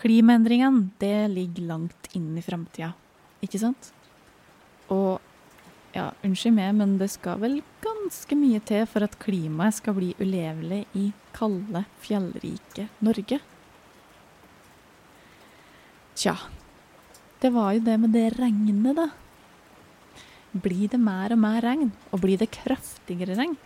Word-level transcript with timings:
Klimaendringene, 0.00 0.88
det 1.00 1.28
ligger 1.28 1.66
langt 1.68 2.06
inn 2.16 2.32
i 2.38 2.44
framtida, 2.44 2.94
ikke 3.44 3.60
sant? 3.60 3.90
Og 4.90 5.20
ja, 5.92 6.08
unnskyld 6.24 6.54
meg, 6.56 6.72
men 6.78 6.96
det 7.00 7.10
skal 7.12 7.40
vel 7.42 7.58
ganske 7.84 8.36
mye 8.38 8.60
til 8.64 8.86
for 8.88 9.04
at 9.04 9.18
klimaet 9.20 9.76
skal 9.76 9.96
bli 9.98 10.12
ulevelig 10.22 10.84
i 10.96 11.10
kalde, 11.36 11.84
fjellrike 12.04 12.88
Norge? 13.04 13.40
Tja, 16.20 16.36
det 17.40 17.52
var 17.54 17.74
jo 17.76 17.84
det 17.84 17.96
med 18.00 18.14
det 18.16 18.26
regnet, 18.36 18.96
da. 18.98 19.08
Blir 20.50 20.88
det 20.92 20.98
mer 21.00 21.36
og 21.36 21.42
mer 21.44 21.62
regn, 21.64 21.92
og 22.10 22.24
blir 22.24 22.40
det 22.40 22.50
kraftigere 22.56 23.36
regn? 23.38 23.56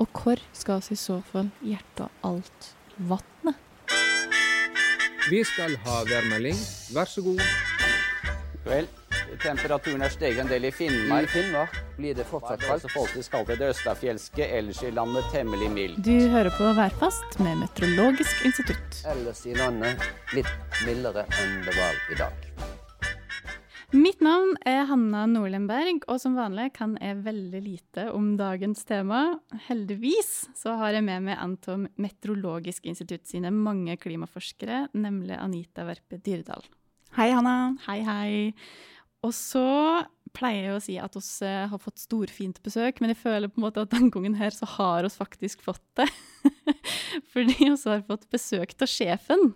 Og 0.00 0.08
hvor 0.12 0.40
skal 0.56 0.82
vi 0.84 0.94
i 0.94 1.00
så 1.00 1.22
fall 1.30 1.48
gjerte 1.64 2.10
alt 2.26 2.74
vannet? 2.96 3.65
Vi 5.30 5.44
skal 5.44 5.74
ha 5.82 6.04
værmelding. 6.06 6.58
Vær 6.94 7.04
så 7.04 7.22
god. 7.22 7.40
Vel, 8.66 8.86
temperaturen 9.42 10.02
er 10.06 10.12
steget 10.14 10.38
en 10.38 10.50
del 10.50 10.68
i 10.68 10.70
Finnmark. 10.70 11.26
I 11.26 11.32
Finnmark 11.32 11.74
blir 11.96 12.14
det 12.14 12.26
fortsatt 12.30 12.62
kaldt. 12.62 12.86
folk 12.92 13.10
skal 13.10 13.46
kalt 13.46 13.58
det 13.58 13.72
østafjelske, 13.72 14.46
ellers 14.58 14.82
i 14.86 14.92
landet 14.94 15.26
temmelig 15.34 15.70
mildt. 15.70 15.98
Du 16.06 16.28
hører 16.30 16.50
på 16.54 16.70
Værfast 16.78 17.40
med 17.42 17.58
Meteorologisk 17.64 18.46
institutt. 18.46 19.02
Ellers 19.16 19.42
i 19.46 19.54
landet 19.58 20.06
litt 20.34 20.80
mildere 20.86 21.26
enn 21.42 21.58
det 21.66 21.74
var 21.74 22.02
i 22.14 22.22
dag. 22.22 22.65
Mitt 23.94 24.18
navn 24.18 24.56
er 24.66 24.88
Hanna 24.88 25.20
Nordlenberg, 25.30 26.00
og 26.10 26.18
som 26.18 26.34
vanlig 26.34 26.72
kan 26.74 26.96
jeg 26.98 27.20
veldig 27.22 27.60
lite 27.62 28.06
om 28.10 28.32
dagens 28.38 28.82
tema. 28.88 29.36
Heldigvis 29.68 30.48
så 30.58 30.74
har 30.80 30.96
jeg 30.96 31.04
med 31.06 31.28
meg 31.28 31.38
Antom 31.38 31.84
Meteorologisk 32.02 32.88
institutt 32.90 33.28
sine 33.30 33.52
mange 33.54 33.94
klimaforskere, 34.02 34.88
nemlig 34.98 35.38
Anita 35.38 35.84
Verpe 35.86 36.18
Dyrdal. 36.18 36.66
Hei, 37.14 37.28
Hanna. 37.30 37.76
Hei, 37.86 38.00
hei. 38.02 38.32
Og 39.22 39.30
så 39.38 39.62
pleier 40.34 40.66
jeg 40.66 40.74
å 40.74 40.82
si 40.82 40.96
at 40.98 41.14
vi 41.14 41.52
har 41.70 41.80
fått 41.80 42.02
storfint 42.02 42.58
besøk, 42.66 42.98
men 42.98 43.14
jeg 43.14 43.22
føler 43.22 43.52
på 43.52 43.62
en 43.62 43.68
måte 43.68 43.86
at 43.86 43.94
denne 43.94 44.10
gangen 44.10 44.34
her 44.40 44.50
så 44.50 44.66
har 44.76 45.06
vi 45.06 45.14
faktisk 45.14 45.62
fått 45.62 45.86
det. 46.02 46.08
Fordi 47.32 47.54
vi 47.54 47.70
har 47.70 48.02
fått 48.10 48.26
besøk 48.34 48.74
av 48.82 48.90
sjefen. 48.90 49.54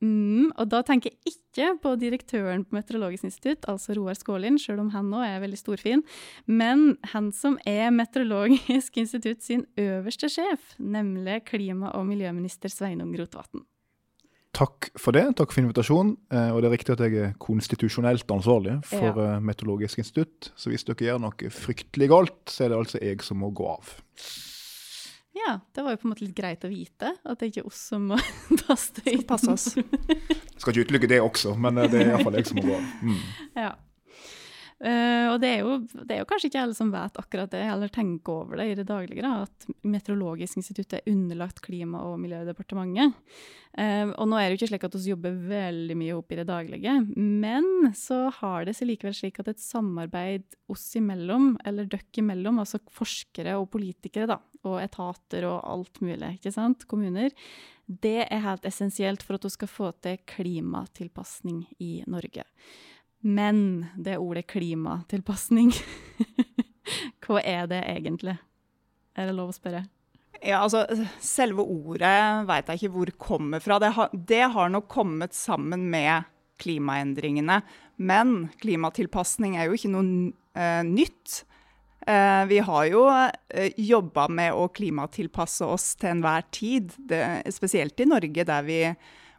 Mm, 0.00 0.50
og 0.56 0.68
da 0.72 0.80
tenker 0.86 1.10
jeg 1.12 1.34
ikke 1.34 1.74
på 1.82 1.90
direktøren 2.00 2.62
på 2.64 2.76
Meteorologisk 2.78 3.26
institutt, 3.28 3.66
altså 3.68 3.92
Roar 3.98 4.16
Skålin, 4.16 4.56
selv 4.58 4.80
om 4.80 4.90
han 4.94 5.10
nå 5.12 5.20
er 5.26 5.42
veldig 5.42 5.58
storfin, 5.60 6.02
men 6.48 6.96
han 7.12 7.28
som 7.36 7.58
er 7.68 7.90
Meteorologisk 7.92 8.96
institutt 9.02 9.42
sin 9.44 9.66
øverste 9.76 10.30
sjef, 10.32 10.72
nemlig 10.80 11.42
klima- 11.50 11.92
og 11.98 12.06
miljøminister 12.08 12.72
Sveinung 12.72 13.12
Rotevatn. 13.18 13.66
Takk 14.56 14.88
for 14.98 15.14
det. 15.14 15.36
Takk 15.38 15.52
for 15.54 15.62
invitasjonen. 15.62 16.16
Eh, 16.34 16.48
og 16.50 16.58
det 16.58 16.66
er 16.66 16.72
riktig 16.74 16.94
at 16.96 17.02
jeg 17.04 17.14
er 17.22 17.34
konstitusjonelt 17.38 18.26
ansvarlig 18.34 18.80
for 18.84 19.12
Ja. 19.14 19.36
eh, 19.36 19.40
Meteorologisk 19.46 19.98
institutt. 20.02 20.50
Så 20.58 20.72
hvis 20.72 20.82
dere 20.84 20.96
gjør 21.06 21.20
noe 21.22 21.50
fryktelig 21.54 22.08
galt, 22.10 22.40
så 22.50 22.64
er 22.64 22.68
det 22.72 22.78
altså 22.80 22.98
jeg 23.00 23.22
som 23.22 23.38
må 23.38 23.52
gå 23.54 23.68
av. 23.70 23.92
Ja, 25.40 25.60
det 25.74 25.82
var 25.82 25.94
jo 25.94 26.00
på 26.02 26.08
en 26.08 26.12
måte 26.12 26.24
litt 26.24 26.36
greit 26.36 26.64
å 26.66 26.70
vite, 26.70 27.12
at 27.24 27.40
det 27.40 27.50
ikke 27.50 27.62
er 27.62 27.68
oss 27.70 27.80
som 27.92 28.10
må 28.12 28.18
passe 28.66 29.52
oss. 29.52 29.68
Skal 30.60 30.74
ikke 30.74 30.88
utelukke 30.88 31.10
det 31.10 31.20
også, 31.24 31.54
men 31.56 31.80
eh, 31.80 31.88
det 31.90 32.02
er 32.02 32.12
iallfall 32.12 32.36
jeg 32.40 32.50
som 32.50 32.60
må 32.60 32.66
gå. 32.68 32.80
Mm. 33.06 33.22
Ja. 33.56 33.70
Eh, 34.80 35.26
og 35.28 35.36
det 35.42 35.48
er, 35.50 35.58
jo, 35.60 35.74
det 36.08 36.14
er 36.14 36.22
jo 36.22 36.26
kanskje 36.28 36.48
ikke 36.48 36.60
alle 36.62 36.76
som 36.76 36.88
vet 36.92 37.18
akkurat 37.20 37.50
det, 37.52 37.60
eller 37.68 37.90
tenker 37.92 38.32
over 38.32 38.60
det 38.60 38.68
i 38.70 38.76
det 38.78 38.86
daglige, 38.88 39.20
da, 39.20 39.44
at 39.44 39.66
Meteorologisk 39.84 40.56
institutt 40.56 40.94
er 40.96 41.08
underlagt 41.10 41.60
Klima- 41.64 42.00
og 42.08 42.16
miljødepartementet. 42.22 43.18
Uh, 43.70 44.10
og 44.18 44.26
nå 44.26 44.38
er 44.40 44.48
det 44.48 44.56
jo 44.56 44.58
ikke 44.58 44.68
slik 44.72 44.84
at 44.88 44.94
vi 44.96 45.12
jobber 45.12 45.36
veldig 45.52 45.96
mye 46.00 46.14
opp 46.16 46.32
i 46.32 46.38
det 46.40 46.46
daglige, 46.48 46.94
men 47.14 47.90
så 47.94 48.22
har 48.40 48.64
det 48.66 48.74
seg 48.78 48.88
likevel 48.88 49.14
slik 49.14 49.38
at 49.42 49.52
et 49.52 49.62
samarbeid 49.62 50.56
oss 50.72 50.88
imellom, 50.98 51.52
eller 51.68 51.90
døkk 51.90 52.22
imellom, 52.24 52.62
altså 52.64 52.80
forskere 52.96 53.58
og 53.60 53.68
politikere, 53.76 54.30
da, 54.32 54.40
og 54.64 54.80
etater 54.80 55.46
og 55.48 55.60
alt 55.60 56.00
mulig, 56.02 56.38
ikke 56.38 56.54
sant, 56.56 56.88
kommuner, 56.90 57.36
det 57.84 58.24
er 58.26 58.42
helt 58.46 58.66
essensielt 58.68 59.22
for 59.26 59.36
at 59.36 59.44
vi 59.44 59.52
skal 59.52 59.70
få 59.70 59.92
til 60.02 60.18
klimatilpasning 60.30 61.64
i 61.82 61.98
Norge. 62.10 62.48
Men 63.20 63.86
det 64.00 64.16
ordet 64.18 64.46
klimatilpasning, 64.48 65.74
hva 67.26 67.40
er 67.44 67.66
det 67.70 67.82
egentlig? 67.84 68.38
Er 69.18 69.28
det 69.28 69.36
lov 69.36 69.52
å 69.52 69.56
spørre? 69.56 69.84
Ja, 70.40 70.62
altså, 70.64 70.86
Selve 71.20 71.66
ordet 71.68 72.16
veit 72.48 72.70
jeg 72.70 72.80
ikke 72.80 72.94
hvor 72.94 73.12
kommer 73.20 73.60
fra. 73.60 73.76
Det 73.82 73.92
har, 73.96 74.14
det 74.14 74.44
har 74.54 74.72
nok 74.72 74.88
kommet 74.88 75.36
sammen 75.36 75.88
med 75.92 76.28
klimaendringene. 76.60 77.60
Men 78.00 78.48
klimatilpasning 78.60 79.58
er 79.58 79.68
jo 79.68 79.76
ikke 79.76 79.92
noe 79.92 80.32
uh, 80.56 80.82
nytt. 80.86 81.42
Uh, 82.08 82.48
vi 82.48 82.62
har 82.64 82.86
jo 82.88 83.04
uh, 83.12 83.68
jobba 83.76 84.26
med 84.32 84.56
å 84.56 84.70
klimatilpasse 84.72 85.68
oss 85.68 85.92
til 86.00 86.14
enhver 86.14 86.48
tid. 86.56 86.94
Det, 86.96 87.20
spesielt 87.52 88.00
i 88.00 88.08
Norge, 88.08 88.46
der 88.48 88.64
vi 88.64 88.80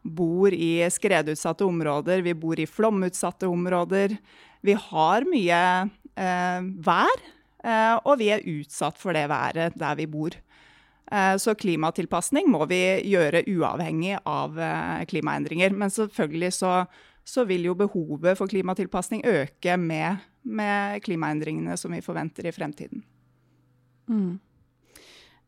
bor 0.04 0.54
i 0.54 0.82
skredutsatte 0.90 1.66
områder, 1.66 2.24
vi 2.26 2.34
bor 2.34 2.60
i 2.60 2.68
flomutsatte 2.70 3.50
områder. 3.50 4.18
Vi 4.62 4.74
har 4.78 5.28
mye 5.30 5.62
eh, 6.18 6.70
vær, 6.86 7.22
eh, 7.64 7.98
og 8.02 8.18
vi 8.22 8.32
er 8.34 8.46
utsatt 8.46 8.98
for 8.98 9.14
det 9.18 9.28
været 9.30 9.78
der 9.78 10.00
vi 10.00 10.08
bor. 10.10 10.38
Eh, 11.12 11.36
Så 11.38 11.56
klimatilpasning 11.56 12.50
må 12.50 12.66
vi 12.72 12.82
gjøre 13.12 13.44
uavhengig 13.52 14.18
av 14.26 14.60
eh, 14.60 15.06
klimaendringer. 15.06 15.74
Men 15.76 15.90
selvfølgelig 15.94 16.54
så, 16.58 16.86
så 17.24 17.46
vil 17.46 17.66
jo 17.70 17.78
behovet 17.78 18.38
for 18.40 18.48
klimatilpasning 18.48 19.26
øke 19.26 19.78
med, 19.78 20.22
med 20.44 21.02
klimaendringene 21.06 21.78
som 21.78 21.94
vi 21.94 22.02
forventer 22.02 22.48
i 22.48 22.56
fremtiden. 22.56 23.04
Mm. 24.10 24.40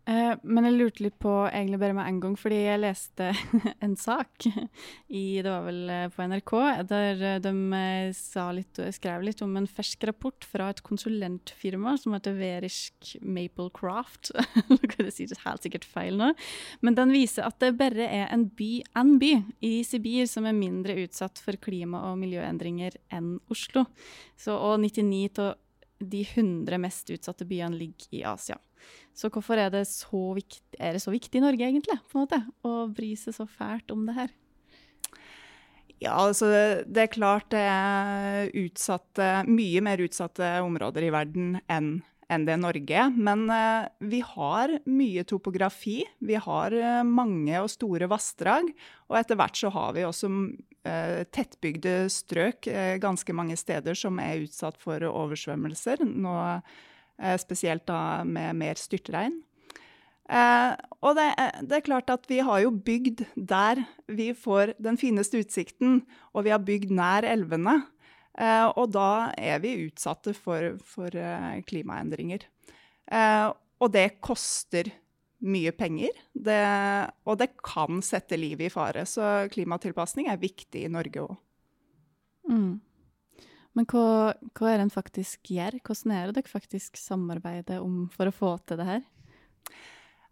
Eh, 0.03 0.33
men 0.43 0.65
jeg 0.67 0.75
lurte 0.75 1.03
litt 1.05 1.15
på, 1.21 1.31
egentlig 1.47 1.77
bare 1.79 1.95
med 1.95 2.09
en 2.09 2.17
gang, 2.25 2.33
fordi 2.35 2.57
jeg 2.65 2.81
leste 2.81 3.29
en 3.85 3.93
sak 3.95 4.47
i, 4.49 5.39
det 5.39 5.47
var 5.47 5.63
vel 5.63 5.79
eh, 5.93 6.09
på 6.11 6.25
NRK, 6.27 6.53
der 6.89 7.23
eh, 7.29 7.37
de 7.43 7.53
litt, 8.57 8.81
skrev 8.97 9.23
litt 9.23 9.43
om 9.45 9.55
en 9.55 9.69
fersk 9.69 10.03
rapport 10.09 10.47
fra 10.49 10.67
et 10.73 10.83
konsulentfirma 10.83 11.95
som 12.01 12.17
heter 12.17 12.35
Verisk 12.35 13.13
Maplecraft. 13.23 14.33
Jeg 15.03 15.15
si 15.15 15.29
det 15.29 15.39
helt 15.45 15.63
sikkert 15.63 15.87
feil 15.87 16.19
nå. 16.19 16.33
Men 16.83 16.99
den 16.99 17.13
viser 17.15 17.47
at 17.47 17.59
det 17.63 17.73
bare 17.79 18.07
er 18.07 18.27
en 18.33 18.49
by, 18.51 18.71
en 18.99 19.15
by 19.21 19.33
i 19.63 19.75
Sibir 19.87 20.27
som 20.29 20.47
er 20.49 20.57
mindre 20.57 20.97
utsatt 21.05 21.39
for 21.39 21.55
klima- 21.63 22.03
og 22.09 22.19
miljøendringer 22.19 22.99
enn 23.13 23.37
Oslo. 23.53 23.87
Så, 24.39 24.55
og 24.55 24.81
99 24.83 25.39
av 25.43 25.53
de 25.99 26.21
100 26.25 26.79
mest 26.81 27.11
utsatte 27.13 27.47
byene 27.47 27.77
ligger 27.77 28.15
i 28.19 28.23
Asia. 28.27 28.57
Så 29.15 29.29
hvorfor 29.31 29.59
er 29.61 29.71
det 29.73 29.85
så 29.87 30.33
viktig, 30.35 30.77
det 30.77 31.01
så 31.01 31.13
viktig 31.13 31.39
i 31.39 31.43
Norge, 31.43 31.67
egentlig, 31.67 31.99
på 32.11 32.19
en 32.19 32.25
måte, 32.25 32.41
å 32.65 32.87
bry 32.91 33.13
seg 33.19 33.37
så 33.37 33.47
fælt 33.47 33.93
om 33.93 34.07
det 34.09 34.17
her? 34.17 34.33
Ja, 36.03 36.17
altså 36.17 36.49
det 36.83 37.05
er 37.05 37.13
klart 37.13 37.53
det 37.53 37.61
er 37.63 38.49
utsatte, 38.59 39.29
mye 39.47 39.83
mer 39.85 40.01
utsatte 40.03 40.57
områder 40.65 41.07
i 41.07 41.13
verden 41.13 41.53
enn 41.71 41.93
enn 42.31 42.45
det 42.47 42.57
Norge 42.57 42.99
er. 43.05 43.13
Men 43.13 43.45
eh, 43.51 43.87
vi 44.09 44.21
har 44.25 44.77
mye 44.89 45.25
topografi. 45.27 46.01
Vi 46.23 46.37
har 46.39 46.75
eh, 46.77 47.01
mange 47.07 47.59
og 47.61 47.71
store 47.71 48.09
vassdrag. 48.11 48.69
Og 49.11 49.19
etter 49.19 49.39
hvert 49.39 49.59
så 49.59 49.71
har 49.73 49.93
vi 49.97 50.05
også 50.07 50.31
tettbygde 50.83 52.09
strøk 52.11 52.67
eh, 52.67 52.97
ganske 53.01 53.35
mange 53.35 53.55
steder 53.59 53.95
som 53.95 54.19
er 54.19 54.43
utsatt 54.43 54.79
for 54.81 55.03
oversvømmelser. 55.07 56.03
Nå 56.03 56.35
eh, 56.43 57.37
spesielt 57.39 57.85
da 57.87 58.23
med 58.27 58.59
mer 58.59 58.79
styrtregn. 58.79 59.39
Eh, 60.31 60.71
og 61.03 61.17
det, 61.19 61.29
det 61.67 61.77
er 61.77 61.85
klart 61.87 62.11
at 62.13 62.27
vi 62.31 62.39
har 62.43 62.63
jo 62.63 62.71
bygd 62.75 63.25
der 63.35 63.83
vi 64.07 64.31
får 64.35 64.75
den 64.81 64.99
fineste 64.99 65.41
utsikten, 65.43 66.01
og 66.31 66.47
vi 66.47 66.53
har 66.55 66.63
bygd 66.63 66.93
nær 66.95 67.27
elvene. 67.27 67.81
Eh, 68.39 68.67
og 68.73 68.93
da 68.95 69.33
er 69.37 69.61
vi 69.63 69.75
utsatte 69.85 70.33
for, 70.37 70.75
for 70.87 71.13
eh, 71.13 71.59
klimaendringer. 71.67 72.47
Eh, 73.11 73.49
og 73.83 73.91
det 73.93 74.21
koster 74.23 74.89
mye 75.43 75.73
penger, 75.75 76.15
det, 76.33 76.61
og 77.27 77.37
det 77.41 77.49
kan 77.63 78.01
sette 78.05 78.39
livet 78.39 78.69
i 78.69 78.73
fare. 78.73 79.05
Så 79.09 79.49
klimatilpasning 79.53 80.29
er 80.31 80.41
viktig 80.41 80.85
i 80.85 80.91
Norge 80.91 81.25
òg. 81.25 81.33
Mm. 82.49 82.81
Men 83.73 83.87
hva, 83.89 84.33
hva 84.53 84.69
er 84.69 84.79
det 84.79 84.85
en 84.87 84.93
faktisk 84.93 85.49
gjør? 85.55 85.79
Hvordan 85.81 86.13
er 86.13 86.29
det 86.29 86.37
dere 86.37 86.51
faktisk 86.51 86.99
samarbeider 86.99 87.81
om 87.83 88.05
for 88.13 88.29
å 88.29 88.35
få 88.35 88.53
til 88.67 88.79
det 88.79 88.87
her? 88.87 89.03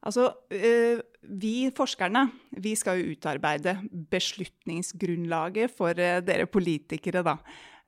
Altså, 0.02 0.32
øh, 0.50 1.02
vi 1.30 1.70
forskerne 1.78 2.24
vi 2.64 2.74
skal 2.78 2.98
jo 2.98 3.14
utarbeide 3.14 3.76
beslutningsgrunnlaget 4.10 5.74
for 5.78 5.94
øh, 5.94 6.22
dere 6.26 6.48
politikere, 6.50 7.22
da. 7.26 7.38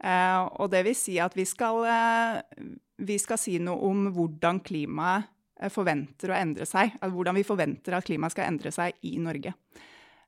Eh, 0.03 0.39
og 0.59 0.69
det 0.73 0.83
vil 0.87 0.97
si 0.97 1.17
at 1.21 1.35
vi 1.37 1.45
skal, 1.47 1.85
eh, 1.87 2.65
vi 2.99 3.17
skal 3.21 3.39
si 3.39 3.57
noe 3.61 3.79
om 3.87 4.09
hvordan 4.13 4.59
klimaet 4.65 5.23
eh, 5.23 5.32
forventer 5.71 6.33
å 6.33 6.37
endre 6.37 6.67
seg. 6.67 6.95
Hvordan 7.01 7.37
vi 7.37 7.45
forventer 7.47 7.97
at 7.97 8.07
klimaet 8.07 8.35
skal 8.35 8.49
endre 8.49 8.71
seg 8.73 8.97
i 9.05 9.17
Norge. 9.21 9.53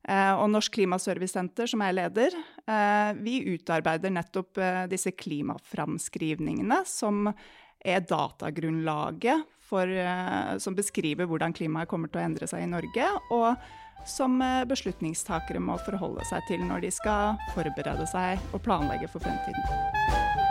Eh, 0.06 0.34
og 0.38 0.52
Norsk 0.54 0.76
Klimaservicesenter, 0.78 1.70
som 1.70 1.82
jeg 1.82 1.96
leder, 1.98 2.36
eh, 2.70 3.12
vi 3.18 3.40
utarbeider 3.56 4.14
nettopp 4.14 4.62
eh, 4.62 4.84
disse 4.92 5.16
klimaframskrivningene, 5.18 6.84
som 6.86 7.32
er 7.86 8.06
datagrunnlaget 8.06 9.46
for, 9.66 9.88
eh, 9.90 10.58
som 10.58 10.76
beskriver 10.78 11.26
hvordan 11.26 11.54
klimaet 11.54 11.90
kommer 11.90 12.12
til 12.12 12.22
å 12.22 12.26
endre 12.26 12.48
seg 12.48 12.64
i 12.64 12.70
Norge, 12.70 13.10
og 13.34 13.56
som 14.06 14.38
eh, 14.42 14.64
beslutningstakere 14.70 15.60
må 15.60 15.80
forholde 15.86 16.26
seg 16.30 16.46
til 16.50 16.66
når 16.70 16.86
de 16.86 16.94
skal 16.94 17.40
forberede 17.56 18.06
seg 18.14 18.42
og 18.54 18.62
planlegge 18.62 19.10
for 19.10 19.26
fremtiden. 19.26 20.45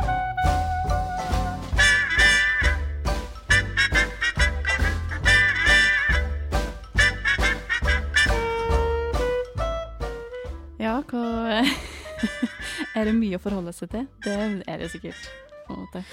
Er 12.96 13.08
det 13.08 13.14
mye 13.16 13.38
å 13.38 13.42
forholde 13.42 13.74
seg 13.74 13.90
til? 13.92 14.06
Det 14.24 14.34
er 14.70 14.80
det 14.80 14.90
sikkert. 14.92 15.30
på 15.64 15.74
en 15.74 15.80
måte. 15.84 16.04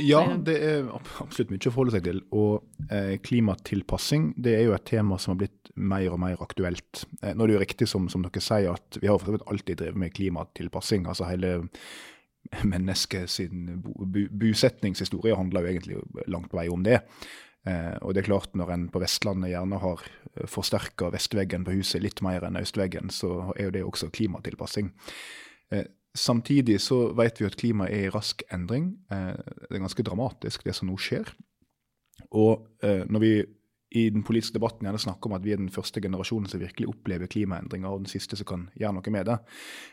Ja, 0.00 0.22
det 0.40 0.56
er 0.60 0.88
absolutt 1.22 1.52
mye 1.52 1.68
å 1.68 1.72
forholde 1.72 1.94
seg 1.96 2.04
til. 2.08 2.22
Og 2.36 2.90
eh, 2.92 3.16
klimatilpassing 3.24 4.30
det 4.40 4.56
er 4.58 4.66
jo 4.66 4.74
et 4.76 4.86
tema 4.88 5.18
som 5.20 5.34
har 5.34 5.40
blitt 5.44 5.70
mer 5.76 6.08
og 6.12 6.20
mer 6.20 6.42
aktuelt. 6.44 7.04
Eh, 7.22 7.32
nå 7.32 7.44
er 7.44 7.52
det 7.52 7.56
jo 7.56 7.62
riktig 7.62 7.88
som, 7.90 8.10
som 8.12 8.24
dere 8.24 8.42
sier, 8.44 8.76
at 8.76 9.00
vi 9.00 9.08
har 9.10 9.20
for 9.22 9.40
alltid 9.46 9.80
drevet 9.82 10.00
med 10.00 10.14
klimatilpassing. 10.16 11.08
Altså 11.08 11.28
hele 11.30 11.58
mennesket 12.74 13.30
sin 13.32 13.80
bosetningshistorie 13.82 15.36
handler 15.36 15.64
jo 15.64 15.72
egentlig 15.72 16.28
langt 16.30 16.52
på 16.52 16.60
vei 16.60 16.68
om 16.72 16.84
det. 16.86 17.00
Eh, 17.66 17.96
og 18.02 18.14
det 18.14 18.22
er 18.22 18.30
klart, 18.30 18.54
når 18.54 18.72
en 18.72 18.88
på 18.94 19.02
Vestlandet 19.02 19.50
gjerne 19.50 19.80
har 19.82 20.06
forsterka 20.46 21.10
vestveggen 21.10 21.64
på 21.66 21.74
huset 21.78 22.02
litt 22.04 22.22
mer 22.22 22.44
enn 22.46 22.58
østveggen, 22.60 23.10
så 23.10 23.52
er 23.56 23.68
jo 23.68 23.74
det 23.76 23.84
også 23.84 24.10
klimatilpassing. 24.14 24.92
Eh, 25.72 25.86
Samtidig 26.16 26.78
så 26.80 27.10
vet 27.12 27.36
vi 27.40 27.44
at 27.44 27.58
klimaet 27.60 27.92
er 27.92 28.06
i 28.06 28.12
rask 28.14 28.40
endring. 28.52 28.94
Eh, 29.12 29.36
Det 29.36 29.76
er 29.76 29.82
ganske 29.84 30.02
dramatisk, 30.02 30.64
det 30.64 30.74
som 30.74 30.88
nå 30.88 30.96
skjer. 30.96 31.28
Og 32.32 32.66
eh, 32.82 33.04
når 33.04 33.20
vi 33.20 33.32
i 33.90 34.08
den 34.10 34.24
politiske 34.26 34.58
debatten 34.58 34.86
gjerne 34.86 34.98
snakker 34.98 35.30
om 35.30 35.36
at 35.36 35.44
vi 35.44 35.52
er 35.54 35.60
den 35.60 35.70
første 35.70 36.00
generasjonen 36.02 36.50
som 36.50 36.60
virkelig 36.60 36.88
opplever 36.90 37.30
klimaendringer, 37.30 37.88
og 37.88 38.02
den 38.02 38.10
siste 38.10 38.38
som 38.38 38.48
kan 38.48 38.64
gjøre 38.74 38.96
noe 38.98 39.12
med 39.14 39.28
det, 39.30 39.36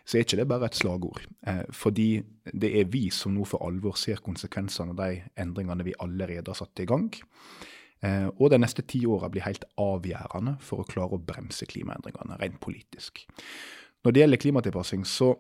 så 0.06 0.18
er 0.18 0.26
ikke 0.26 0.40
det 0.40 0.48
bare 0.50 0.70
et 0.70 0.80
slagord. 0.80 1.28
Eh, 1.46 1.62
Fordi 1.70 2.08
det 2.52 2.74
er 2.80 2.90
vi 2.90 3.10
som 3.14 3.36
nå 3.36 3.46
for 3.46 3.62
alvor 3.66 4.00
ser 4.00 4.24
konsekvensene 4.26 4.96
av 4.96 5.04
de 5.04 5.22
endringene 5.38 5.86
vi 5.86 5.96
allerede 6.02 6.50
har 6.50 6.58
satt 6.58 6.82
i 6.82 6.90
gang. 6.90 7.12
Eh, 8.02 8.28
Og 8.34 8.50
de 8.50 8.58
neste 8.58 8.82
ti 8.82 9.06
åra 9.06 9.30
blir 9.30 9.46
helt 9.46 9.64
avgjørende 9.78 10.58
for 10.60 10.82
å 10.82 10.90
klare 10.90 11.14
å 11.16 11.24
bremse 11.24 11.66
klimaendringene, 11.70 12.42
rent 12.42 12.60
politisk. 12.60 13.28
Når 14.04 14.12
det 14.12 14.22
gjelder 14.26 14.42
klimatilpassing, 14.42 15.06
så 15.06 15.36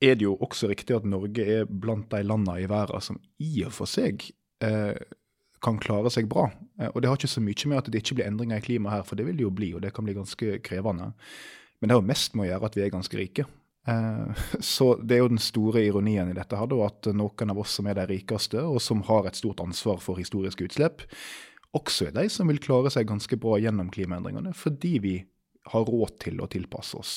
er 0.00 0.14
det 0.14 0.24
jo 0.28 0.36
også 0.36 0.68
riktig 0.70 0.96
at 0.96 1.04
Norge 1.08 1.42
er 1.42 1.64
blant 1.66 2.08
de 2.12 2.22
landene 2.22 2.62
i 2.62 2.68
verden 2.70 3.00
som 3.00 3.18
i 3.40 3.64
og 3.64 3.72
for 3.72 3.88
seg 3.90 4.30
eh, 4.64 4.94
kan 5.64 5.78
klare 5.82 6.10
seg 6.12 6.28
bra. 6.30 6.48
Eh, 6.80 6.90
og 6.92 7.00
det 7.00 7.10
har 7.10 7.18
ikke 7.18 7.32
så 7.32 7.44
mye 7.44 7.70
med 7.70 7.78
at 7.80 7.92
det 7.92 8.02
ikke 8.02 8.18
blir 8.18 8.28
endringer 8.30 8.60
i 8.60 8.66
klimaet 8.66 8.98
her, 8.98 9.06
for 9.08 9.18
det 9.18 9.28
vil 9.28 9.38
det 9.38 9.46
jo 9.46 9.54
bli, 9.54 9.70
og 9.76 9.84
det 9.84 9.92
kan 9.96 10.06
bli 10.06 10.16
ganske 10.16 10.58
krevende. 10.66 11.12
Men 11.80 11.88
det 11.88 11.96
har 11.96 12.02
jo 12.02 12.10
mest 12.10 12.36
med 12.36 12.46
å 12.46 12.50
gjøre 12.50 12.70
at 12.70 12.78
vi 12.78 12.84
er 12.84 12.94
ganske 12.94 13.20
rike. 13.20 13.46
Eh, 13.88 14.44
så 14.74 14.92
det 15.02 15.16
er 15.16 15.24
jo 15.24 15.32
den 15.34 15.42
store 15.42 15.84
ironien 15.86 16.32
i 16.32 16.38
dette 16.38 16.58
her, 16.58 16.78
at 16.86 17.10
noen 17.16 17.54
av 17.54 17.62
oss 17.62 17.78
som 17.78 17.90
er 17.90 18.00
de 18.00 18.08
rikeste, 18.14 18.62
og 18.62 18.80
som 18.84 19.04
har 19.08 19.28
et 19.28 19.38
stort 19.38 19.62
ansvar 19.64 20.02
for 20.04 20.20
historiske 20.20 20.68
utslipp, 20.68 21.06
også 21.76 22.08
er 22.08 22.16
de 22.16 22.28
som 22.32 22.48
vil 22.48 22.62
klare 22.62 22.90
seg 22.92 23.08
ganske 23.08 23.36
bra 23.40 23.58
gjennom 23.60 23.90
klimaendringene, 23.92 24.54
fordi 24.56 24.96
vi 25.04 25.16
har 25.72 25.88
råd 25.88 26.14
til 26.22 26.40
å 26.40 26.48
tilpasse 26.48 26.96
oss. 26.96 27.14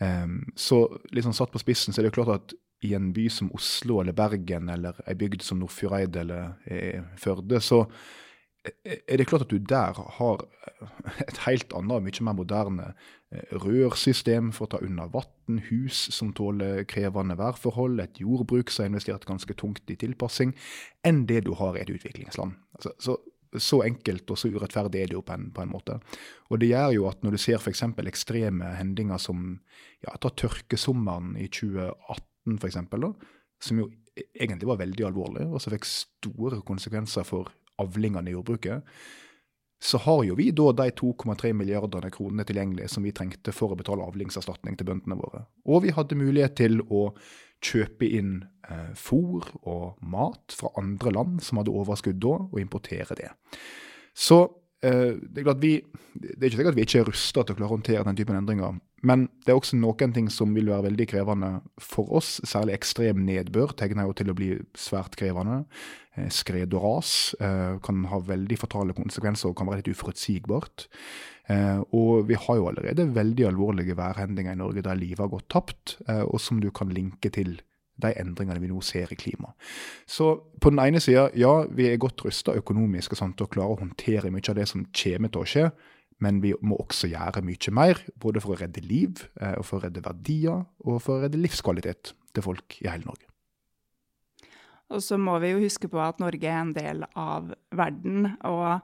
Um, 0.00 0.42
så 0.56 0.82
liksom 1.14 1.32
satt 1.36 1.52
på 1.52 1.60
spissen 1.62 1.94
så 1.94 2.00
er 2.00 2.06
det 2.06 2.10
jo 2.10 2.18
klart 2.18 2.34
at 2.34 2.54
i 2.86 2.92
en 2.98 3.10
by 3.16 3.26
som 3.32 3.50
Oslo 3.56 4.00
eller 4.02 4.16
Bergen 4.16 4.70
eller 4.72 4.98
ei 5.06 5.16
bygd 5.18 5.44
som 5.44 5.60
Nordfjordeid 5.62 6.16
eller 6.22 6.54
eh, 6.64 7.02
Førde, 7.20 7.60
så 7.64 7.84
er 8.66 9.18
det 9.18 9.28
klart 9.30 9.46
at 9.46 9.52
du 9.52 9.58
der 9.58 9.98
har 10.18 10.42
et 11.28 11.38
helt 11.44 11.74
annet 11.76 12.02
mye 12.06 12.26
mer 12.26 12.36
moderne 12.38 12.88
eh, 13.30 13.54
rørsystem 13.62 14.50
for 14.54 14.66
å 14.66 14.72
ta 14.74 14.82
unna 14.84 15.06
vann, 15.12 15.60
hus 15.68 16.06
som 16.14 16.32
tåler 16.36 16.84
krevende 16.90 17.38
værforhold, 17.38 18.00
et 18.02 18.20
jordbruk 18.22 18.72
som 18.72 18.84
har 18.84 18.92
investert 18.92 19.28
ganske 19.28 19.58
tungt 19.58 19.90
i 19.92 19.98
tilpassing, 20.00 20.54
enn 21.06 21.24
det 21.30 21.44
du 21.46 21.54
har 21.58 21.76
i 21.76 21.84
et 21.84 21.94
utviklingsland. 21.94 22.58
Altså, 22.78 22.94
så 22.98 23.18
så 23.62 23.78
enkelt 23.86 24.28
og 24.28 24.36
så 24.36 24.50
urettferdig 24.52 25.00
er 25.00 25.10
det 25.10 25.16
jo 25.16 25.22
på 25.24 25.32
en, 25.32 25.46
på 25.54 25.62
en 25.62 25.70
måte. 25.70 25.94
Og 26.50 26.60
det 26.60 26.70
gjør 26.72 26.90
jo 26.96 27.06
at 27.08 27.22
når 27.24 27.36
du 27.36 27.40
ser 27.40 27.60
f.eks. 27.60 27.84
ekstreme 28.02 28.72
hendinger 28.76 29.20
som 29.22 29.60
ja, 30.04 30.12
ta 30.20 30.28
tørkesommeren 30.28 31.36
i 31.40 31.46
2018 31.48 32.26
f.eks., 32.54 32.78
som 33.60 33.78
jo 33.80 33.90
egentlig 34.16 34.68
var 34.68 34.80
veldig 34.80 35.06
alvorlig, 35.08 35.46
og 35.50 35.60
som 35.60 35.74
fikk 35.74 35.88
store 35.88 36.60
konsekvenser 36.66 37.26
for 37.26 37.50
avlingene 37.82 38.30
i 38.30 38.36
jordbruket, 38.36 38.84
så 39.82 39.98
har 40.00 40.22
jo 40.24 40.36
vi 40.38 40.48
da 40.56 40.70
de 40.72 40.88
2,3 40.96 41.52
milliardene 41.52 42.08
kronene 42.12 42.46
tilgjengelig 42.48 42.88
som 42.94 43.04
vi 43.04 43.12
trengte 43.16 43.52
for 43.52 43.74
å 43.74 43.78
betale 43.78 44.06
avlingserstatning 44.08 44.78
til 44.78 44.88
bøndene 44.88 45.18
våre. 45.20 45.42
Og 45.68 45.84
vi 45.84 45.92
hadde 45.92 46.16
mulighet 46.16 46.56
til 46.62 46.80
å 46.88 47.10
kjøpe 47.64 48.08
inn 48.08 48.38
eh, 48.70 48.92
fôr 48.96 49.44
og 49.68 50.00
mat 50.00 50.54
fra 50.56 50.72
andre 50.80 51.12
land 51.12 51.42
som 51.44 51.60
hadde 51.60 51.74
overskudd 51.76 52.20
da, 52.24 52.38
og 52.46 52.60
importere 52.60 53.18
det. 53.18 53.30
Så 54.16 54.46
det 54.86 55.42
er 55.42 55.60
vi, 55.60 55.72
det 56.14 56.36
er 56.38 56.48
ikke 56.48 56.58
sikkert 56.58 56.74
at 56.74 56.78
vi 56.78 56.84
ikke 56.86 57.00
er 57.02 57.08
rusta 57.10 57.42
til 57.42 57.56
å 57.56 57.58
klare 57.58 57.70
å 57.70 57.76
håndtere 57.76 58.04
den 58.06 58.18
typen 58.18 58.38
endringer, 58.38 58.78
men 59.06 59.26
det 59.44 59.52
er 59.52 59.58
også 59.58 59.78
noen 59.78 60.14
ting 60.14 60.30
som 60.32 60.54
vil 60.56 60.70
være 60.72 60.88
veldig 60.88 61.06
krevende 61.10 61.50
for 61.82 62.10
oss. 62.16 62.38
Særlig 62.48 62.76
ekstrem 62.78 63.20
nedbør 63.26 63.74
tegner 63.78 64.08
jo 64.08 64.16
til 64.16 64.32
å 64.32 64.36
bli 64.36 64.50
svært 64.78 65.18
krevende. 65.20 65.62
Eh, 66.16 66.30
Skred 66.32 66.74
og 66.74 66.84
ras 66.86 67.12
eh, 67.38 67.76
kan 67.84 68.06
ha 68.10 68.20
veldig 68.32 68.58
fatale 68.60 68.96
konsekvenser 68.96 69.50
og 69.50 69.58
kan 69.60 69.68
være 69.68 69.82
litt 69.82 69.92
uforutsigbart. 69.92 70.88
Eh, 71.52 71.80
og 71.94 72.26
vi 72.30 72.38
har 72.40 72.58
jo 72.58 72.70
allerede 72.72 73.10
veldig 73.14 73.46
alvorlige 73.52 73.98
værhendinger 73.98 74.56
i 74.56 74.62
Norge 74.62 74.82
der 74.86 74.98
livet 74.98 75.22
har 75.22 75.30
gått 75.30 75.50
tapt, 75.52 75.98
eh, 76.08 76.24
og 76.24 76.40
som 76.42 76.62
du 76.62 76.72
kan 76.74 76.90
linke 76.90 77.30
til 77.36 77.58
de 78.02 78.12
endringene 78.20 78.60
vi 78.60 78.70
nå 78.70 78.80
ser 78.84 79.12
i 79.12 79.18
klimaet. 79.18 79.56
Så 80.06 80.32
på 80.60 80.72
den 80.72 80.82
ene 80.82 81.00
sida, 81.02 81.28
ja, 81.38 81.54
vi 81.68 81.88
er 81.90 82.00
godt 82.00 82.26
rusta 82.26 82.54
økonomisk 82.56 83.14
og 83.14 83.22
sånt, 83.22 83.38
til 83.40 83.62
å 83.62 83.70
å 83.72 83.78
håndtere 83.80 84.32
mye 84.32 84.50
av 84.52 84.58
det 84.58 84.68
som 84.70 84.84
kommer 84.92 85.32
til 85.32 85.42
å 85.42 85.50
skje, 85.52 85.68
men 86.24 86.40
vi 86.40 86.54
må 86.64 86.78
også 86.80 87.10
gjøre 87.12 87.42
mye 87.44 87.72
mer, 87.76 88.00
både 88.20 88.40
for 88.40 88.54
å 88.54 88.60
redde 88.60 88.84
liv, 88.84 89.26
eh, 89.40 89.56
og 89.58 89.66
for 89.68 89.78
å 89.78 89.86
redde 89.86 90.04
verdier, 90.04 90.64
og 90.84 91.00
for 91.04 91.18
å 91.18 91.26
redde 91.26 91.40
livskvalitet 91.40 92.14
til 92.32 92.44
folk 92.44 92.78
i 92.80 92.88
hele 92.88 93.04
Norge. 93.04 93.28
Og 94.94 95.02
så 95.02 95.18
må 95.18 95.34
vi 95.42 95.50
jo 95.50 95.64
huske 95.64 95.90
på 95.90 95.98
at 95.98 96.20
Norge 96.22 96.46
er 96.46 96.60
en 96.60 96.72
del 96.76 97.02
av 97.18 97.50
verden, 97.74 98.36
og 98.46 98.80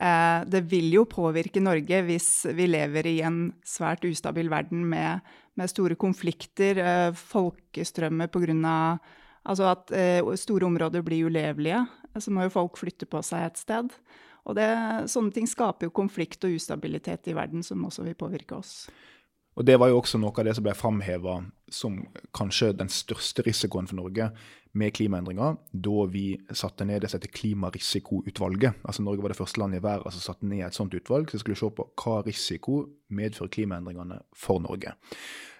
det 0.00 0.62
vil 0.70 0.94
jo 0.94 1.04
påvirke 1.04 1.60
Norge 1.60 1.98
hvis 2.06 2.46
vi 2.56 2.70
lever 2.70 3.06
i 3.10 3.18
en 3.26 3.50
svært 3.68 4.06
ustabil 4.08 4.48
verden 4.48 4.86
med, 4.88 5.20
med 5.60 5.68
store 5.68 5.96
konflikter, 6.00 6.80
eh, 6.80 7.10
folkestrømmer 7.12 8.30
pga. 8.32 8.76
Altså 9.44 9.68
at 9.68 9.92
eh, 9.92 10.24
store 10.40 10.66
områder 10.66 11.04
blir 11.04 11.28
ulevelige. 11.28 11.84
Så 12.18 12.32
må 12.32 12.46
jo 12.46 12.56
folk 12.56 12.80
flytte 12.80 13.06
på 13.06 13.20
seg 13.22 13.44
et 13.44 13.60
sted. 13.60 13.92
Og 14.48 14.56
det, 14.56 14.68
sånne 15.12 15.34
ting 15.36 15.46
skaper 15.48 15.88
jo 15.88 15.94
konflikt 15.94 16.44
og 16.48 16.56
ustabilitet 16.56 17.28
i 17.28 17.36
verden, 17.36 17.62
som 17.62 17.84
også 17.84 18.06
vil 18.08 18.16
påvirke 18.18 18.56
oss. 18.56 18.88
Og 19.58 19.66
Det 19.66 19.76
var 19.76 19.90
jo 19.90 19.98
også 20.00 20.18
noe 20.18 20.32
av 20.32 20.46
det 20.46 20.54
som 20.56 20.64
ble 20.64 20.74
framheva 20.78 21.40
som 21.70 21.98
kanskje 22.36 22.72
den 22.78 22.88
største 22.88 23.44
risikoen 23.44 23.88
for 23.90 23.98
Norge 23.98 24.30
med 24.72 24.94
klimaendringer, 24.94 25.56
da 25.72 26.04
vi 26.12 26.24
satte 26.54 26.86
ned 26.86 27.02
det 27.02 27.10
som 27.10 27.18
heter 27.18 27.32
Klimarisikoutvalget. 27.34 28.82
Altså 28.84 29.02
Norge 29.02 29.24
var 29.24 29.34
det 29.34 29.38
første 29.40 29.60
landet 29.62 29.80
i 29.80 29.86
verden 29.86 30.14
som 30.14 30.22
satte 30.22 30.46
ned 30.46 30.62
et 30.66 30.76
sånt 30.76 30.94
utvalg 30.94 31.30
som 31.30 31.42
skulle 31.42 31.58
se 31.58 31.70
på 31.74 31.88
hva 31.98 32.20
risiko 32.26 32.84
medfører 33.10 33.50
klimaendringene 33.56 34.20
for 34.36 34.62
Norge. 34.62 34.94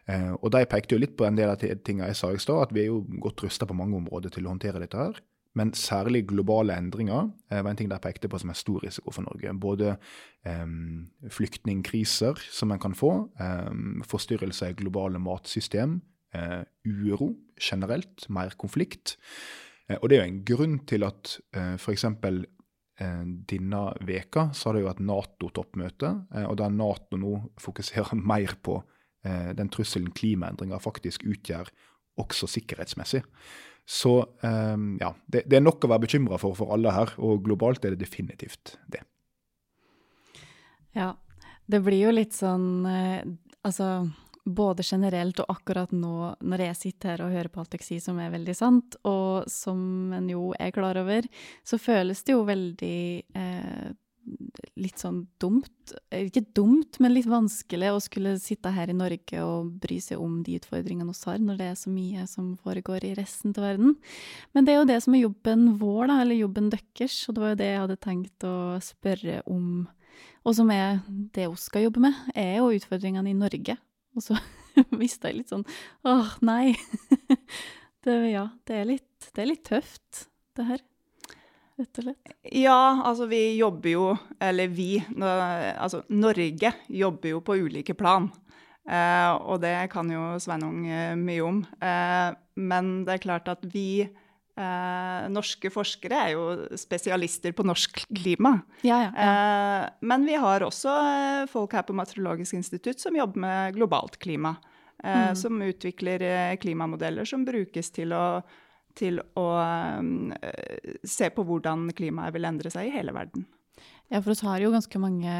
Eh, 0.07 0.31
og 0.39 0.51
De 0.55 0.63
pekte 0.71 0.95
jo 0.95 1.03
litt 1.03 1.17
på 1.19 1.27
en 1.27 1.39
del 1.39 1.51
av 1.51 1.59
tingene 1.61 2.11
jeg 2.13 2.21
sa 2.21 2.31
i 2.33 2.39
stad, 2.43 2.69
at 2.69 2.75
vi 2.75 2.85
er 2.85 2.93
jo 2.93 3.03
godt 3.23 3.45
rusta 3.47 3.67
på 3.67 3.77
mange 3.77 3.99
områder 3.99 4.31
til 4.35 4.47
å 4.47 4.55
håndtere 4.55 4.83
dette. 4.83 4.97
her. 4.97 5.21
Men 5.59 5.73
særlig 5.75 6.29
globale 6.31 6.77
endringer 6.79 7.33
eh, 7.51 7.59
var 7.59 7.73
en 7.73 7.77
ting 7.77 7.91
de 7.91 7.99
pekte 7.99 8.29
på 8.31 8.39
som 8.39 8.53
en 8.53 8.59
stor 8.59 8.85
risiko 8.85 9.11
for 9.11 9.27
Norge. 9.27 9.55
Både 9.59 9.97
eh, 10.47 10.67
flyktningkriser 11.29 12.39
som 12.51 12.71
en 12.71 12.79
kan 12.79 12.95
få, 12.95 13.29
eh, 13.41 13.73
forstyrrelser 14.07 14.71
i 14.71 14.79
globale 14.79 15.19
matsystem, 15.19 16.01
eh, 16.37 16.63
uro 16.87 17.33
generelt, 17.61 18.29
mer 18.29 18.55
konflikt. 18.61 19.17
Eh, 19.89 19.99
og 20.01 20.09
det 20.09 20.19
er 20.19 20.25
jo 20.25 20.31
en 20.31 20.43
grunn 20.53 20.79
til 20.89 21.07
at 21.07 21.37
eh, 21.57 21.77
f.eks. 21.77 22.07
Eh, 23.01 23.23
denne 23.49 23.83
veka 24.05 24.51
så 24.53 24.69
har 24.69 24.77
det 24.77 24.85
jo 24.85 24.91
vært 24.91 25.05
Nato-toppmøte, 25.09 26.13
eh, 26.37 26.47
og 26.47 26.59
der 26.61 26.75
Nato 26.75 27.21
nå 27.21 27.37
fokuserer 27.61 28.19
mer 28.33 28.57
på 28.63 28.81
eh, 29.25 29.53
den 29.57 29.73
trusselen 29.73 30.13
klimaendringer 30.17 30.83
faktisk 30.83 31.25
utgjør, 31.29 31.73
også 32.21 32.51
sikkerhetsmessig. 32.51 33.23
Så 33.91 34.13
um, 34.45 34.99
ja, 35.01 35.09
det, 35.27 35.47
det, 35.49 35.57
er 35.57 35.63
nok 35.65 35.83
å 35.83 35.89
være 35.91 36.05
bekymra 36.05 36.37
for 36.39 36.55
for 36.55 36.71
alle 36.75 36.93
her, 36.95 37.15
og 37.19 37.41
globalt 37.47 37.83
er 37.87 37.95
det 37.95 38.05
definitivt 38.05 38.77
det. 38.93 39.01
Ja. 40.95 41.15
Det 41.71 41.81
blir 41.87 42.09
jo 42.09 42.13
litt 42.15 42.35
sånn 42.35 42.87
eh, 42.89 43.23
Altså 43.67 43.87
både 44.45 44.85
generelt 44.87 45.41
og 45.43 45.51
akkurat 45.53 45.93
nå 45.93 46.35
når 46.41 46.67
jeg 46.69 46.79
sitter 46.81 47.15
her 47.15 47.25
og 47.27 47.35
hører 47.35 47.51
på 47.53 47.63
alt 47.63 47.73
dere 47.75 47.87
sier 47.87 48.05
som 48.05 48.21
er 48.23 48.33
veldig 48.33 48.57
sant, 48.57 48.97
og 49.05 49.49
som 49.51 50.13
en 50.17 50.29
jo 50.31 50.51
er 50.59 50.73
klar 50.75 51.01
over, 51.01 51.27
så 51.67 51.81
føles 51.81 52.23
det 52.25 52.37
jo 52.37 52.47
veldig 52.49 53.01
eh, 53.37 53.91
litt 54.81 55.01
sånn 55.01 55.23
dumt. 55.41 55.95
Eh, 56.11 56.27
Ikke 56.29 56.45
dumt, 56.57 56.99
men 57.01 57.15
litt 57.15 57.29
vanskelig 57.31 57.93
å 57.93 58.03
skulle 58.03 58.37
sitte 58.43 58.73
her 58.75 58.93
i 58.93 58.97
Norge 58.97 59.45
og 59.45 59.73
bry 59.83 59.99
seg 60.03 60.21
om 60.21 60.41
de 60.47 60.59
utfordringene 60.61 61.11
vi 61.11 61.19
har, 61.27 61.41
når 61.45 61.61
det 61.61 61.69
er 61.71 61.79
så 61.79 61.93
mye 61.93 62.27
som 62.31 62.53
foregår 62.65 63.07
i 63.09 63.15
resten 63.19 63.55
av 63.57 63.67
verden. 63.67 63.97
Men 64.55 64.67
det 64.67 64.75
er 64.75 64.81
jo 64.81 64.91
det 64.91 65.01
som 65.05 65.17
er 65.17 65.25
jobben 65.27 65.69
vår, 65.81 66.03
da, 66.11 66.21
eller 66.25 66.43
jobben 66.43 66.71
deres, 66.73 67.23
og 67.29 67.37
det 67.37 67.45
var 67.45 67.55
jo 67.55 67.61
det 67.63 67.71
jeg 67.71 67.85
hadde 67.85 68.03
tenkt 68.09 68.49
å 68.49 68.57
spørre 68.85 69.41
om. 69.51 69.71
Og 70.45 70.57
som 70.57 70.71
er 70.73 71.01
det 71.35 71.49
vi 71.51 71.61
skal 71.61 71.89
jobbe 71.89 72.03
med, 72.09 72.27
er 72.35 72.59
jo 72.61 72.73
utfordringene 72.77 73.33
i 73.33 73.39
Norge. 73.39 73.77
Og 74.17 74.25
så 74.25 74.39
visste 75.03 75.31
jeg 75.31 75.41
litt 75.41 75.53
sånn 75.53 75.67
åh, 76.09 76.37
nei. 76.47 76.75
det, 78.05 78.17
ja, 78.33 78.49
det 78.69 78.79
er, 78.83 78.89
litt, 78.95 79.31
det 79.35 79.45
er 79.45 79.51
litt 79.53 79.67
tøft, 79.69 80.27
det 80.59 80.69
her. 80.73 80.85
Rett 81.81 82.01
og 82.03 82.05
slett. 82.05 82.33
Ja, 82.61 82.81
altså 83.09 83.27
vi 83.31 83.41
jobber 83.57 83.89
jo, 83.89 84.07
eller 84.43 84.69
vi, 84.69 84.93
altså 85.23 86.03
Norge 86.13 86.75
jobber 86.93 87.33
jo 87.33 87.41
på 87.45 87.57
ulike 87.63 87.97
plan. 87.97 88.29
Eh, 88.91 89.33
og 89.47 89.61
det 89.63 89.75
kan 89.93 90.09
jo 90.11 90.35
Sveinung 90.43 90.83
eh, 90.89 91.15
mye 91.19 91.45
om. 91.47 91.63
Eh, 91.81 92.31
men 92.61 92.93
det 93.07 93.17
er 93.17 93.25
klart 93.25 93.49
at 93.53 93.65
vi 93.73 94.09
eh, 94.57 95.29
norske 95.31 95.71
forskere 95.71 96.23
er 96.25 96.33
jo 96.35 96.77
spesialister 96.79 97.53
på 97.57 97.65
norsk 97.69 98.03
klima. 98.09 98.57
Ja, 98.83 99.03
ja. 99.05 99.13
ja. 99.15 99.29
Eh, 99.85 99.85
men 100.01 100.27
vi 100.27 100.35
har 100.41 100.65
også 100.67 100.97
eh, 101.05 101.45
folk 101.51 101.77
her 101.77 101.87
på 101.89 101.95
Meteorologisk 101.97 102.55
institutt 102.59 103.01
som 103.01 103.17
jobber 103.17 103.41
med 103.47 103.79
globalt 103.79 104.19
klima. 104.19 104.57
eh, 105.05 105.31
Mm. 105.31 105.37
Som 105.37 105.63
utvikler 105.63 106.21
eh, 106.21 106.57
klimamodeller 106.61 107.25
som 107.25 107.45
brukes 107.45 107.89
til 107.91 108.13
å, 108.13 108.43
til 108.95 109.17
å 109.39 109.47
um, 109.97 110.29
se 111.05 111.31
på 111.33 111.45
hvordan 111.49 111.87
klimaet 111.97 112.35
vil 112.35 112.45
endre 112.45 112.69
seg 112.71 112.91
i 112.91 112.93
hele 112.99 113.15
verden. 113.17 113.47
ja, 114.11 114.21
for 114.21 114.33
oss 114.35 114.43
har 114.45 114.61
jo 114.61 114.73
ganske 114.75 114.99
mange 115.01 115.33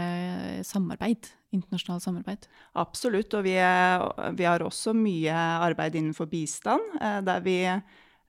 samarbeid. 0.65 1.29
Internasjonalt 1.53 2.03
samarbeid. 2.07 2.47
Absolutt. 2.79 3.35
Og 3.35 3.45
vi, 3.45 3.57
er, 3.59 4.01
vi 4.39 4.47
har 4.47 4.63
også 4.63 4.95
mye 4.95 5.35
arbeid 5.35 5.97
innenfor 5.99 6.31
bistand, 6.31 6.81
der 7.27 7.41
vi 7.45 7.59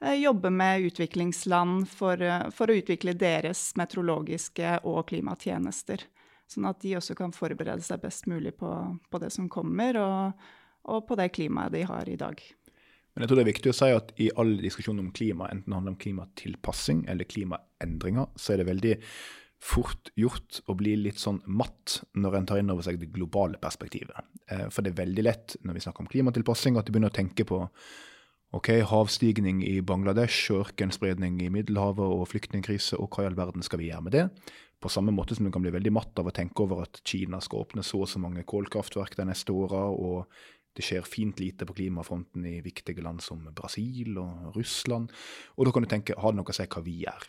eh, 0.01 0.17
jobber 0.21 0.49
med 0.49 0.87
utviklingsland 0.89 1.89
for, 1.89 2.21
eh, 2.21 2.49
for 2.49 2.71
å 2.71 2.77
utvikle 2.77 3.13
deres 3.17 3.71
meteorologiske 3.79 4.79
og 4.83 5.05
klimatjenester. 5.11 6.05
Sånn 6.51 6.67
at 6.67 6.81
de 6.83 6.97
også 6.99 7.15
kan 7.15 7.31
forberede 7.31 7.83
seg 7.85 8.01
best 8.03 8.27
mulig 8.27 8.57
på, 8.59 8.71
på 9.09 9.21
det 9.23 9.31
som 9.31 9.49
kommer, 9.49 9.97
og, 10.01 10.47
og 10.91 11.05
på 11.07 11.15
det 11.19 11.31
klimaet 11.37 11.71
de 11.71 11.85
har 11.87 12.09
i 12.09 12.19
dag. 12.19 12.41
Men 13.13 13.23
jeg 13.23 13.29
tror 13.29 13.39
det 13.39 13.43
er 13.43 13.51
viktig 13.51 13.71
å 13.71 13.75
si 13.75 13.91
at 13.91 14.11
i 14.23 14.31
all 14.39 14.57
diskusjon 14.61 14.99
om 15.03 15.11
klima, 15.15 15.49
enten 15.51 15.71
det 15.71 15.77
handler 15.77 15.95
om 15.95 15.99
klimatilpassing 15.99 17.05
eller 17.11 17.27
klimaendringer, 17.27 18.29
så 18.39 18.53
er 18.53 18.61
det 18.61 18.69
veldig 18.69 18.93
fort 19.61 20.09
gjort 20.17 20.61
å 20.71 20.75
bli 20.77 20.95
litt 20.97 21.19
sånn 21.21 21.41
matt 21.45 21.99
når 22.17 22.37
en 22.37 22.47
tar 22.49 22.61
inn 22.61 22.71
over 22.73 22.85
seg 22.85 22.97
det 23.01 23.11
globale 23.13 23.59
perspektivet. 23.61 24.23
Eh, 24.49 24.67
For 24.73 24.81
det 24.81 24.93
er 24.93 25.03
veldig 25.03 25.25
lett 25.27 25.57
når 25.61 25.77
vi 25.77 25.83
snakker 25.85 26.05
om 26.05 26.09
klimatilpassing 26.09 26.79
at 26.79 26.87
du 26.87 26.95
begynner 26.95 27.13
å 27.13 27.19
tenke 27.19 27.45
på 27.45 27.59
ok, 28.55 28.69
havstigning 28.91 29.61
i 29.63 29.79
Bangladesh, 29.81 30.51
ørkenspredning 30.51 31.39
i 31.43 31.49
Middelhavet 31.53 32.03
og 32.03 32.27
flyktningkrise, 32.31 32.99
og 32.99 33.11
hva 33.11 33.25
i 33.25 33.29
all 33.29 33.37
verden 33.39 33.63
skal 33.65 33.81
vi 33.81 33.89
gjøre 33.89 34.05
med 34.07 34.15
det? 34.17 34.25
På 34.81 34.89
samme 34.89 35.13
måte 35.13 35.37
som 35.37 35.45
du 35.45 35.51
kan 35.53 35.63
bli 35.63 35.73
veldig 35.73 35.93
matt 35.93 36.17
av 36.19 36.27
å 36.27 36.33
tenke 36.35 36.65
over 36.65 36.83
at 36.83 37.03
Kina 37.07 37.39
skal 37.43 37.63
åpne 37.63 37.85
så 37.85 38.01
og 38.03 38.09
så 38.09 38.21
mange 38.21 38.43
kålkraftverk 38.49 39.15
de 39.19 39.27
neste 39.29 39.53
åra, 39.53 39.85
og 39.93 40.25
det 40.75 40.85
skjer 40.87 41.05
fint 41.05 41.39
lite 41.39 41.67
på 41.67 41.75
klimafronten 41.77 42.47
i 42.47 42.57
viktige 42.63 43.03
land 43.03 43.21
som 43.23 43.43
Brasil 43.55 44.17
og 44.19 44.55
Russland. 44.55 45.11
Og 45.57 45.67
da 45.67 45.75
kan 45.75 45.85
du 45.85 45.91
tenke, 45.91 46.17
har 46.17 46.33
det 46.33 46.39
noe 46.39 46.51
å 46.51 46.55
si 46.55 46.65
hva 46.65 46.83
vi 46.83 46.97
gjør? 47.03 47.27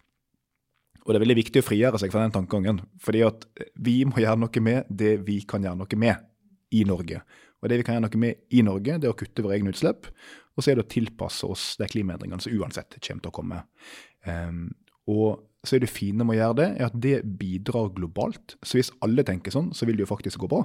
Og 1.02 1.10
det 1.10 1.18
er 1.18 1.24
veldig 1.24 1.38
viktig 1.40 1.62
å 1.62 1.66
frigjøre 1.66 1.98
seg 1.98 2.12
fra 2.14 2.22
den 2.22 2.34
tankegangen. 2.34 2.84
fordi 3.02 3.24
at 3.26 3.46
vi 3.74 4.04
må 4.06 4.22
gjøre 4.22 4.38
noe 4.38 4.62
med 4.62 4.86
det 4.88 5.16
vi 5.26 5.40
kan 5.42 5.62
gjøre 5.62 5.82
noe 5.82 5.98
med 5.98 6.28
i 6.72 6.84
Norge. 6.88 7.22
Og 7.62 7.70
det 7.70 7.78
vi 7.80 7.86
kan 7.86 7.96
gjøre 7.96 8.08
noe 8.08 8.20
med 8.20 8.42
i 8.50 8.64
Norge, 8.66 8.98
det 8.98 9.08
er 9.08 9.14
å 9.14 9.18
kutte 9.18 9.44
våre 9.44 9.56
egne 9.56 9.72
utslipp. 9.72 10.10
Og 10.56 10.64
så 10.64 10.72
er 10.72 10.78
det 10.78 10.84
å 10.84 10.92
tilpasse 10.92 11.48
oss 11.48 11.72
de 11.80 11.88
klimaendringene 11.88 12.42
som 12.42 12.54
uansett 12.58 12.98
kommer 12.98 13.22
til 13.22 13.30
å 13.30 13.36
komme. 13.38 13.62
Um, 14.26 14.66
og 15.10 15.46
så 15.66 15.76
er 15.76 15.84
det 15.84 15.92
fine 15.94 16.26
med 16.26 16.36
å 16.36 16.40
gjøre 16.40 16.58
det, 16.58 16.68
er 16.74 16.88
at 16.88 16.98
det 16.98 17.16
bidrar 17.38 17.92
globalt. 17.94 18.56
Så 18.66 18.78
hvis 18.78 18.90
alle 19.04 19.24
tenker 19.26 19.54
sånn, 19.54 19.70
så 19.76 19.86
vil 19.86 19.98
det 19.98 20.04
jo 20.04 20.10
faktisk 20.10 20.42
gå 20.42 20.50
bra. 20.50 20.64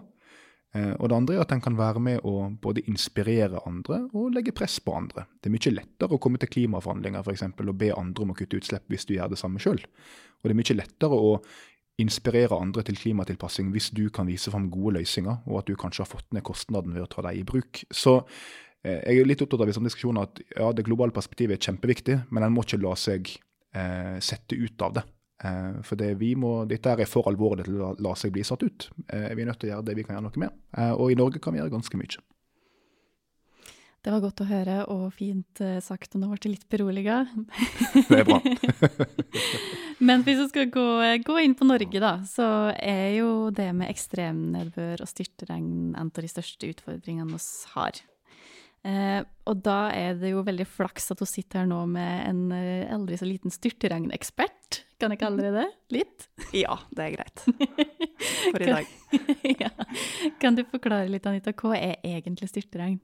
Eh, 0.75 0.93
og 0.97 1.07
det 1.09 1.17
andre 1.17 1.37
er 1.37 1.43
at 1.45 1.53
en 1.55 1.63
kan 1.63 1.77
være 1.77 2.01
med 2.03 2.25
å 2.27 2.49
både 2.61 2.83
inspirere 2.89 3.61
andre 3.69 4.01
og 4.11 4.33
legge 4.35 4.55
press 4.57 4.79
på 4.83 4.95
andre. 4.97 5.27
Det 5.39 5.49
er 5.49 5.55
mye 5.55 5.73
lettere 5.75 6.17
å 6.17 6.21
komme 6.21 6.41
til 6.41 6.51
klimaforhandlinger 6.51 7.23
for 7.23 7.35
eksempel, 7.35 7.71
og 7.71 7.79
be 7.79 7.93
andre 7.95 8.25
om 8.25 8.33
å 8.33 8.37
kutte 8.37 8.59
utslipp 8.59 8.89
hvis 8.91 9.07
du 9.07 9.15
gjør 9.15 9.31
det 9.33 9.39
samme 9.39 9.61
sjøl. 9.63 9.79
Og 9.79 10.49
det 10.49 10.55
er 10.55 10.59
mye 10.59 10.79
lettere 10.81 11.21
å 11.29 11.37
inspirere 12.01 12.57
andre 12.57 12.83
til 12.85 12.99
klimatilpassing 12.99 13.71
hvis 13.73 13.89
du 13.95 14.07
kan 14.13 14.29
vise 14.29 14.53
fram 14.53 14.69
gode 14.73 14.99
løsninger, 14.99 15.43
og 15.47 15.61
at 15.61 15.69
du 15.69 15.75
kanskje 15.79 16.05
har 16.05 16.11
fått 16.11 16.29
ned 16.35 16.45
kostnaden 16.45 16.93
ved 16.95 17.07
å 17.07 17.11
ta 17.11 17.25
dem 17.25 17.39
i 17.39 17.45
bruk. 17.47 17.83
Så 17.89 18.19
eh, 18.85 19.01
jeg 19.01 19.23
er 19.23 19.29
litt 19.29 19.43
opptatt 19.45 19.65
av 19.65 19.71
i 19.71 19.75
sånne 19.77 19.91
diskusjoner 19.91 20.29
at 20.29 20.41
ja, 20.53 20.71
det 20.75 20.85
globale 20.87 21.15
perspektivet 21.15 21.57
er 21.57 21.69
kjempeviktig, 21.71 22.19
men 22.29 22.45
en 22.45 22.55
må 22.55 22.65
ikke 22.65 22.81
la 22.83 22.93
seg 22.99 23.33
eh, 23.73 24.17
sette 24.23 24.59
ut 24.59 24.85
av 24.85 24.99
det. 24.99 25.05
Eh, 25.43 25.81
for 25.85 25.99
det 25.99 26.13
må, 26.39 26.53
dette 26.69 26.95
er 26.95 27.09
for 27.09 27.29
alvorlig 27.29 27.67
til 27.67 27.77
å 27.77 27.83
la, 27.83 27.91
la 28.09 28.15
seg 28.17 28.33
bli 28.33 28.45
satt 28.47 28.65
ut. 28.65 28.89
Eh, 29.07 29.29
vi 29.33 29.43
er 29.43 29.51
nødt 29.51 29.61
til 29.61 29.71
å 29.71 29.75
gjøre 29.75 29.89
det 29.89 29.97
vi 29.99 30.07
kan 30.07 30.17
gjøre 30.17 30.29
noe 30.29 30.45
med. 30.45 30.57
Eh, 30.77 30.93
og 30.93 31.13
i 31.13 31.19
Norge 31.19 31.41
kan 31.43 31.53
vi 31.53 31.61
gjøre 31.61 31.75
ganske 31.75 31.99
mye. 31.99 32.21
Det 34.05 34.13
var 34.13 34.21
godt 34.23 34.43
å 34.43 34.47
høre, 34.47 34.75
og 34.93 35.07
fint 35.17 35.61
eh, 35.63 35.79
sagt, 35.83 36.13
og 36.15 36.21
nå 36.21 36.29
ble 36.31 36.39
jeg 36.39 36.53
litt 36.53 36.67
beroliga. 36.71 37.23
Det 38.09 38.21
er 38.21 38.27
bra. 38.27 38.39
Men 40.07 40.21
hvis 40.23 40.39
vi 40.43 40.49
skal 40.51 40.69
gå, 40.71 40.85
gå 41.25 41.39
inn 41.41 41.55
på 41.57 41.67
Norge, 41.67 41.99
da, 42.03 42.13
så 42.29 42.47
er 42.77 43.17
jo 43.17 43.31
det 43.55 43.71
med 43.75 43.89
ekstremnedbør 43.89 45.01
og 45.03 45.09
styrtregn 45.09 45.97
en 45.97 46.11
av 46.11 46.21
de 46.21 46.29
største 46.31 46.69
utfordringene 46.69 47.33
vi 47.33 47.41
har. 47.73 48.03
Eh, 48.87 49.19
og 49.49 49.59
da 49.65 49.89
er 49.91 50.15
det 50.19 50.29
jo 50.31 50.45
veldig 50.45 50.67
flaks 50.69 51.11
at 51.11 51.19
hun 51.19 51.27
sitter 51.27 51.63
her 51.63 51.67
nå 51.67 51.81
med 51.89 52.21
en 52.29 52.41
eh, 52.55 52.93
aldri 52.93 53.17
så 53.19 53.27
liten 53.27 53.51
styrtregnekspert. 53.51 54.83
Kan 55.01 55.11
jeg 55.13 55.21
kalle 55.21 55.43
det 55.43 55.53
det? 55.57 55.67
Litt? 55.97 56.29
Ja, 56.63 56.77
det 56.95 57.09
er 57.09 57.15
greit 57.17 57.43
for 58.53 58.63
i 58.63 58.69
dag. 58.69 58.95
ja. 59.65 59.73
Kan 60.39 60.55
du 60.55 60.63
forklare 60.69 61.09
litt, 61.11 61.27
Anita, 61.27 61.51
hva 61.57 61.75
er 61.75 61.97
egentlig 62.05 62.51
styrtregn? 62.53 63.01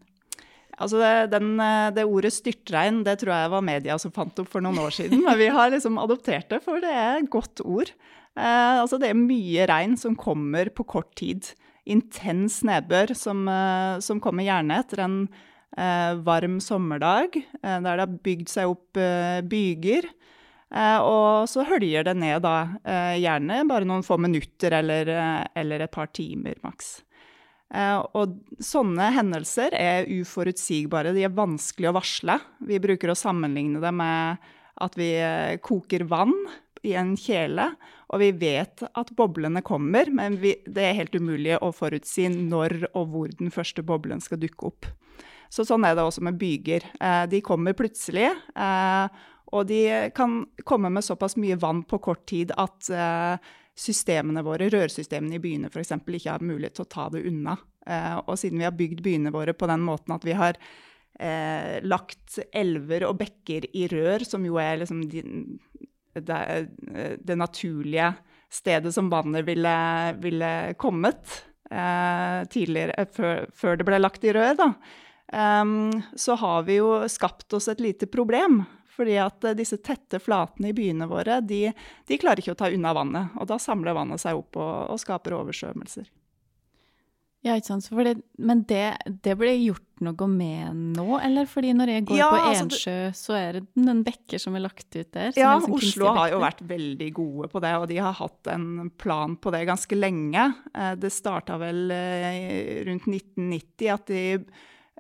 Altså 0.82 0.98
det, 1.02 1.14
den, 1.34 1.54
eh, 1.62 1.92
det 1.94 2.08
ordet 2.10 2.34
styrtregn 2.34 3.04
det 3.06 3.20
tror 3.22 3.36
jeg 3.36 3.52
var 3.54 3.66
media 3.66 3.98
som 4.02 4.14
fant 4.16 4.40
opp 4.42 4.50
for 4.50 4.64
noen 4.64 4.82
år 4.82 4.96
siden. 4.96 5.22
Men 5.26 5.38
vi 5.40 5.52
har 5.54 5.74
liksom 5.74 6.00
adoptert 6.02 6.50
det, 6.50 6.64
for 6.66 6.82
det 6.84 6.94
er 6.94 7.20
et 7.20 7.30
godt 7.34 7.62
ord. 7.66 7.94
Eh, 8.34 8.80
altså 8.82 8.98
det 9.02 9.12
er 9.12 9.20
mye 9.20 9.68
regn 9.70 9.98
som 10.00 10.18
kommer 10.18 10.72
på 10.74 10.88
kort 10.96 11.12
tid. 11.20 11.52
Intens 11.86 12.62
nedbør 12.64 13.12
som, 13.18 13.48
eh, 13.48 14.00
som 14.00 14.22
kommer 14.24 14.48
gjerne 14.48 14.80
etter 14.80 15.04
en 15.04 15.18
eh, 15.76 16.14
varm 16.24 16.60
sommerdag, 16.64 17.36
eh, 17.36 17.80
der 17.84 17.98
det 17.98 18.06
har 18.06 18.20
bygd 18.28 18.52
seg 18.52 18.72
opp 18.72 19.02
byger. 19.50 20.10
Og 20.74 21.46
så 21.46 21.62
høljer 21.70 22.02
det 22.08 22.16
ned 22.18 22.40
da, 22.42 22.66
gjerne 23.14 23.60
bare 23.70 23.86
noen 23.86 24.02
få 24.02 24.16
minutter 24.18 24.74
eller, 24.74 25.12
eller 25.54 25.84
et 25.86 25.92
par 25.94 26.08
timer 26.10 26.58
maks. 26.66 27.04
Eh, 27.74 28.00
og 28.14 28.36
sånne 28.62 29.10
hendelser 29.16 29.74
er 29.78 30.10
uforutsigbare, 30.22 31.14
de 31.16 31.26
er 31.26 31.34
vanskelig 31.34 31.90
å 31.90 31.96
varsle. 31.98 32.38
Vi 32.70 32.82
bruker 32.84 33.14
å 33.14 33.18
sammenligne 33.18 33.82
det 33.84 33.94
med 33.98 34.44
at 34.84 34.98
vi 35.00 35.10
eh, 35.18 35.58
koker 35.64 36.06
vann 36.10 36.36
i 36.84 36.94
en 37.00 37.14
kjele, 37.18 37.70
og 38.12 38.22
vi 38.22 38.30
vet 38.36 38.84
at 38.86 39.14
boblene 39.18 39.64
kommer, 39.66 40.12
men 40.14 40.36
vi, 40.42 40.58
det 40.68 40.84
er 40.86 40.98
helt 41.00 41.16
umulig 41.16 41.56
å 41.64 41.72
forutsi 41.74 42.28
når 42.34 42.90
og 42.92 43.08
hvor 43.14 43.34
den 43.40 43.54
første 43.54 43.86
boblen 43.86 44.22
skal 44.22 44.42
dukke 44.42 44.70
opp. 44.70 44.90
Så 45.54 45.66
sånn 45.70 45.86
er 45.86 45.96
det 45.96 46.04
også 46.04 46.24
med 46.26 46.38
byger. 46.42 46.86
Eh, 47.00 47.24
de 47.32 47.42
kommer 47.46 47.78
plutselig, 47.78 48.30
og 49.54 49.68
de 49.70 49.82
kan 50.18 50.40
komme 50.66 50.90
med 50.90 51.06
såpass 51.06 51.38
mye 51.38 51.58
vann 51.62 51.84
på 51.86 52.00
kort 52.02 52.24
tid 52.30 52.50
at 52.58 52.90
systemene 53.74 54.44
våre, 54.46 54.70
rørsystemene 54.70 55.38
i 55.38 55.42
byene 55.42 55.70
f.eks., 55.72 55.96
ikke 55.98 56.36
har 56.36 56.46
mulighet 56.46 56.78
til 56.78 56.86
å 56.86 56.92
ta 56.94 57.08
det 57.14 57.24
unna. 57.30 57.56
Eh, 57.88 58.18
og 58.22 58.38
siden 58.40 58.62
vi 58.62 58.68
har 58.68 58.76
bygd 58.78 59.02
byene 59.06 59.34
våre 59.34 59.56
på 59.58 59.70
den 59.70 59.84
måten 59.86 60.14
at 60.16 60.26
vi 60.28 60.36
har 60.38 60.60
eh, 61.20 61.80
lagt 61.84 62.38
elver 62.54 63.08
og 63.10 63.18
bekker 63.24 63.68
i 63.74 63.88
rør, 63.92 64.26
som 64.28 64.46
jo 64.46 64.60
er 64.62 64.84
liksom 64.84 65.02
de, 65.10 65.24
det, 66.14 66.44
det, 67.26 67.40
naturlige 67.40 68.14
stedet 68.54 68.94
som 68.94 69.10
vannet 69.12 69.48
ville, 69.48 69.78
ville 70.22 70.52
kommet 70.78 71.40
eh, 71.72 72.46
tidligere, 72.54 73.08
før, 73.16 73.50
før, 73.58 73.82
det 73.82 73.90
ble 73.90 74.04
lagt 74.04 74.28
i 74.28 74.36
rør, 74.36 74.54
da, 74.60 74.74
så 75.34 76.36
har 76.38 76.66
vi 76.68 76.76
jo 76.76 77.08
skapt 77.10 77.56
oss 77.58 77.66
et 77.72 77.80
lite 77.82 78.06
problem. 78.12 78.60
Fordi 78.94 79.16
at 79.18 79.46
disse 79.58 79.80
tette 79.82 80.20
flatene 80.22 80.70
i 80.70 80.76
byene 80.78 81.08
våre, 81.10 81.40
de, 81.42 81.64
de 82.08 82.18
klarer 82.22 82.44
ikke 82.44 82.54
å 82.54 82.60
ta 82.60 82.70
unna 82.70 82.92
vannet. 82.94 83.34
Og 83.42 83.48
da 83.50 83.58
samler 83.62 83.96
vannet 83.98 84.22
seg 84.22 84.38
opp 84.38 84.60
og, 84.62 84.74
og 84.94 85.00
skaper 85.02 85.34
oversvømmelser. 85.40 86.12
Ja, 87.44 87.58
ikke 87.60 87.74
sant. 87.74 87.90
Fordi, 87.92 88.14
men 88.40 88.62
det, 88.70 88.84
det 89.26 89.34
blir 89.36 89.58
gjort 89.60 90.04
noe 90.06 90.28
med 90.32 90.78
nå, 90.96 91.18
eller? 91.20 91.48
Fordi 91.50 91.74
når 91.76 91.90
jeg 91.92 92.06
går 92.08 92.18
Ja, 92.22 92.30
på 92.32 92.38
altså, 92.40 92.68
det- 92.70 92.78
Ensjø, 92.78 92.96
så 93.20 93.36
er 93.36 93.58
det 93.58 93.64
noen 93.84 94.04
bekker 94.08 94.40
som 94.40 94.56
er 94.56 94.64
lagt 94.64 94.88
ut 94.96 95.10
der. 95.12 95.34
som 95.34 95.42
Ja, 95.42 95.50
liksom 95.58 95.76
Oslo 95.76 96.14
har 96.16 96.30
jo 96.32 96.40
vært 96.40 96.64
veldig 96.70 97.10
gode 97.18 97.50
på 97.52 97.62
det, 97.66 97.74
og 97.82 97.88
de 97.92 97.98
har 98.00 98.16
hatt 98.22 98.48
en 98.54 98.90
plan 98.96 99.36
på 99.36 99.52
det 99.52 99.66
ganske 99.68 99.98
lenge. 100.00 100.46
Eh, 100.74 100.94
Det 100.96 101.12
starta 101.12 101.58
vel 101.60 101.92
eh, 101.92 102.84
rundt 102.88 103.10
1990 103.12 103.92
at 103.92 104.06
de 104.08 104.24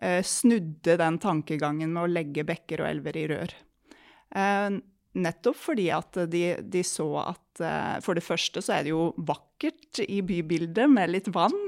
eh, 0.02 0.22
snudde 0.28 0.98
den 1.00 1.20
tankegangen 1.24 1.94
med 1.96 2.04
å 2.04 2.12
legge 2.12 2.44
bekker 2.44 2.84
og 2.84 2.90
elver 2.92 3.22
i 3.24 3.28
rør. 3.32 3.56
Eh, 4.36 4.82
Nettopp 5.14 5.60
fordi 5.62 5.92
at 5.94 6.18
de, 6.32 6.56
de 6.58 6.82
så 6.82 7.06
at 7.22 7.62
eh, 7.62 8.00
for 8.02 8.18
det 8.18 8.26
første 8.26 8.64
så 8.66 8.80
er 8.80 8.88
det 8.88 8.94
jo 8.96 9.12
vakkert 9.22 10.02
i 10.08 10.24
bybildet 10.26 10.90
med 10.90 11.12
litt 11.14 11.30
vann. 11.36 11.60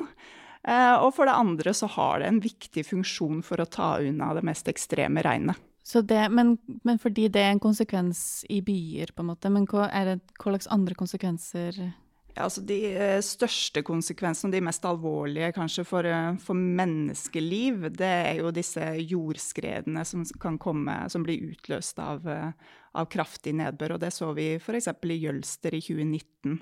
Eh, 0.66 0.96
Og 0.98 1.12
for 1.14 1.30
det 1.30 1.38
andre 1.38 1.76
så 1.78 1.90
har 1.94 2.24
det 2.24 2.32
en 2.32 2.42
viktig 2.42 2.88
funksjon 2.88 3.44
for 3.46 3.62
å 3.62 3.70
ta 3.70 4.00
unna 4.02 4.32
det 4.34 4.42
mest 4.48 4.72
ekstreme 4.72 5.22
regnet. 5.26 5.62
Det, 5.86 6.24
men, 6.34 6.56
men 6.82 6.98
fordi 6.98 7.28
det 7.30 7.44
er 7.46 7.52
en 7.54 7.62
konsekvens 7.62 8.42
i 8.50 8.64
byer, 8.66 9.12
på 9.14 9.22
en 9.22 9.30
måte, 9.30 9.52
men 9.54 9.68
hva, 9.70 9.86
er 9.94 10.10
det, 10.10 10.16
hva 10.42 10.56
slags 10.56 10.72
andre 10.74 10.98
konsekvenser 10.98 11.78
Altså 12.36 12.62
De 12.68 12.78
eh, 12.92 13.20
største 13.24 13.84
konsekvensene, 13.86 14.52
de 14.52 14.64
mest 14.66 14.84
alvorlige 14.88 15.54
kanskje 15.56 15.86
for, 15.88 16.08
eh, 16.08 16.34
for 16.44 16.58
menneskeliv, 16.58 17.88
det 17.96 18.12
er 18.12 18.42
jo 18.42 18.52
disse 18.56 18.84
jordskredene 19.00 20.04
som 20.08 20.26
kan 20.42 20.60
komme, 20.60 20.98
som 21.12 21.24
blir 21.24 21.54
utløst 21.54 22.02
av, 22.04 22.28
eh, 22.28 22.52
av 22.96 23.08
kraftig 23.12 23.56
nedbør. 23.56 23.96
og 23.96 24.04
Det 24.04 24.12
så 24.14 24.34
vi 24.36 24.56
f.eks. 24.60 24.88
i 24.88 25.22
Jølster 25.22 25.74
i 25.74 25.82
2019. 25.82 26.60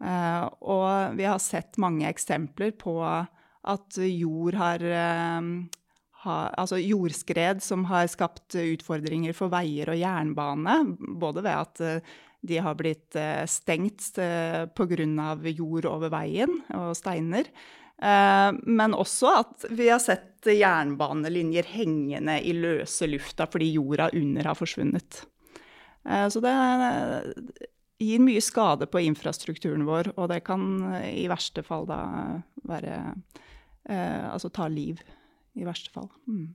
Eh, 0.00 0.48
og 0.62 1.18
vi 1.18 1.26
har 1.26 1.42
sett 1.42 1.76
mange 1.78 2.06
eksempler 2.08 2.72
på 2.78 2.96
at 3.04 3.98
jord 3.98 4.54
har 4.54 4.86
ha, 6.24 6.36
altså 6.60 6.78
jordskred 6.80 7.62
som 7.64 7.86
har 7.90 8.08
skapt 8.10 8.56
utfordringer 8.60 9.36
for 9.36 9.52
veier 9.52 9.92
og 9.92 10.00
jernbane, 10.00 10.76
både 11.20 11.44
ved 11.46 11.54
at 11.54 11.84
eh, 11.84 12.16
de 12.40 12.60
har 12.64 12.76
blitt 12.78 13.16
eh, 13.18 13.44
stengt 13.48 14.18
eh, 14.18 14.64
pga. 14.72 15.36
jord 15.50 15.88
over 15.88 16.12
veien 16.12 16.62
og 16.74 16.94
steiner. 16.96 17.50
Eh, 18.00 18.50
men 18.64 18.96
også 18.96 19.34
at 19.42 19.66
vi 19.70 19.90
har 19.90 20.00
sett 20.00 20.48
jernbanelinjer 20.48 21.68
hengende 21.74 22.38
i 22.40 22.54
løse 22.56 23.06
lufta 23.10 23.46
fordi 23.50 23.74
jorda 23.74 24.08
under 24.16 24.48
har 24.48 24.56
forsvunnet. 24.56 25.26
Så 26.00 26.40
det 26.40 26.52
gir 28.00 28.22
mye 28.24 28.40
skade 28.40 28.86
på 28.88 29.02
infrastrukturen 29.04 29.84
vår, 29.84 30.14
og 30.16 30.30
det 30.32 30.38
kan 30.46 30.62
i 31.04 31.26
verste 31.28 31.60
fall 31.60 31.84
da 31.84 31.98
være 32.64 32.94
Altså 33.90 34.48
ta 34.54 34.64
liv, 34.72 35.02
i 35.60 35.66
verste 35.68 35.92
fall. 35.92 36.08
Mm. 36.24 36.54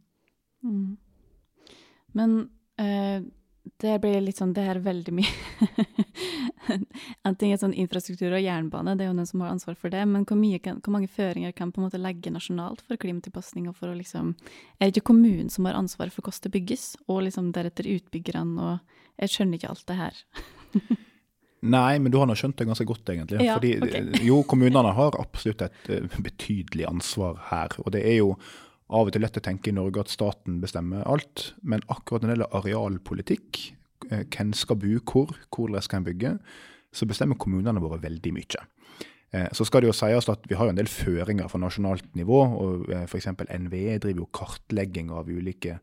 Mm. 0.65 0.97
Men 2.17 2.35
eh, 2.81 3.21
det 3.81 3.95
blir 4.01 4.21
litt 4.21 4.39
sånn 4.39 4.53
Det 4.55 4.63
er 4.69 4.79
veldig 4.83 5.13
mye 5.17 5.29
En 7.27 7.37
ting 7.37 7.51
er 7.53 7.59
sånn 7.61 7.75
infrastruktur 7.77 8.33
og 8.33 8.41
jernbane, 8.41 8.95
det 8.97 9.05
er 9.05 9.11
jo 9.11 9.17
noen 9.17 9.29
som 9.29 9.43
har 9.43 9.51
ansvar 9.53 9.75
for 9.77 9.93
det. 9.93 10.01
Men 10.09 10.23
hvor, 10.25 10.39
kan, 10.63 10.79
hvor 10.81 10.95
mange 10.95 11.09
føringer 11.11 11.53
kan 11.53 11.69
på 11.73 11.81
en 11.81 11.85
måte 11.85 12.01
legge 12.01 12.33
nasjonalt 12.33 12.81
for 12.85 12.97
klimatilpasning? 13.01 13.67
og 13.69 13.77
for 13.77 13.91
å 13.91 13.97
liksom, 13.97 14.33
Er 14.79 14.89
det 14.89 14.95
ikke 14.95 15.11
kommunen 15.11 15.51
som 15.53 15.69
har 15.69 15.77
ansvar 15.77 16.09
for 16.13 16.25
hvordan 16.25 16.47
det 16.47 16.53
bygges, 16.57 16.85
og 17.05 17.25
liksom 17.27 17.51
deretter 17.53 17.89
utbyggerne? 17.95 18.57
og 18.57 19.21
Jeg 19.21 19.35
skjønner 19.35 19.59
ikke 19.59 19.73
alt 19.75 19.85
det 19.91 19.99
her. 20.01 20.23
Nei, 21.75 21.99
men 21.99 22.11
du 22.13 22.19
har 22.21 22.29
nå 22.29 22.35
skjønt 22.37 22.57
det 22.57 22.67
ganske 22.69 22.85
godt, 22.85 23.09
egentlig. 23.09 23.45
Ja, 23.45 23.55
Fordi 23.57 23.75
okay. 23.81 24.25
jo, 24.25 24.41
kommunene 24.49 24.93
har 24.97 25.17
absolutt 25.21 25.63
et 25.65 25.89
eh, 25.93 26.19
betydelig 26.21 26.85
ansvar 26.89 27.39
her. 27.49 27.77
Og 27.85 27.93
det 27.95 28.03
er 28.05 28.19
jo 28.19 28.35
av 28.89 29.07
og 29.07 29.15
til 29.15 29.23
lett 29.25 29.39
å 29.39 29.43
tenke 29.43 29.71
i 29.71 29.75
Norge 29.75 30.03
at 30.03 30.13
staten 30.13 30.59
bestemmer 30.61 31.05
alt, 31.09 31.53
men 31.63 31.83
akkurat 31.89 32.21
når 32.21 32.29
det 32.29 32.35
gjelder 32.35 32.57
arealpolitikk, 32.59 33.61
eh, 34.11 34.23
hvem 34.29 34.53
skal 34.53 34.79
bo 34.81 34.99
hvor, 35.01 35.35
hvordan 35.49 35.81
skal 35.85 36.01
en 36.01 36.07
bygge, 36.09 36.33
så 36.95 37.07
bestemmer 37.09 37.39
kommunene 37.41 37.81
våre 37.81 37.99
veldig 38.03 38.33
mye. 38.35 38.65
Eh, 39.33 39.49
Så 39.51 39.65
skal 39.65 39.81
det 39.81 39.89
jo 39.89 39.97
sies 39.97 40.29
at 40.29 40.45
vi 40.47 40.55
har 40.55 40.69
en 40.69 40.77
del 40.77 40.87
føringer 40.87 41.49
fra 41.49 41.59
nasjonalt 41.59 42.07
nivå, 42.15 42.39
og 42.61 42.93
f.eks. 43.07 43.27
NVE 43.49 43.97
driver 43.99 44.21
jo 44.23 44.29
kartlegging 44.31 45.11
av 45.11 45.27
ulike 45.27 45.79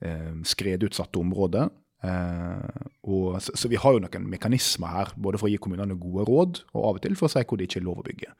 eh, 0.00 0.32
skredutsatte 0.44 1.18
områder. 1.18 1.68
Eh, 2.04 2.86
og, 3.10 3.40
så 3.42 3.68
vi 3.68 3.80
har 3.82 3.96
jo 3.96 4.02
noen 4.04 4.30
mekanismer 4.30 4.94
her, 4.94 5.12
både 5.18 5.40
for 5.40 5.48
å 5.48 5.52
gi 5.52 5.58
kommunene 5.58 5.98
gode 5.98 6.28
råd, 6.28 6.62
og 6.72 6.84
av 6.84 7.00
og 7.00 7.02
til 7.02 7.18
for 7.18 7.26
å 7.28 7.32
si 7.34 7.42
hvor 7.42 7.58
det 7.58 7.68
ikke 7.68 7.82
er 7.82 7.88
lov 7.88 8.00
å 8.00 8.06
bygge. 8.06 8.32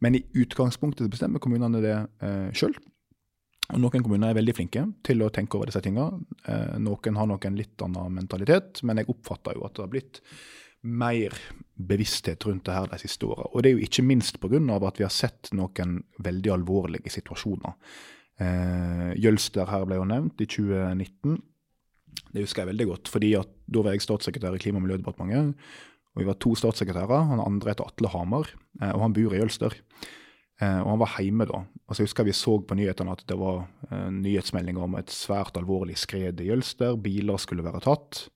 Men 0.00 0.16
i 0.18 0.24
utgangspunktet 0.42 1.12
bestemmer 1.12 1.42
kommunene 1.44 1.84
det 1.84 1.96
eh, 2.24 2.50
sjøl. 2.56 2.74
Og 3.74 3.80
noen 3.82 4.04
kommuner 4.06 4.30
er 4.30 4.38
veldig 4.38 4.54
flinke 4.54 4.84
til 5.06 5.24
å 5.24 5.30
tenke 5.34 5.58
over 5.58 5.70
disse 5.70 5.82
tingene. 5.82 6.22
Eh, 6.46 6.76
noen 6.82 7.18
har 7.18 7.26
nok 7.26 7.46
en 7.48 7.56
litt 7.58 7.82
annen 7.82 8.14
mentalitet, 8.20 8.84
men 8.86 9.00
jeg 9.00 9.10
oppfatter 9.10 9.58
jo 9.58 9.64
at 9.66 9.74
det 9.74 9.82
har 9.82 9.90
blitt 9.90 10.20
mer 10.84 11.34
bevissthet 11.74 12.44
rundt 12.46 12.66
det 12.68 12.76
her 12.76 12.90
de 12.92 12.98
siste 13.00 13.26
åra. 13.26 13.48
Og 13.50 13.64
det 13.64 13.70
er 13.70 13.78
jo 13.78 13.86
ikke 13.86 14.04
minst 14.06 14.38
pga. 14.38 14.60
at 14.60 14.98
vi 15.00 15.04
har 15.04 15.10
sett 15.10 15.50
noen 15.52 16.04
veldig 16.22 16.52
alvorlige 16.52 17.10
situasjoner. 17.10 17.74
Eh, 18.38 19.14
Jølster 19.18 19.66
her 19.66 19.86
ble 19.86 19.96
jo 19.96 20.04
nevnt, 20.04 20.40
i 20.40 20.46
2019. 20.46 21.42
Det 22.30 22.44
husker 22.44 22.62
jeg 22.62 22.74
veldig 22.74 22.86
godt, 22.86 23.08
fordi 23.10 23.34
at 23.38 23.50
da 23.66 23.82
var 23.82 23.92
jeg 23.92 24.06
statssekretær 24.06 24.54
i 24.54 24.58
Klima- 24.62 24.78
og 24.78 24.86
miljødepartementet. 24.86 25.54
Og 26.14 26.22
vi 26.22 26.28
var 26.28 26.38
to 26.38 26.54
statssekretærer. 26.54 27.26
Han 27.26 27.42
andre 27.42 27.72
heter 27.72 27.88
Atle 27.88 28.08
Hamar, 28.08 28.46
eh, 28.80 28.92
og 28.92 29.00
han 29.00 29.12
bor 29.12 29.34
i 29.34 29.40
Jølster. 29.40 29.74
Eh, 30.62 30.80
og 30.80 30.92
han 30.92 31.00
var 31.02 31.16
hjemme 31.18 31.46
da. 31.50 31.64
Og 31.64 31.96
så 31.96 32.04
husker 32.06 32.22
jeg 32.22 32.32
vi 32.32 32.38
så 32.38 32.56
på 32.62 32.76
nyhetene 32.78 33.14
at 33.16 33.24
det 33.28 33.36
var 33.38 33.64
eh, 33.90 34.10
nyhetsmeldinger 34.14 34.86
om 34.86 34.96
et 35.00 35.12
svært 35.12 35.58
alvorlig 35.58 35.96
skred 36.00 36.42
i 36.42 36.48
Jølster. 36.50 36.94
Biler 37.00 37.40
skulle 37.42 37.66
være 37.66 37.82
tatt. 37.84 38.26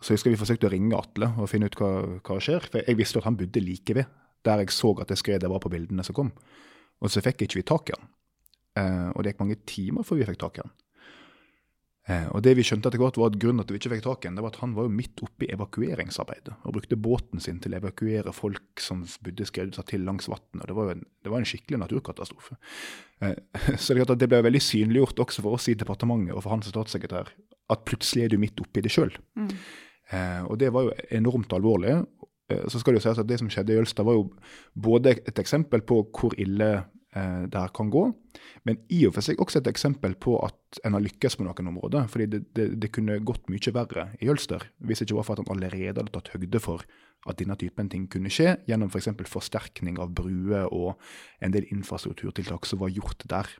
Så 0.00 0.14
husker 0.14 0.30
jeg 0.30 0.38
vi 0.38 0.42
forsøkte 0.44 0.68
å 0.68 0.72
ringe 0.72 0.98
Atle 0.98 1.32
og 1.36 1.50
finne 1.50 1.68
ut 1.68 1.78
hva 1.78 1.92
hva 2.22 2.38
skjer. 2.42 2.70
For 2.70 2.80
jeg 2.80 2.98
visste 3.00 3.20
at 3.20 3.28
han 3.28 3.38
bodde 3.38 3.64
like 3.64 3.98
ved, 3.98 4.08
der 4.46 4.62
jeg 4.62 4.74
så 4.74 4.94
at 5.02 5.10
det 5.10 5.18
skredet 5.20 5.50
var 5.50 5.62
på 5.62 5.72
bildene 5.72 6.06
som 6.06 6.16
kom. 6.16 6.32
Og 7.02 7.12
så 7.12 7.22
fikk 7.22 7.44
ikke 7.44 7.60
vi 7.60 7.66
tak 7.66 7.90
i 7.90 7.98
han. 7.98 8.10
Eh, 8.78 9.08
og 9.12 9.22
det 9.22 9.34
gikk 9.34 9.42
mange 9.44 9.60
timer 9.68 10.06
før 10.06 10.22
vi 10.22 10.28
fikk 10.30 10.40
tak 10.40 10.60
i 10.60 10.64
han. 10.64 10.76
Eh, 12.08 12.28
og 12.32 12.40
det 12.44 12.54
vi 12.56 12.64
skjønte 12.64 12.88
etter 12.88 13.00
hvert 13.02 13.18
var 13.20 13.32
at 13.32 13.38
grunnen 13.40 13.60
til 13.62 13.68
at 13.68 13.74
vi 13.74 13.80
ikke 13.82 13.92
fikk 13.96 14.04
tak 14.06 14.24
i 14.24 14.32
det 14.32 14.44
var 14.44 14.54
at 14.54 14.60
han 14.62 14.74
var 14.76 14.86
jo 14.88 14.94
midt 14.96 15.22
oppe 15.26 15.44
i 15.44 15.50
evakueringsarbeidet. 15.52 16.54
Og 16.64 16.76
brukte 16.78 17.00
båten 17.08 17.42
sin 17.44 17.60
til 17.60 17.76
å 17.76 17.80
evakuere 17.82 18.32
folk 18.36 18.82
som 18.82 19.02
bodde 19.24 19.48
skredutsatt 19.48 19.90
til 19.92 20.06
langs 20.08 20.30
vannet. 20.30 20.62
Og 20.62 20.70
det 20.70 20.78
var 20.78 20.94
en, 20.94 21.04
det 21.24 21.32
var 21.34 21.42
en 21.42 21.50
skikkelig 21.50 21.82
naturkatastrofe. 21.84 22.56
Eh, 23.24 23.36
så 23.82 23.98
det, 23.98 24.08
det 24.22 24.30
ble 24.30 24.44
veldig 24.48 24.64
synliggjort 24.64 25.24
også 25.26 25.44
for 25.44 25.58
oss 25.58 25.68
i 25.68 25.76
departementet 25.78 26.36
og 26.36 26.44
for 26.44 26.56
hans 26.56 26.70
statssekretær 26.72 27.34
at 27.68 27.84
plutselig 27.84 28.24
er 28.24 28.32
du 28.32 28.40
midt 28.40 28.64
oppi 28.64 28.80
det 28.80 28.94
sjøl. 28.94 29.12
Mm. 29.36 29.50
og 30.48 30.54
det 30.56 30.70
var 30.72 30.86
jo 30.86 30.92
enormt 31.12 31.52
alvorlig. 31.52 31.98
Eh, 32.48 32.64
så 32.68 32.80
skal 32.80 32.94
det 32.94 33.02
jo 33.02 33.06
sies 33.08 33.20
at 33.20 33.28
det 33.28 33.38
som 33.40 33.50
skjedde 33.52 33.74
i 33.74 33.78
Jølstad, 33.78 34.06
var 34.08 34.16
jo 34.16 34.28
både 34.74 35.18
et 35.18 35.40
eksempel 35.40 35.84
på 35.84 36.00
hvor 36.16 36.36
ille 36.40 36.70
eh, 36.78 36.86
det 37.48 37.58
her 37.58 37.72
kan 37.74 37.90
gå, 37.92 38.04
men 38.68 38.78
i 38.94 39.02
og 39.08 39.14
for 39.16 39.24
seg 39.24 39.40
også 39.42 39.62
et 39.62 39.70
eksempel 39.70 40.14
på 40.20 40.36
at 40.44 40.80
en 40.84 40.94
har 40.96 41.04
lykkes 41.04 41.38
på 41.38 41.46
noen 41.46 41.70
områder. 41.72 42.08
fordi 42.12 42.26
det, 42.26 42.40
det, 42.56 42.68
det 42.80 42.92
kunne 42.94 43.18
gått 43.24 43.48
mye 43.52 43.74
verre 43.74 44.10
i 44.20 44.28
Jølster 44.28 44.68
hvis 44.78 45.00
det 45.00 45.08
ikke 45.08 45.20
var 45.20 45.28
for 45.28 45.38
at 45.38 45.44
han 45.46 45.56
allerede 45.56 46.00
hadde 46.00 46.14
tatt 46.14 46.32
høgde 46.34 46.60
for 46.62 46.84
at 47.26 47.38
denne 47.40 47.56
typen 47.58 47.88
ting 47.90 48.04
kunne 48.10 48.30
skje, 48.32 48.54
gjennom 48.68 48.90
f.eks. 48.92 49.10
For 49.10 49.32
forsterkning 49.38 49.98
av 50.00 50.12
bruer 50.16 50.68
og 50.74 51.00
en 51.44 51.54
del 51.54 51.66
infrastrukturtiltak 51.74 52.68
som 52.68 52.80
var 52.82 52.92
gjort 52.94 53.26
der. 53.30 53.50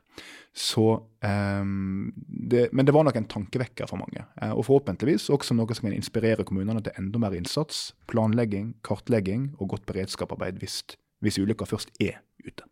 Så, 0.55 0.85
um, 1.25 2.09
det, 2.15 2.69
men 2.71 2.87
det 2.87 2.95
var 2.95 3.05
nok 3.07 3.19
en 3.19 3.29
tankevekker 3.29 3.89
for 3.91 4.01
mange. 4.01 4.23
Eh, 4.41 4.53
og 4.53 4.65
forhåpentligvis 4.69 5.29
også 5.35 5.57
noe 5.57 5.75
som 5.75 5.89
kan 5.89 5.97
inspirere 5.97 6.47
kommunene 6.47 6.83
til 6.85 6.95
enda 7.01 7.21
mer 7.21 7.35
innsats, 7.37 7.89
planlegging, 8.11 8.73
kartlegging 8.87 9.51
og 9.59 9.75
godt 9.75 9.87
beredskapsarbeid 9.89 10.63
hvis, 10.63 10.81
hvis 11.23 11.41
ulykka 11.43 11.67
først 11.69 11.93
er 11.99 12.21
ute. 12.45 12.63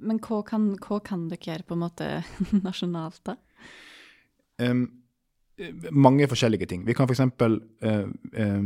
Men 0.00 0.20
hva 0.24 0.42
kan, 0.46 0.70
hva 0.82 1.00
kan 1.04 1.26
dere 1.30 1.52
gjøre 1.52 1.66
på 1.66 1.76
en 1.76 1.84
måte 1.86 2.12
nasjonalt, 2.66 3.22
da? 3.28 3.36
Eh, 4.62 4.86
mange 5.90 6.26
forskjellige 6.28 6.68
ting. 6.68 6.84
Vi 6.84 6.94
kan 6.94 7.08
f.eks. 7.08 7.22
Uh, 7.40 8.60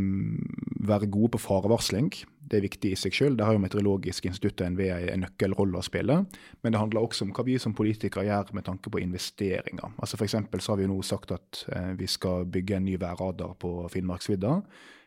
være 0.91 1.07
gode 1.07 1.31
på 1.37 1.39
farevarsling. 1.39 2.09
Det 2.51 2.59
er 2.59 2.65
viktig 2.65 2.91
i 2.93 2.99
seg 2.99 3.15
selv. 3.15 3.37
Der 3.39 3.47
har 3.47 3.55
jo 3.55 3.63
Meteorologisk 3.63 4.27
institutt 4.27 4.65
og 4.65 4.73
NVE 4.75 5.13
en 5.13 5.23
nøkkelrolle 5.23 5.79
å 5.79 5.87
spille. 5.87 6.17
Men 6.63 6.75
det 6.75 6.81
handler 6.81 7.05
også 7.05 7.29
om 7.29 7.35
hva 7.37 7.45
vi 7.47 7.59
som 7.63 7.77
politikere 7.79 8.27
gjør 8.27 8.51
med 8.59 8.67
tanke 8.67 8.91
på 8.91 9.03
investeringer. 9.05 9.95
Altså 10.03 10.19
for 10.19 10.27
så 10.27 10.73
har 10.73 10.81
vi 10.81 10.89
jo 10.89 10.95
nå 10.95 11.03
sagt 11.07 11.31
at 11.37 11.63
uh, 11.71 11.93
vi 11.99 12.11
skal 12.11 12.49
bygge 12.51 12.81
en 12.81 12.89
ny 12.89 12.97
værradar 12.99 13.55
på 13.63 13.87
Finnmarksvidda, 13.93 14.59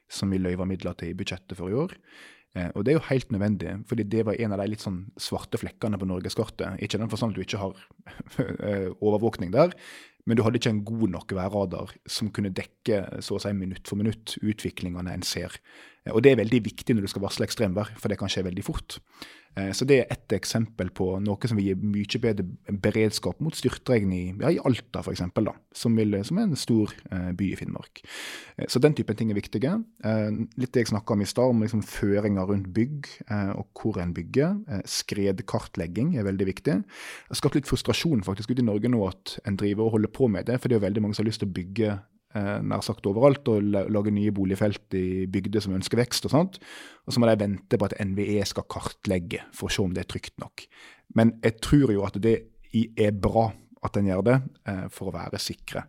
som 0.07 0.31
vi 0.31 0.39
løyver 0.39 0.69
midler 0.69 0.95
til 0.95 1.11
i 1.11 1.17
budsjettet 1.19 1.59
for 1.59 1.67
i 1.67 1.75
år. 1.83 1.97
Eh, 2.55 2.69
og 2.75 2.85
det 2.85 2.93
er 2.93 2.99
jo 2.99 3.07
helt 3.09 3.31
nødvendig, 3.33 3.75
fordi 3.89 4.05
det 4.13 4.25
var 4.27 4.39
en 4.39 4.53
av 4.55 4.61
de 4.61 4.69
litt 4.71 4.83
sånn 4.83 5.03
svarte 5.17 5.59
flekkene 5.61 5.99
på 5.99 6.09
norgeskartet. 6.09 6.79
Ikke 6.85 7.01
den 7.01 7.09
forstand 7.11 7.33
at 7.33 7.39
du 7.39 7.45
ikke 7.45 7.61
har 7.61 7.77
eh, 8.67 8.89
overvåkning 8.99 9.53
der, 9.55 9.73
men 10.25 10.39
du 10.39 10.43
hadde 10.45 10.61
ikke 10.61 10.71
en 10.71 10.85
god 10.87 11.09
nok 11.17 11.33
værradar 11.35 11.91
som 12.07 12.29
kunne 12.31 12.53
dekke 12.55 13.19
så 13.25 13.35
å 13.35 13.41
si 13.43 13.51
minutt 13.57 13.89
for 13.89 13.99
minutt 13.99 14.37
utviklingene 14.39 15.11
en 15.11 15.25
ser 15.27 15.59
Eh, 16.03 16.11
Og 16.11 16.23
det 16.23 16.33
er 16.33 16.41
veldig 16.43 16.63
viktig 16.65 16.95
når 16.95 17.05
du 17.05 17.11
skal 17.11 17.23
varsle 17.23 17.47
ekstremvær, 17.47 17.93
for 17.99 18.11
det 18.11 18.19
kan 18.19 18.31
skje 18.31 18.45
veldig 18.47 18.65
fort. 18.65 18.99
Eh, 19.55 19.71
Så 19.71 19.85
det 19.85 19.99
er 19.99 20.11
ett 20.11 20.33
eksempel 20.33 20.89
på 20.89 21.19
noe 21.21 21.49
som 21.49 21.57
vil 21.57 21.71
gi 21.71 21.75
mye 21.77 22.21
bedre 22.21 22.45
beredskap 22.83 23.41
mot 23.43 23.55
styrtregn 23.55 24.13
i, 24.13 24.23
ja, 24.41 24.49
i 24.49 24.61
Alta 24.63 25.03
f.eks., 25.03 25.21
som, 25.73 25.97
som 26.23 26.37
er 26.39 26.47
en 26.47 26.55
stor 26.59 26.93
eh, 27.11 27.31
by 27.37 27.51
i 27.51 27.57
Finnmark. 27.59 28.03
Eh, 28.57 28.67
Så 28.67 28.81
den 28.81 28.95
typen 28.97 29.15
ting 29.15 29.31
er 29.31 29.37
viktige. 29.37 29.75
Litt 30.57 30.73
det 30.73 30.83
jeg 30.83 30.91
snakka 30.93 31.13
om 31.13 31.21
i 31.21 31.29
stad, 31.29 31.49
om 31.53 31.61
liksom 31.63 31.83
føringer 31.85 32.47
rundt 32.49 32.71
bygg 32.73 33.07
og 33.55 33.67
hvor 33.77 33.99
en 34.01 34.13
bygger. 34.13 34.57
Skredkartlegging 34.89 36.15
er 36.17 36.25
veldig 36.27 36.47
viktig. 36.49 36.75
Det 36.83 37.31
har 37.31 37.39
skapt 37.39 37.57
litt 37.57 37.69
frustrasjon 37.69 38.23
faktisk 38.25 38.51
ute 38.51 38.63
i 38.63 38.67
Norge 38.67 38.91
nå 38.91 39.01
at 39.07 39.37
en 39.47 39.57
driver 39.59 39.87
og 39.87 39.97
holder 39.97 40.13
på 40.13 40.29
med 40.31 40.47
det, 40.49 40.59
for 40.59 40.69
det 40.69 40.77
er 40.77 40.81
jo 40.81 40.87
veldig 40.87 41.03
mange 41.05 41.17
som 41.17 41.23
har 41.23 41.31
lyst 41.31 41.43
til 41.43 41.51
å 41.51 41.55
bygge 41.57 41.97
nær 42.33 42.81
sagt 42.85 43.05
overalt 43.09 43.47
og 43.51 43.63
lage 43.63 44.13
nye 44.13 44.33
boligfelt 44.33 44.95
i 44.97 45.27
bygder 45.29 45.61
som 45.61 45.75
ønsker 45.77 46.01
vekst 46.01 46.25
og 46.25 46.33
sånt. 46.33 46.57
Og 47.05 47.13
så 47.13 47.21
må 47.21 47.29
de 47.29 47.37
vente 47.43 47.77
på 47.77 47.89
at 47.89 47.99
NVE 48.01 48.41
skal 48.49 48.65
kartlegge 48.71 49.43
for 49.53 49.69
å 49.69 49.75
se 49.75 49.83
om 49.83 49.93
det 49.93 50.05
er 50.05 50.11
trygt 50.15 50.33
nok. 50.41 50.65
Men 51.13 51.35
jeg 51.43 51.59
tror 51.61 51.93
jo 51.93 52.07
at 52.07 52.17
det 52.23 52.39
er 52.73 53.13
bra 53.13 53.51
at 53.83 53.97
en 53.99 54.05
gjør 54.07 54.21
det, 54.27 54.35
eh, 54.69 54.85
for 54.93 55.09
å 55.09 55.15
være 55.15 55.39
sikre. 55.41 55.81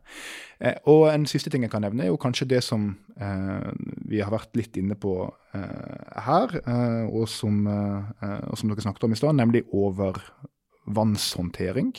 Eh, 0.59 0.77
og 0.91 1.03
en 1.13 1.27
siste 1.31 1.51
ting 1.53 1.63
jeg 1.65 1.73
kan 1.73 1.83
nevne, 1.85 2.03
er 2.05 2.11
jo 2.11 2.21
kanskje 2.21 2.51
det 2.51 2.63
som 2.67 2.81
eh, 3.17 3.71
vi 4.11 4.19
har 4.23 4.33
vært 4.35 4.53
litt 4.59 4.75
inne 4.81 4.97
på 4.99 5.13
eh, 5.55 6.05
her, 6.27 6.49
eh, 6.65 7.05
og, 7.07 7.27
som, 7.31 7.55
eh, 7.71 8.03
og 8.51 8.57
som 8.59 8.69
dere 8.71 8.85
snakket 8.87 9.05
om 9.07 9.15
i 9.15 9.21
stad, 9.21 9.35
nemlig 9.39 9.63
overvannshåndtering. 9.71 11.91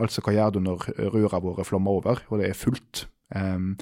Altså 0.00 0.18
hva 0.24 0.32
gjør 0.36 0.50
du 0.56 0.60
når 0.64 0.80
røra 1.12 1.38
våre 1.44 1.62
flommer 1.68 1.92
over, 2.00 2.16
og 2.30 2.34
det 2.40 2.46
er 2.50 2.56
fullt. 2.56 2.94
Um, 3.34 3.74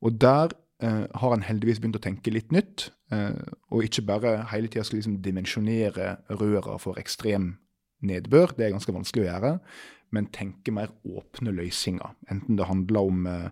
og 0.00 0.20
der 0.20 0.54
uh, 0.84 1.04
har 1.10 1.34
han 1.34 1.44
heldigvis 1.46 1.80
begynt 1.82 1.98
å 1.98 2.04
tenke 2.04 2.32
litt 2.32 2.54
nytt, 2.54 2.90
uh, 3.12 3.36
og 3.72 3.84
ikke 3.86 4.06
bare 4.08 4.38
hele 4.52 4.70
tida 4.72 4.84
skal 4.86 5.00
liksom 5.00 5.20
dimensjonere 5.24 6.16
røra 6.40 6.78
for 6.82 7.00
ekstrem 7.00 7.54
nedbør, 8.06 8.54
det 8.56 8.66
er 8.66 8.74
ganske 8.74 8.94
vanskelig 8.94 9.24
å 9.24 9.28
gjøre, 9.30 9.52
men 10.14 10.30
tenke 10.34 10.72
mer 10.74 10.92
åpne 11.08 11.54
løsninger. 11.54 12.14
Enten 12.30 12.58
det 12.58 12.68
handler 12.68 13.08
om 13.10 13.26
eh, 13.26 13.48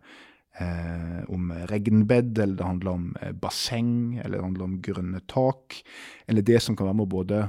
eh, 0.61 1.21
om 1.29 1.53
regnbed, 1.71 2.39
eller 2.39 2.57
det 2.57 2.67
handler 2.67 2.91
om 2.91 3.07
eh, 3.21 3.33
basseng, 3.33 4.19
eller 4.25 4.39
det 4.39 4.45
handler 4.45 4.67
om 4.67 4.77
grønne 4.83 5.21
tak. 5.31 5.79
Eller 6.27 6.47
det 6.47 6.61
som 6.63 6.77
kan 6.77 6.89
være 6.89 7.01
med 7.01 7.11
både 7.13 7.41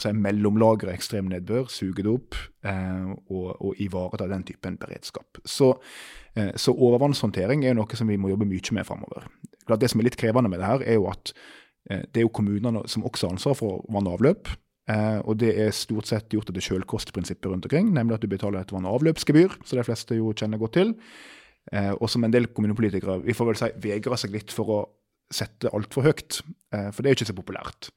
si, 0.00 0.12
mellomlagre 0.12 0.94
ekstrem 0.94 1.30
nedbør, 1.32 1.68
suge 1.72 2.04
det 2.04 2.12
opp, 2.12 2.38
eh, 2.66 3.12
og, 3.28 3.48
og 3.60 3.82
ivareta 3.82 4.28
den 4.30 4.46
typen 4.48 4.78
beredskap. 4.80 5.42
Så, 5.44 5.74
eh, 6.34 6.54
så 6.56 6.74
overvannshåndtering 6.74 7.64
er 7.64 7.74
jo 7.74 7.82
noe 7.82 7.98
som 7.98 8.12
vi 8.12 8.20
må 8.20 8.32
jobbe 8.32 8.48
mye 8.48 8.78
med 8.78 8.88
framover. 8.88 9.28
Det 9.66 9.90
som 9.90 10.00
er 10.00 10.10
litt 10.10 10.20
krevende 10.20 10.50
med 10.52 10.62
det 10.62 10.70
her, 10.70 10.86
er 10.86 11.00
jo 11.00 11.10
at 11.10 11.34
eh, 11.90 12.06
det 12.06 12.22
er 12.22 12.28
jo 12.28 12.36
kommunene 12.40 12.86
som 12.90 13.04
også 13.06 13.28
har 13.28 13.36
ansvar 13.36 13.58
for 13.58 13.84
vann 13.92 14.08
og 14.08 14.20
avløp. 14.20 14.56
Uh, 14.86 15.18
og 15.26 15.40
det 15.42 15.48
er 15.58 15.72
stort 15.74 16.06
sett 16.06 16.30
gjort 16.30 16.52
etter 16.52 16.62
selvkostprinsippet 16.62 17.48
rundt 17.50 17.64
omkring, 17.66 17.88
nemlig 17.90 18.20
at 18.20 18.22
du 18.22 18.30
betaler 18.30 18.62
et 18.62 18.70
vann- 18.70 18.86
og 18.86 19.00
avløpsgebyr, 19.00 19.56
som 19.66 19.80
de 19.80 19.82
fleste 19.82 20.14
jo 20.14 20.30
kjenner 20.30 20.60
godt 20.62 20.76
til. 20.78 20.92
Eh, 21.72 21.92
og 21.92 22.10
som 22.10 22.24
en 22.24 22.32
del 22.32 22.48
kommunepolitikere 22.54 23.18
vi 23.24 23.34
får 23.34 23.50
vel 23.50 23.58
si, 23.60 23.70
vegrer 23.88 24.20
seg 24.20 24.34
litt 24.34 24.54
for 24.54 24.72
å 24.72 24.80
sette 25.32 25.72
altfor 25.74 26.06
høyt. 26.06 26.40
Eh, 26.74 26.90
for 26.92 27.02
det 27.02 27.10
er 27.10 27.14
jo 27.14 27.20
ikke 27.20 27.32
så 27.32 27.38
populært. 27.38 27.90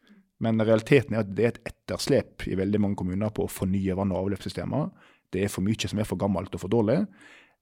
Men 0.44 0.62
realiteten 0.64 1.16
er 1.16 1.26
at 1.26 1.34
det 1.36 1.46
er 1.46 1.54
et 1.54 1.74
etterslep 1.74 2.48
i 2.48 2.58
veldig 2.58 2.82
mange 2.82 3.00
kommuner 3.02 3.34
på 3.36 3.46
å 3.46 3.52
fornye 3.52 3.98
vann- 3.98 4.14
og 4.16 4.24
avløpssystemer. 4.24 4.90
Det 5.30 5.44
er 5.46 5.52
for 5.52 5.66
mye 5.66 5.90
som 5.92 6.00
er 6.00 6.08
for 6.08 6.20
gammelt 6.20 6.56
og 6.56 6.64
for 6.64 6.72
dårlig. 6.72 7.02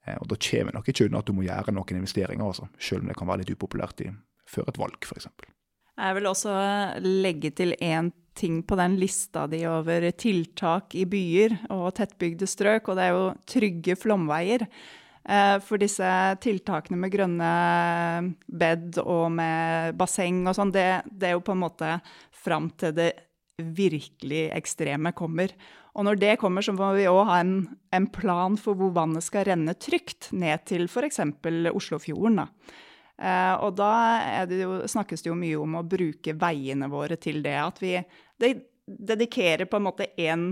Eh, 0.05 0.15
og 0.21 0.29
da 0.31 0.39
kommer 0.49 0.77
nok 0.77 0.91
ikke 0.91 1.07
unna 1.07 1.23
at 1.23 1.27
du 1.27 1.35
må 1.35 1.47
gjøre 1.47 1.73
noen 1.75 1.99
investeringer, 1.99 2.45
altså, 2.45 2.69
selv 2.79 3.03
om 3.03 3.11
det 3.11 3.17
kan 3.19 3.29
være 3.29 3.43
litt 3.43 3.55
upopulært 3.57 4.05
i, 4.05 4.11
før 4.47 4.69
et 4.71 4.79
valg, 4.79 5.01
f.eks. 5.03 5.27
Jeg 5.97 6.13
vil 6.13 6.29
også 6.29 6.53
legge 7.01 7.51
til 7.57 7.73
én 7.81 8.11
ting 8.37 8.61
på 8.61 8.77
den 8.77 8.99
lista 9.01 9.47
di 9.49 9.63
over 9.65 10.05
tiltak 10.13 10.93
i 10.93 11.07
byer 11.09 11.55
og 11.73 11.95
tettbygde 11.97 12.45
strøk, 12.45 12.91
og 12.91 12.99
det 12.99 13.07
er 13.07 13.15
jo 13.15 13.23
trygge 13.49 13.95
flomveier. 13.97 14.67
Eh, 15.27 15.57
For 15.63 15.81
disse 15.81 16.09
tiltakene 16.43 16.99
med 17.01 17.11
grønne 17.11 17.51
bed 18.47 19.01
og 19.03 19.31
med 19.35 19.97
basseng 19.99 20.45
og 20.47 20.55
sånn, 20.55 20.71
det, 20.75 20.87
det 21.11 21.31
er 21.31 21.35
jo 21.35 21.43
på 21.43 21.55
en 21.55 21.65
måte 21.65 21.97
fram 22.31 22.71
til 22.79 22.95
det 22.95 23.11
virkelig 23.57 24.47
ekstreme 24.55 25.11
kommer. 25.17 25.51
Og 25.97 26.05
når 26.05 26.19
det 26.21 26.33
kommer, 26.39 26.61
så 26.61 26.75
må 26.77 26.91
vi 26.93 27.07
òg 27.09 27.23
ha 27.25 27.39
en, 27.41 27.55
en 27.95 28.05
plan 28.13 28.55
for 28.61 28.77
hvor 28.77 28.93
vannet 28.93 29.25
skal 29.25 29.47
renne 29.49 29.73
trygt 29.81 30.29
ned 30.31 30.63
til 30.69 30.85
f.eks. 30.85 31.23
Oslofjorden. 31.73 32.43
da. 32.43 32.47
Eh, 33.17 33.55
og 33.65 33.73
da 33.79 33.91
det 34.45 34.61
jo, 34.61 34.79
snakkes 34.85 35.25
det 35.25 35.31
jo 35.31 35.37
mye 35.39 35.57
om 35.57 35.79
å 35.79 35.85
bruke 35.89 36.35
veiene 36.37 36.89
våre 36.91 37.17
til 37.17 37.41
det. 37.45 37.57
At 37.63 37.81
vi 37.81 37.95
de, 38.39 38.53
dedikerer 38.85 39.65
på 39.65 39.81
en 39.81 39.87
måte 39.89 40.11
én 40.21 40.51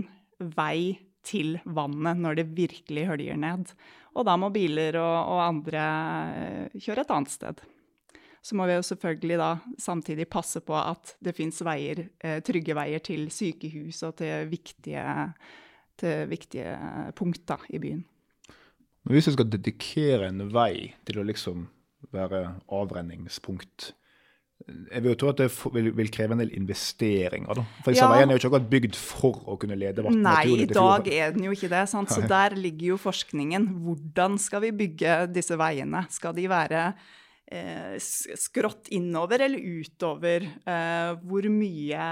vei 0.58 0.98
til 1.26 1.60
vannet 1.64 2.20
når 2.22 2.42
det 2.42 2.50
virkelig 2.58 3.06
høljer 3.12 3.38
ned. 3.42 3.70
Og 4.16 4.26
da 4.28 4.36
må 4.40 4.50
biler 4.54 4.96
og, 5.02 5.16
og 5.36 5.42
andre 5.44 5.86
eh, 6.40 6.78
kjøre 6.80 7.04
et 7.04 7.14
annet 7.16 7.34
sted. 7.34 7.64
Så 8.46 8.56
må 8.56 8.68
vi 8.70 8.76
jo 8.78 8.86
selvfølgelig 8.86 9.38
da 9.42 9.50
samtidig 9.82 10.28
passe 10.30 10.62
på 10.62 10.76
at 10.78 11.16
det 11.24 11.34
fins 11.36 11.60
veier, 11.66 12.06
eh, 12.24 12.40
trygge 12.46 12.76
veier 12.78 13.04
til 13.04 13.28
sykehus 13.34 14.04
og 14.06 14.20
til 14.22 14.48
viktige, 14.52 15.06
til 16.00 16.30
viktige 16.32 16.78
punkter 17.18 17.66
i 17.74 17.82
byen. 17.82 18.06
Hvis 19.06 19.28
du 19.30 19.36
skal 19.36 19.50
dedikere 19.50 20.30
en 20.32 20.48
vei 20.54 20.94
til 21.06 21.22
å 21.22 21.26
liksom 21.28 21.68
være 22.14 22.42
avrenningspunkt 22.74 23.92
Jeg 24.66 25.04
vil 25.04 25.12
jo 25.12 25.18
tro 25.20 25.30
at 25.34 25.42
det 25.42 25.50
vil, 25.76 25.90
vil 25.94 26.10
kreve 26.10 26.34
en 26.34 26.40
del 26.42 26.54
investeringer. 26.58 27.54
da. 27.54 27.66
For 27.84 27.92
disse 27.92 28.06
Ja. 28.06 28.12
veiene 28.14 28.32
er 28.34 28.38
jo 28.38 28.42
ikke 28.42 28.50
akkurat 28.54 28.70
bygd 28.72 28.96
for 28.96 29.44
å 29.52 29.58
kunne 29.60 29.76
lede 29.78 30.02
vann 30.02 30.22
Nei, 30.24 30.64
i 30.64 30.66
dag 30.66 31.08
er 31.12 31.32
den 31.36 31.44
jo 31.44 31.52
ikke 31.52 31.70
det. 31.70 31.84
Sant? 31.92 32.10
Så 32.10 32.24
der 32.28 32.56
ligger 32.56 32.96
jo 32.96 32.98
forskningen. 32.98 33.68
Hvordan 33.84 34.40
skal 34.40 34.62
vi 34.62 34.72
bygge 34.72 35.28
disse 35.34 35.58
veiene? 35.60 36.06
Skal 36.10 36.34
de 36.34 36.48
være 36.48 36.96
eh, 37.52 38.00
skrått 38.00 38.90
innover 38.96 39.44
eller 39.46 39.60
utover? 39.60 40.48
Eh, 40.66 41.16
hvor 41.22 41.44
mye 41.52 42.08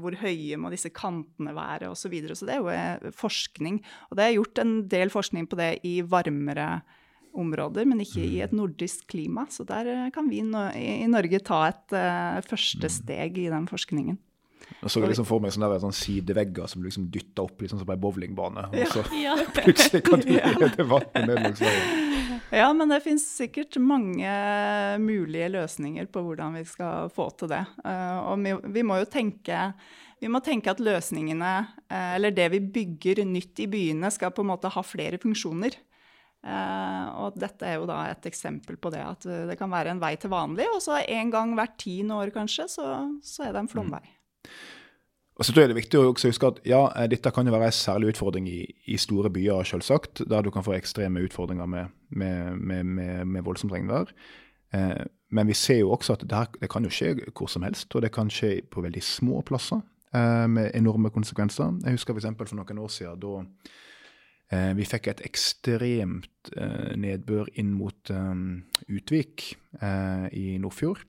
Hvor 0.00 0.16
høye 0.16 0.56
må 0.58 0.70
disse 0.72 0.90
kantene 0.90 1.54
være, 1.54 1.90
osv. 1.92 2.08
Så, 2.08 2.10
videre. 2.10 2.34
så 2.34 2.46
det 2.46 2.56
er 2.56 2.64
jo 2.64 2.68
eh, 2.72 3.12
forskning. 3.14 3.80
Og 4.10 4.16
det 4.16 4.24
er 4.26 4.38
gjort 4.40 4.58
en 4.58 4.88
del 4.88 5.08
forskning 5.12 5.46
på 5.46 5.56
det 5.60 5.80
i 5.84 6.00
varmere 6.02 6.80
områder, 7.36 7.86
men 7.88 8.02
ikke 8.02 8.22
i 8.24 8.40
et 8.44 8.54
nordisk 8.56 9.06
klima. 9.12 9.46
Så 9.50 9.66
der 9.68 9.88
eh, 9.90 10.08
kan 10.14 10.28
vi 10.30 10.40
i 10.40 11.06
Norge 11.10 11.40
ta 11.46 11.62
et 11.70 11.94
uh, 11.94 12.40
første 12.46 12.90
steg 12.92 13.38
i 13.38 13.48
den 13.52 13.68
forskningen. 13.70 14.18
Og 14.80 14.92
så 14.92 15.02
liksom 15.02 15.26
for 15.26 15.42
meg 15.42 15.52
sånne, 15.54 15.68
der, 15.72 15.80
sånne 15.82 15.96
sidevegger 15.98 16.68
som 16.70 16.84
liksom 16.84 17.08
dytter 17.12 17.48
opp 17.48 17.64
sånn 17.64 17.80
som 17.80 17.88
på 17.88 17.94
ei 17.96 18.00
bowlingbane. 18.00 18.68
Og 18.70 18.76
Ja. 18.78 18.90
så 18.92 19.04
Ja. 19.24 19.34
plutselig 19.56 20.04
kan 20.06 20.22
du 20.22 20.34
lede 20.36 20.86
vannet 20.86 21.26
ned 21.26 21.42
langs 21.42 21.64
veien. 21.64 22.38
Ja, 22.50 22.68
men 22.74 22.90
det 22.90 23.02
finnes 23.04 23.24
sikkert 23.30 23.76
mange 23.78 24.30
mulige 24.98 25.50
løsninger 25.54 26.08
på 26.10 26.22
hvordan 26.26 26.56
vi 26.58 26.64
skal 26.66 27.10
få 27.14 27.28
til 27.38 27.50
det. 27.52 27.62
Uh, 27.84 28.32
og 28.32 28.40
vi, 28.42 28.54
vi 28.78 28.86
må 28.86 28.98
jo 29.02 29.10
tenke 29.10 29.70
vi 30.20 30.28
må 30.28 30.42
tenke 30.44 30.68
at 30.68 30.80
løsningene, 30.84 31.50
eh, 31.88 32.14
eller 32.18 32.34
det 32.36 32.50
vi 32.52 32.60
bygger 32.60 33.22
nytt 33.24 33.62
i 33.64 33.68
byene, 33.72 34.10
skal 34.12 34.34
på 34.36 34.44
en 34.44 34.50
måte 34.52 34.68
ha 34.68 34.82
flere 34.84 35.16
funksjoner. 35.20 35.78
Eh, 36.40 37.06
og 37.20 37.36
dette 37.40 37.68
er 37.68 37.78
jo 37.78 37.88
da 37.90 38.02
et 38.08 38.26
eksempel 38.30 38.78
på 38.80 38.92
det, 38.94 39.04
at 39.04 39.28
det 39.50 39.58
kan 39.60 39.72
være 39.72 39.94
en 39.94 40.02
vei 40.02 40.14
til 40.20 40.32
vanlig, 40.32 40.68
og 40.72 40.80
så 40.84 41.02
en 41.02 41.32
gang 41.32 41.54
hvert 41.58 41.76
tiende 41.80 42.16
år 42.16 42.32
kanskje, 42.34 42.68
så, 42.72 42.90
så 43.22 43.48
er 43.48 43.56
det 43.56 43.64
en 43.64 43.72
flomvei. 43.72 44.04
Og 45.40 45.46
så 45.46 45.54
tror 45.54 45.62
jeg 45.62 45.70
det 45.70 45.72
er 45.72 45.80
viktig 45.80 46.00
å 46.00 46.08
huske 46.12 46.48
at 46.50 46.58
ja, 46.68 46.82
eh, 47.00 47.06
dette 47.08 47.30
kan 47.32 47.48
jo 47.48 47.54
være 47.54 47.70
en 47.70 47.76
særlig 47.76 48.12
utfordring 48.12 48.48
i, 48.50 48.58
i 48.92 48.98
store 49.00 49.30
byer, 49.32 49.64
selvsagt, 49.64 50.20
der 50.28 50.44
du 50.44 50.50
kan 50.52 50.66
få 50.66 50.74
ekstreme 50.76 51.22
utfordringer 51.24 51.64
med, 51.64 51.94
med, 52.12 52.60
med, 52.60 53.24
med, 53.24 53.44
voldsomt 53.46 53.72
regnvær. 53.72 54.12
Uh, 54.70 55.02
men 55.34 55.48
vi 55.48 55.56
ser 55.56 55.80
jo 55.80 55.94
også 55.96 56.14
at 56.14 56.26
det, 56.28 56.36
her, 56.36 56.50
det 56.60 56.68
kan 56.70 56.84
jo 56.84 56.92
skje 56.92 57.14
hvor 57.32 57.48
som 57.50 57.64
helst, 57.64 57.88
og 57.96 58.04
det 58.04 58.12
kan 58.14 58.28
skje 58.30 58.60
på 58.70 58.84
veldig 58.84 59.02
små 59.02 59.40
plasser 59.48 59.80
uh, 59.80 60.44
med 60.46 60.76
enorme 60.76 61.10
konsekvenser. 61.10 61.72
Jeg 61.86 61.96
husker 61.96 62.14
f.eks. 62.14 62.28
For, 62.36 62.60
noen 62.60 62.84
år 62.84 62.92
siden 62.92 63.24
da 63.24 63.40
vi 64.50 64.86
fikk 64.88 65.12
et 65.12 65.20
ekstremt 65.28 66.50
eh, 66.56 66.92
nedbør 66.98 67.52
inn 67.60 67.70
mot 67.78 68.10
eh, 68.10 68.40
Utvik 68.90 69.52
eh, 69.78 70.26
i 70.34 70.46
Nordfjord. 70.58 71.04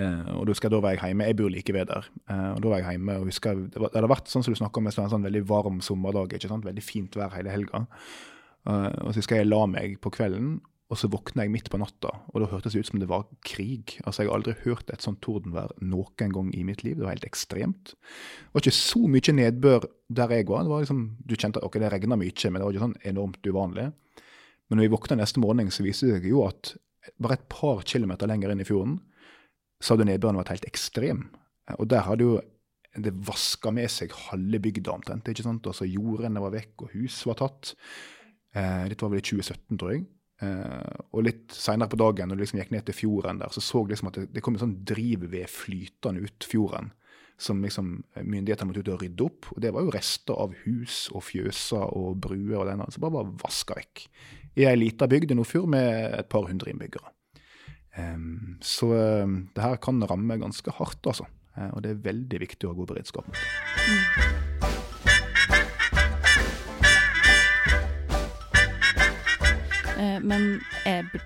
Eh, 0.00 0.30
og 0.38 0.46
da 0.48 0.56
skal 0.56 0.72
da 0.72 0.80
var 0.82 0.96
jeg 0.96 1.10
hjemme. 1.10 1.28
Jeg 1.28 1.38
bor 1.38 1.52
like 1.52 1.74
ved 1.74 1.90
der. 1.90 2.08
Eh, 2.30 2.50
og 2.54 2.62
da 2.64 2.72
var 2.72 2.82
jeg 2.82 2.96
hjemme, 2.96 3.18
og 3.20 3.30
husker 3.30 3.60
det, 3.60 3.82
hadde 3.82 4.12
vært 4.12 4.32
sånn 4.32 4.46
som 4.46 4.54
du 4.54 4.60
snakka 4.60 4.80
om, 4.80 4.90
en 4.90 5.14
sånn 5.14 5.28
veldig 5.28 5.44
varm 5.50 5.80
sommerdag. 5.84 6.34
ikke 6.36 6.50
sant? 6.50 6.66
Veldig 6.68 6.84
fint 6.84 7.18
vær 7.18 7.34
hele 7.36 7.52
helga. 7.52 7.84
Eh, 8.68 8.88
og 9.04 9.12
så 9.12 9.20
husker 9.20 9.40
jeg 9.40 9.50
la 9.50 9.64
meg 9.70 9.98
på 10.04 10.12
kvelden, 10.14 10.60
og 10.90 10.98
så 10.98 11.06
våkna 11.10 11.44
jeg 11.44 11.52
midt 11.54 11.68
på 11.70 11.78
natta. 11.78 12.10
Og 12.32 12.42
da 12.42 12.48
hørtes 12.50 12.74
det 12.74 12.82
ut 12.82 12.88
som 12.88 12.98
det 12.98 13.08
var 13.10 13.28
krig. 13.46 13.94
Altså, 14.02 14.24
Jeg 14.24 14.30
har 14.30 14.40
aldri 14.40 14.54
hørt 14.64 14.90
et 14.90 15.04
sånt 15.04 15.20
tordenvær 15.22 15.70
noen 15.78 16.32
gang 16.34 16.50
i 16.50 16.64
mitt 16.66 16.82
liv. 16.82 16.96
Det 16.98 17.06
var 17.06 17.14
helt 17.14 17.28
ekstremt. 17.28 17.94
Det 17.94 18.50
var 18.56 18.64
ikke 18.64 18.74
så 18.74 19.04
mye 19.06 19.34
nedbør 19.38 19.86
der 20.10 20.34
jeg 20.34 20.48
var. 20.50 20.66
Det 20.66 20.74
var 20.74 20.82
liksom, 20.82 21.04
Du 21.22 21.36
kjente 21.36 21.62
ok, 21.62 21.78
det 21.78 21.92
regna 21.92 22.18
mye, 22.18 22.50
men 22.50 22.58
det 22.58 22.66
var 22.66 22.74
ikke 22.74 22.86
sånn 22.88 22.98
enormt 23.06 23.46
uvanlig. 23.46 23.86
Men 24.66 24.78
når 24.78 24.88
vi 24.88 24.94
våkna 24.96 25.20
neste 25.22 25.42
morgen, 25.42 25.70
så 25.70 25.86
viste 25.86 26.10
det 26.10 26.18
seg 26.18 26.30
jo 26.30 26.42
at 26.46 26.74
bare 27.22 27.38
et 27.38 27.48
par 27.48 27.82
kilometer 27.86 28.26
lenger 28.26 28.50
inn 28.50 28.60
i 28.60 28.66
fjorden, 28.66 28.98
så 29.80 29.94
hadde 29.94 30.10
nedbøren 30.10 30.38
vært 30.42 30.52
helt 30.56 30.68
ekstrem. 30.68 31.28
Og 31.78 31.86
der 31.88 32.04
hadde 32.04 32.26
jo 32.26 32.40
det 32.98 33.14
vaska 33.14 33.70
med 33.70 33.90
seg 33.92 34.10
halve 34.26 34.58
bygda 34.58 34.92
omtrent. 34.92 35.28
ikke 35.30 35.46
sant? 35.46 35.66
Altså 35.70 35.86
Jordene 35.86 36.42
var 36.42 36.50
vekk, 36.50 36.74
og 36.82 36.96
hus 36.98 37.22
var 37.30 37.38
tatt. 37.38 37.74
Eh, 38.54 38.88
dette 38.90 39.06
var 39.06 39.14
vel 39.14 39.22
i 39.22 39.26
2017, 39.30 39.78
tror 39.78 39.94
jeg. 39.94 40.08
Eh, 40.40 41.00
og 41.12 41.26
litt 41.26 41.52
seinere 41.52 41.92
på 41.92 41.98
dagen, 42.00 42.30
når 42.30 42.38
du 42.38 42.44
liksom 42.44 42.62
gikk 42.62 42.72
ned 42.72 42.86
til 42.88 42.96
fjorden 42.96 43.42
der, 43.42 43.52
så 43.52 43.62
så 43.64 43.84
liksom 43.88 44.08
at 44.08 44.16
det, 44.16 44.30
det 44.36 44.44
kom 44.44 44.56
en 44.56 44.64
sånn 44.64 44.78
drivved 44.88 45.52
flytende 45.52 46.24
ut 46.24 46.48
fjorden. 46.48 46.92
Som 47.40 47.62
liksom 47.64 47.94
myndighetene 48.20 48.68
måtte 48.68 48.82
ut 48.84 48.92
og 48.92 49.00
rydde 49.00 49.24
opp. 49.24 49.46
Og 49.54 49.62
det 49.64 49.70
var 49.72 49.86
jo 49.86 49.94
rester 49.94 50.36
av 50.36 50.52
hus 50.66 51.06
og 51.14 51.24
fjøser 51.24 51.94
og 51.96 52.18
bruer 52.20 52.58
og 52.58 52.68
den 52.68 52.84
som 52.92 53.06
bare 53.06 53.16
var 53.16 53.30
vaska 53.40 53.78
vekk. 53.78 54.04
I 54.60 54.66
ei 54.68 54.76
lita 54.76 55.08
bygd 55.08 55.32
i 55.32 55.38
Nordfjord 55.38 55.72
med 55.72 56.18
et 56.18 56.28
par 56.28 56.44
hundre 56.50 56.72
innbyggere. 56.72 57.14
Um, 57.96 58.58
så 58.60 58.92
em, 58.94 59.38
det 59.56 59.64
her 59.64 59.80
kan 59.82 60.04
ramme 60.04 60.36
ganske 60.42 60.76
hardt, 60.76 61.00
altså. 61.06 61.26
Uh, 61.56 61.70
og 61.72 61.82
det 61.84 61.94
er 61.94 62.04
veldig 62.10 62.44
viktig 62.44 62.68
å 62.68 62.74
ha 62.74 62.80
god 62.82 62.92
beredskap 62.92 63.26
mot 63.26 63.40
det. 63.40 64.89
Men 70.00 70.44
jeg, 70.86 71.20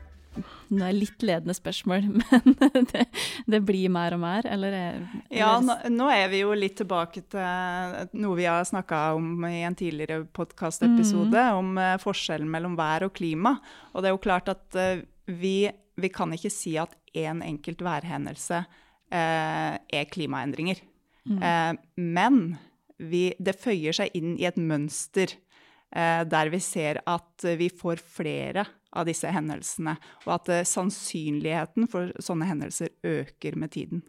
nå 0.75 0.83
er 0.83 0.93
det 0.93 0.99
litt 0.99 1.25
ledende 1.27 1.55
spørsmål, 1.57 2.07
men 2.31 2.89
det, 2.91 3.05
det 3.51 3.61
blir 3.67 3.93
mer 3.93 4.17
og 4.17 4.23
mer, 4.25 4.49
eller? 4.51 4.75
Er, 4.79 5.01
Ja, 5.35 5.53
nå, 5.63 5.77
nå 5.93 6.09
er 6.13 6.29
vi 6.33 6.43
jo 6.43 6.55
litt 6.59 6.77
tilbake 6.81 7.25
til 7.31 8.19
noe 8.21 8.39
vi 8.39 8.49
har 8.49 8.65
snakka 8.69 9.05
om 9.19 9.47
i 9.49 9.63
en 9.67 9.79
tidligere 9.79 10.25
podkastepisode, 10.37 11.47
om 11.59 11.79
eh, 11.81 11.97
forskjellen 12.03 12.51
mellom 12.51 12.77
vær 12.81 13.07
og 13.09 13.15
klima. 13.17 13.57
Og 13.93 14.03
det 14.03 14.11
er 14.11 14.17
jo 14.17 14.25
klart 14.27 14.51
at 14.53 14.81
eh, 14.81 15.05
vi, 15.31 15.57
vi 16.01 16.13
kan 16.13 16.35
ikke 16.35 16.53
si 16.53 16.75
at 16.81 16.97
én 17.15 17.45
enkelt 17.47 17.85
værhendelse 17.85 18.65
eh, 19.15 19.75
er 19.79 20.11
klimaendringer. 20.11 20.83
Eh, 21.25 21.73
men 21.97 22.43
vi, 22.99 23.29
det 23.39 23.57
føyer 23.59 23.97
seg 23.97 24.15
inn 24.19 24.35
i 24.39 24.47
et 24.49 24.59
mønster 24.61 25.33
eh, 25.33 25.44
der 25.95 26.49
vi 26.51 26.59
ser 26.59 26.99
at 27.07 27.45
vi 27.55 27.69
får 27.71 28.01
flere 28.03 28.65
av 28.95 29.07
disse 29.09 29.31
hendelsene, 29.31 29.97
og 30.25 30.35
at 30.39 30.51
eh, 30.53 30.67
sannsynligheten 30.69 31.89
for 31.91 32.13
sånne 32.23 32.49
hendelser 32.49 32.93
øker 33.07 33.59
med 33.59 33.75
tiden. 33.75 34.05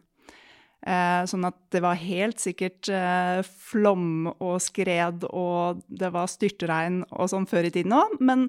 Eh, 0.85 1.23
sånn 1.25 1.47
at 1.47 1.57
det 1.73 1.81
var 1.81 1.97
helt 1.97 2.41
sikkert 2.41 2.89
eh, 2.93 3.41
flom 3.41 4.29
og 4.35 4.59
skred 4.61 5.25
og 5.31 5.81
det 5.89 6.11
var 6.13 6.29
styrtregn 6.29 7.01
og 7.09 7.31
sånn 7.31 7.49
før 7.49 7.69
i 7.69 7.73
tiden 7.73 7.95
òg, 7.97 8.19
men 8.21 8.47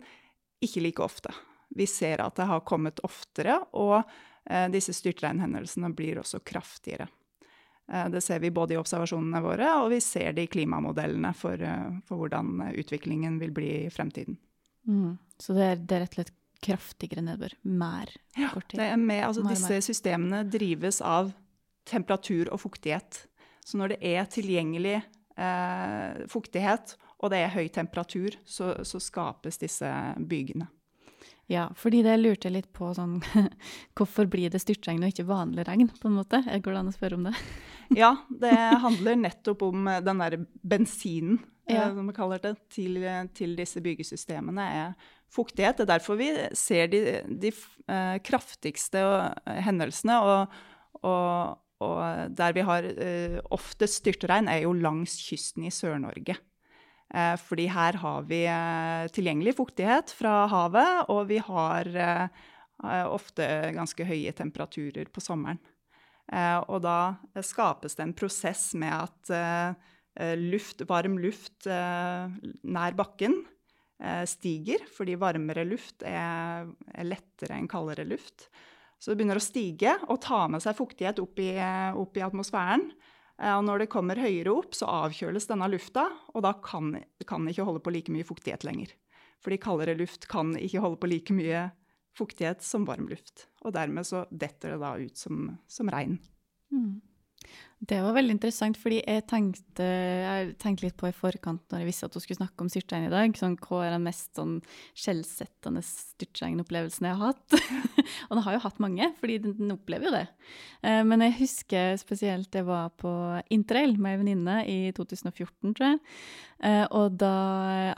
ikke 0.65 0.85
like 0.85 1.05
ofte. 1.05 1.33
Vi 1.77 1.89
ser 1.89 2.21
at 2.25 2.37
det 2.37 2.49
har 2.51 2.65
kommet 2.69 3.01
oftere, 3.07 3.59
og 3.77 4.03
eh, 4.51 4.69
disse 4.73 4.95
styrtregnhendelsene 4.97 5.93
blir 5.97 6.21
også 6.21 6.45
kraftigere. 6.45 7.09
Eh, 7.93 8.09
det 8.09 8.21
ser 8.21 8.41
vi 8.43 8.51
både 8.51 8.75
i 8.75 8.81
observasjonene 8.81 9.43
våre, 9.45 9.69
og 9.83 9.91
vi 9.95 10.01
ser 10.05 10.33
det 10.37 10.47
i 10.47 10.51
klimamodellene 10.51 11.33
for, 11.37 11.63
eh, 11.63 12.01
for 12.09 12.23
hvordan 12.23 12.73
utviklingen 12.75 13.39
vil 13.43 13.55
bli 13.55 13.71
i 13.85 13.91
fremtiden. 13.91 14.39
Mm. 14.87 15.17
Så 15.39 15.55
det 15.55 15.65
er, 15.65 15.77
det 15.77 15.97
er 15.97 16.05
rett 16.05 16.15
og 16.15 16.21
slett 16.21 16.37
kraftigere 16.67 17.23
nedbør. 17.23 17.55
Mer 17.63 18.13
kort 18.53 18.69
tid. 18.73 18.81
Med, 18.99 19.25
altså, 19.27 19.45
disse 19.47 19.81
systemene 19.85 20.43
drives 20.49 21.03
av 21.05 21.33
temperatur 21.87 22.51
og 22.53 22.63
fuktighet. 22.65 23.27
Så 23.67 23.79
når 23.79 23.95
det 23.95 23.99
er 24.15 24.31
tilgjengelig 24.31 24.97
eh, 25.37 26.25
fuktighet, 26.33 26.97
og 27.23 27.33
det 27.33 27.43
er 27.43 27.55
høy 27.55 27.69
temperatur, 27.73 28.37
så, 28.45 28.73
så 28.85 29.01
skapes 29.03 29.61
disse 29.61 29.91
bygene. 30.19 30.69
Ja, 31.47 31.69
fordi 31.79 32.01
det 32.03 32.17
lurte 32.19 32.49
jeg 32.49 32.57
litt 32.57 32.71
på 32.75 32.89
sånn 32.97 33.21
Hvorfor 33.99 34.27
blir 34.31 34.51
det 34.51 34.59
styrtregn 34.65 35.05
og 35.07 35.13
ikke 35.13 35.29
vanlig 35.29 35.67
regn, 35.69 35.91
på 35.95 36.09
en 36.11 36.17
måte? 36.19 36.41
Går 36.43 36.75
det 36.75 36.81
an 36.81 36.91
å 36.91 36.95
spørre 36.97 37.19
om 37.21 37.29
det? 37.29 37.35
Ja, 37.95 38.17
det 38.43 38.51
handler 38.83 39.15
nettopp 39.21 39.61
om 39.63 39.85
eh, 39.87 40.01
den 40.03 40.19
der 40.19 40.35
bensinen, 40.67 41.37
eh, 41.69 41.77
Ja. 41.77 41.85
som 41.95 42.09
vi 42.11 42.15
kaller 42.17 42.41
det, 42.43 42.57
til, 42.75 42.99
til 43.39 43.53
disse 43.55 43.79
byggesystemene, 43.85 44.65
er 44.81 45.13
fuktighet. 45.31 45.79
Det 45.79 45.85
er 45.87 45.93
derfor 45.93 46.19
vi 46.19 46.33
ser 46.59 46.91
de, 46.91 47.05
de 47.31 47.53
eh, 47.55 48.17
kraftigste 48.27 49.05
eh, 49.47 49.61
hendelsene, 49.69 50.19
og, 50.19 50.59
og, 51.07 51.63
og 51.87 52.35
der 52.35 52.59
vi 52.59 52.67
har 52.67 52.91
eh, 52.91 53.39
oftest 53.55 54.03
styrtregn, 54.03 54.51
er 54.51 54.65
jo 54.65 54.75
langs 54.75 55.15
kysten 55.29 55.71
i 55.71 55.71
Sør-Norge. 55.71 56.41
Eh, 57.15 57.37
fordi 57.39 57.69
her 57.71 57.99
har 58.03 58.27
vi 58.27 58.43
eh, 58.51 59.07
tilgjengelig 59.15 59.57
fuktighet 59.61 60.11
fra 60.17 60.45
havet, 60.51 61.07
og 61.13 61.27
vi 61.31 61.39
har 61.43 61.91
eh, 61.95 62.45
ofte 63.07 63.47
ganske 63.77 64.07
høye 64.07 64.35
temperaturer 64.37 65.11
på 65.13 65.23
sommeren. 65.25 65.61
Og 66.27 66.81
da 66.83 67.15
skapes 67.47 67.95
det 67.95 68.03
en 68.03 68.13
prosess 68.19 68.73
med 68.75 68.91
at 68.91 69.31
luft, 70.43 70.83
varm 70.91 71.15
luft 71.23 71.69
nær 71.71 72.97
bakken 72.99 73.37
stiger, 74.27 74.83
fordi 74.91 75.15
varmere 75.23 75.63
luft 75.65 76.03
er, 76.03 76.67
er 76.91 77.07
lettere 77.07 77.55
enn 77.55 77.71
kaldere 77.71 78.09
luft. 78.11 78.49
Så 78.99 79.13
det 79.13 79.21
begynner 79.21 79.39
å 79.39 79.47
stige 79.47 79.95
og 80.11 80.19
ta 80.27 80.43
med 80.51 80.67
seg 80.67 80.75
fuktighet 80.81 81.23
opp 81.23 81.39
i, 81.39 81.53
opp 81.95 82.19
i 82.19 82.27
atmosfæren. 82.27 82.89
Eh, 83.43 83.55
Og 83.57 83.65
når 83.65 83.85
det 83.85 83.91
kommer 83.93 84.21
høyere 84.21 84.53
opp, 84.53 84.75
så 84.75 84.89
avkjøles 84.89 85.49
denne 85.51 85.69
lufta, 85.69 86.07
og 86.35 86.43
da 86.47 86.55
kan 86.65 86.93
den 86.97 87.49
ikke 87.53 87.67
holde 87.69 87.83
på 87.85 87.93
like 87.93 88.13
mye 88.13 88.27
fuktighet 88.27 88.65
lenger. 88.65 88.95
Fordi 89.45 89.59
kaldere 89.61 89.97
luft 89.99 90.27
kan 90.29 90.55
ikke 90.57 90.81
holde 90.81 91.01
på 91.03 91.11
like 91.11 91.35
mye 91.37 91.67
fuktighet 92.17 92.63
som 92.65 92.87
varm 92.89 93.09
luft. 93.11 93.49
Og 93.65 93.75
dermed 93.77 94.07
så 94.09 94.25
detter 94.31 94.75
det 94.75 94.81
da 94.81 94.95
ut 94.97 95.17
som, 95.21 95.59
som 95.69 95.91
regn. 95.93 96.19
Det 97.77 97.99
var 98.01 98.15
veldig 98.17 98.33
interessant, 98.33 98.79
fordi 98.81 99.03
jeg 99.03 99.23
tenkte, 99.29 99.85
jeg 99.85 100.55
tenkte 100.63 100.87
litt 100.87 100.97
på 100.97 101.11
i 101.11 101.15
forkant 101.15 101.61
når 101.69 101.83
jeg 101.83 101.89
visste 101.91 102.09
at 102.09 102.15
hun 102.17 102.23
skulle 102.25 102.39
snakke 102.39 102.65
om 102.65 102.71
styrtregn 102.73 103.05
i 103.11 103.13
dag. 103.13 103.37
Sånn, 103.37 103.59
hva 103.61 103.83
er 103.85 103.93
den 103.93 104.07
mest 104.07 104.31
sånn 104.39 104.55
skjellsettende 104.97 105.83
styrtregnopplevelsen 105.85 107.11
jeg 107.11 107.19
har 107.21 107.35
hatt? 107.35 107.59
og 108.29 108.33
den 108.33 108.43
har 108.47 108.57
jo 108.57 108.63
hatt 108.65 108.81
mange, 108.81 109.11
fordi 109.21 109.37
den, 109.45 109.59
den 109.61 109.75
opplever 109.77 110.09
jo 110.09 110.15
det. 110.17 110.25
Eh, 110.89 111.03
men 111.05 111.27
jeg 111.27 111.37
husker 111.43 112.01
spesielt 112.01 112.57
jeg 112.57 112.65
var 112.65 112.95
på 112.97 113.13
interrail 113.53 113.99
med 114.01 114.15
ei 114.15 114.23
venninne 114.23 114.57
i 114.73 114.79
2014, 114.97 115.77
tror 115.77 115.91
jeg. 115.91 116.01
Eh, 116.65 116.87
og 116.97 117.21
da 117.21 117.37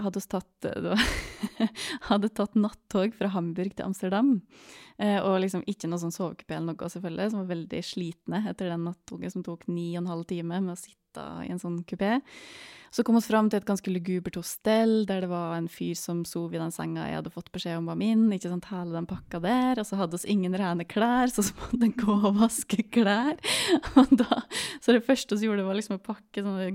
hadde 0.03 0.19
vi 0.19 0.31
tatt, 0.35 0.51
det 0.67 0.99
hadde 2.11 2.35
tatt 2.35 2.59
nattog 2.59 3.15
fra 3.15 3.31
Hamburg 3.31 3.79
til 3.79 3.87
Amsterdam. 3.87 4.35
Eh, 4.99 5.21
og 5.23 5.37
liksom 5.45 5.63
ikke 5.71 5.87
noe 5.87 6.03
sånn 6.03 6.15
sovekupé 6.15 6.57
eller 6.57 6.73
noe, 6.73 6.91
selvfølgelig, 6.91 7.31
som 7.31 7.45
var 7.45 7.53
veldig 7.53 7.83
slitne 7.87 8.41
etter 8.51 8.73
den 8.73 8.89
nattoget 8.89 9.35
som 9.35 9.45
tok 9.47 9.69
og 9.97 10.03
en 10.03 10.13
halv 10.13 10.29
time 10.31 10.61
med 10.65 10.75
å 10.75 10.81
sitte 10.81 10.99
i 11.17 11.49
en 11.49 11.63
sånn 11.63 11.81
kupé. 11.89 12.19
Så 12.91 13.05
kom 13.05 13.19
vi 13.19 13.23
fram 13.27 13.49
til 13.51 13.61
et 13.61 13.69
ganske 13.69 13.93
lugubert 13.93 14.39
hostell, 14.39 15.03
der 15.09 15.21
det 15.25 15.29
var 15.31 15.57
en 15.59 15.69
fyr 15.69 15.97
som 15.99 16.23
sov 16.29 16.55
i 16.55 16.61
den 16.61 16.73
senga 16.73 17.05
jeg 17.05 17.19
hadde 17.19 17.33
fått 17.35 17.51
beskjed 17.53 17.81
om 17.81 17.91
var 17.91 17.99
min. 18.01 18.27
ikke 18.33 18.49
sant, 18.49 18.69
hele 18.73 18.97
den 18.97 19.09
pakka 19.09 19.41
der, 19.45 19.81
Og 19.81 19.87
så 19.87 19.99
hadde 20.01 20.17
vi 20.23 20.33
ingen 20.33 20.57
rene 20.57 20.87
klær, 20.89 21.29
så 21.29 21.45
så 21.45 21.53
måtte 21.61 21.91
gå 22.01 22.17
og 22.17 22.41
vaske 22.41 22.83
klær. 22.89 23.37
Og 24.01 24.15
da, 24.17 24.43
så 24.81 24.97
det 24.97 25.05
første 25.05 25.37
vi 25.37 25.49
gjorde, 25.49 25.67
var 25.67 25.77
liksom 25.77 25.99
å 25.99 26.05
pakke 26.05 26.45
sånne 26.45 26.71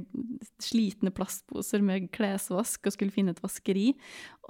slitne 0.61 1.13
plastposer 1.13 1.81
med 1.81 2.11
klesvask 2.13 2.85
og 2.85 2.93
skulle 2.93 3.13
finne 3.13 3.33
et 3.33 3.41
vaskeri. 3.43 3.93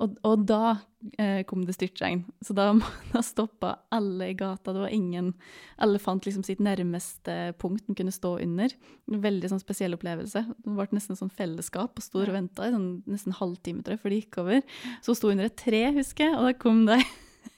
Og, 0.01 0.15
og 0.25 0.45
da 0.49 0.75
eh, 1.21 1.43
kom 1.45 1.63
det 1.67 1.75
styrtregn. 1.77 2.23
Så 2.43 2.55
da, 2.57 2.71
da 3.13 3.21
stoppa 3.25 3.75
alle 3.93 4.31
i 4.31 4.37
gata. 4.37 4.73
Det 4.73 4.85
var 4.85 4.93
ingen 4.93 5.33
Alle 5.77 5.99
fant 6.01 6.25
liksom 6.25 6.43
sitt 6.45 6.61
nærmeste 6.63 7.53
punkt 7.61 7.85
den 7.87 7.97
kunne 7.97 8.13
stå 8.13 8.35
under. 8.41 8.73
Veldig 9.05 9.51
sånn 9.51 9.63
spesiell 9.73 9.97
opplevelse. 9.97 10.45
Det 10.45 10.77
ble 10.77 10.87
nesten 10.93 11.17
sånn 11.17 11.33
fellesskap 11.33 11.97
og 11.97 12.05
sto 12.05 12.21
og 12.21 12.31
venta 12.35 12.69
i 12.69 12.73
sånn, 12.73 13.01
nesten 13.09 13.33
en 13.33 13.41
halvtime 13.41 13.83
tror 13.83 13.97
jeg, 13.97 14.03
før 14.03 14.13
det 14.13 14.21
gikk 14.21 14.39
over. 14.43 14.79
Så 15.05 15.17
sto 15.17 15.33
under 15.33 15.49
et 15.49 15.59
tre, 15.59 15.87
husker 15.97 16.29
jeg, 16.29 16.37
og 16.37 16.49
da 16.49 16.55
kom 16.61 16.85
det 16.89 17.01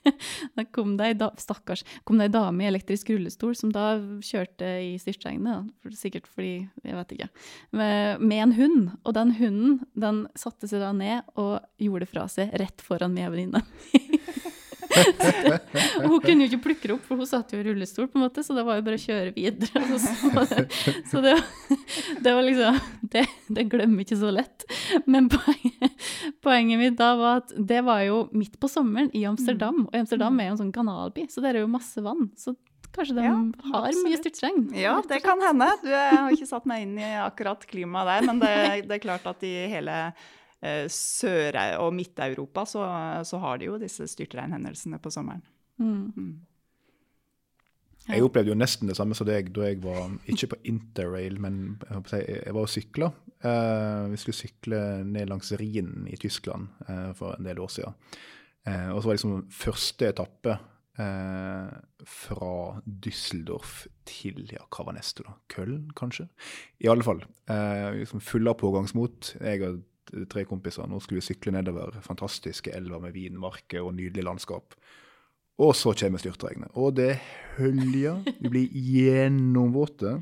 da 0.58 0.66
kom 0.74 0.96
det 0.98 1.10
ei 1.10 1.16
da, 1.18 1.30
stakkars, 1.38 1.84
kom 2.06 2.20
det 2.20 2.30
ei 2.30 2.34
dame 2.34 2.64
i 2.64 2.70
elektrisk 2.70 3.10
rullestol 3.12 3.56
som 3.58 3.72
da 3.74 3.98
kjørte 4.24 4.70
i 4.86 4.96
styrtregnet, 5.02 5.70
sikkert 5.98 6.30
fordi, 6.30 6.66
jeg 6.86 6.98
vet 7.00 7.16
ikke, 7.18 7.30
med, 7.78 8.24
med 8.24 8.44
en 8.48 8.56
hund. 8.60 8.82
Og 9.04 9.18
den 9.18 9.36
hunden 9.40 9.80
den 9.94 10.26
satte 10.38 10.70
seg 10.72 10.84
da 10.84 10.94
ned 10.96 11.26
og 11.42 11.60
gjorde 11.82 12.06
det 12.06 12.12
fra 12.14 12.28
seg 12.32 12.54
rett 12.62 12.86
foran 12.86 13.16
meg 13.18 13.30
og 13.30 13.38
venninna. 13.38 13.66
og 13.66 14.62
hun 16.10 16.20
kunne 16.24 16.46
jo 16.46 16.50
ikke 16.50 16.62
plukke 16.68 16.90
det 16.90 16.96
opp, 16.96 17.06
for 17.08 17.20
hun 17.20 17.30
satt 17.30 17.54
jo 17.54 17.62
i 17.62 17.66
rullestol, 17.68 18.08
på 18.12 18.20
en 18.20 18.26
måte, 18.26 18.44
så 18.46 18.56
det 18.58 18.66
var 18.68 18.80
jo 18.80 18.86
bare 18.88 19.00
å 19.00 19.04
kjøre 19.06 19.34
videre. 19.36 19.84
Så, 19.96 20.14
så, 20.22 20.66
så 21.12 21.24
det, 21.24 21.36
var, 21.36 21.80
det 22.26 22.36
var 22.38 22.48
liksom 22.48 22.80
det, 23.16 23.26
det 23.58 23.68
glemmer 23.72 24.06
ikke 24.06 24.20
så 24.20 24.32
lett. 24.34 24.68
Men 25.10 25.30
poenget, 25.32 26.08
poenget 26.46 26.82
mitt 26.82 27.00
da 27.00 27.14
var 27.20 27.44
at 27.44 27.56
det 27.56 27.82
var 27.88 28.06
jo 28.06 28.26
midt 28.36 28.60
på 28.62 28.70
sommeren 28.72 29.12
i 29.16 29.26
Amsterdam, 29.30 29.86
og 29.88 30.00
Amsterdam 30.00 30.40
er 30.40 30.50
jo 30.50 30.56
en 30.56 30.64
sånn 30.66 30.76
kanalby, 30.76 31.28
så 31.32 31.44
der 31.46 31.60
er 31.60 31.66
jo 31.66 31.72
masse 31.72 32.04
vann. 32.06 32.30
Så 32.40 32.56
kanskje 32.96 33.18
de 33.18 33.26
Ja, 33.28 33.36
har 33.74 34.00
mye 34.06 34.22
styrtregn. 34.22 34.70
Ja, 34.78 34.96
det 35.08 35.20
kan 35.26 35.42
hende. 35.44 35.68
Du, 35.84 35.92
har 35.92 36.32
ikke 36.32 36.48
satt 36.50 36.68
meg 36.70 36.86
inn 36.86 36.98
i 37.02 37.12
akkurat 37.20 37.66
klimaet 37.68 38.12
der, 38.12 38.28
men 38.30 38.42
det, 38.44 38.56
det 38.90 39.00
er 39.00 39.04
klart 39.04 39.28
at 39.30 39.44
i 39.46 39.54
hele 39.72 40.00
Sør- 40.90 41.58
og 41.78 41.92
Midt-Europa 41.94 42.64
så, 42.66 42.84
så 43.28 43.38
har 43.44 43.60
de 43.62 43.68
jo 43.68 43.76
disse 43.82 44.08
styrtregnhendelsene 44.10 44.98
på 45.04 45.12
sommeren. 45.14 45.44
Mm. 45.78 46.40
Jeg 48.06 48.22
opplevde 48.22 48.52
jo 48.54 48.58
nesten 48.58 48.90
det 48.90 48.96
samme 49.00 49.18
som 49.18 49.26
deg 49.26 49.50
da 49.54 49.66
jeg 49.66 49.80
var 49.82 50.12
ikke 50.30 50.52
på 50.54 50.60
interrail, 50.70 51.40
men 51.42 51.80
jeg, 52.12 52.54
var 52.54 52.62
og 52.62 52.70
sykla. 52.70 53.10
Eh, 53.42 54.06
vi 54.12 54.20
skulle 54.22 54.38
sykle 54.38 54.82
ned 55.10 55.32
langs 55.32 55.50
Rhinen 55.58 56.06
i 56.12 56.20
Tyskland 56.22 56.70
eh, 56.86 57.12
for 57.18 57.34
en 57.34 57.48
del 57.48 57.62
år 57.64 57.72
siden. 57.74 57.98
Eh, 58.70 58.92
og 58.92 59.02
så 59.02 59.10
var 59.10 59.16
det 59.16 59.18
liksom 59.20 59.50
første 59.58 60.10
etappe 60.12 60.54
eh, 61.02 61.74
fra 62.14 62.54
Düsseldorf 62.86 63.74
til 64.06 64.54
ja, 64.54 64.62
hva 64.70 64.86
var 64.86 65.00
neste, 65.00 65.26
da? 65.26 65.36
Köln, 65.50 65.90
kanskje? 65.98 66.28
I 66.86 66.92
alle 66.94 67.06
fall. 67.06 67.26
Eh, 67.50 67.90
liksom 68.04 68.22
full 68.22 68.54
av 68.54 68.60
pågangsmot. 68.62 69.34
Jeg 69.42 69.66
og 69.66 69.82
tre 70.32 70.46
kompiser 70.48 70.88
nå 70.90 71.00
skulle 71.04 71.22
vi 71.22 71.28
sykle 71.28 71.54
nedover 71.56 71.98
fantastiske 72.06 72.72
elver 72.76 73.02
med 73.04 73.16
vinmarker 73.16 73.84
og 73.84 73.96
nydelig 73.98 74.26
landskap. 74.28 74.78
Og 75.62 75.72
så 75.78 75.94
kommer 75.96 76.20
styrtregnet. 76.20 76.72
Og 76.76 76.98
det 76.98 77.14
høljer. 77.56 78.26
Vi 78.42 78.52
blir 78.52 78.74
gjennomvåte. 78.76 80.18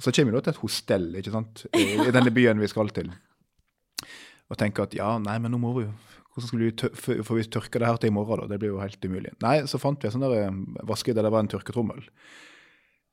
Så 0.00 0.12
kommer 0.16 0.32
vi 0.32 0.44
til 0.46 0.54
et 0.54 0.62
hostell 0.62 1.10
ikke 1.20 1.34
sant? 1.34 1.66
i 1.76 2.12
denne 2.14 2.32
byen 2.32 2.62
vi 2.62 2.70
skal 2.72 2.88
til. 2.96 3.10
Og 4.50 4.58
tenker 4.58 4.88
at 4.88 4.96
ja, 4.96 5.12
nei, 5.22 5.36
men 5.42 5.52
nå 5.54 5.60
må 5.62 5.74
vi 5.78 5.88
jo 5.88 5.96
Hvordan 6.30 6.46
skal 6.46 6.60
vi 6.62 7.24
får 7.26 7.36
vi 7.36 7.44
tørke 7.50 7.80
det 7.82 7.88
her 7.88 7.96
til 7.98 8.12
i 8.12 8.14
morgen, 8.14 8.38
da? 8.38 8.52
Det 8.52 8.60
blir 8.62 8.70
jo 8.70 8.78
helt 8.78 9.02
umulig. 9.02 9.32
Nei, 9.42 9.64
så 9.66 9.80
fant 9.82 9.98
vi 9.98 10.06
en 10.06 10.12
sånn 10.14 10.22
der 10.22 10.36
eh, 10.44 11.08
der 11.10 11.24
det 11.26 11.32
var 11.34 11.42
en 11.42 11.50
tørketrommel. 11.50 12.04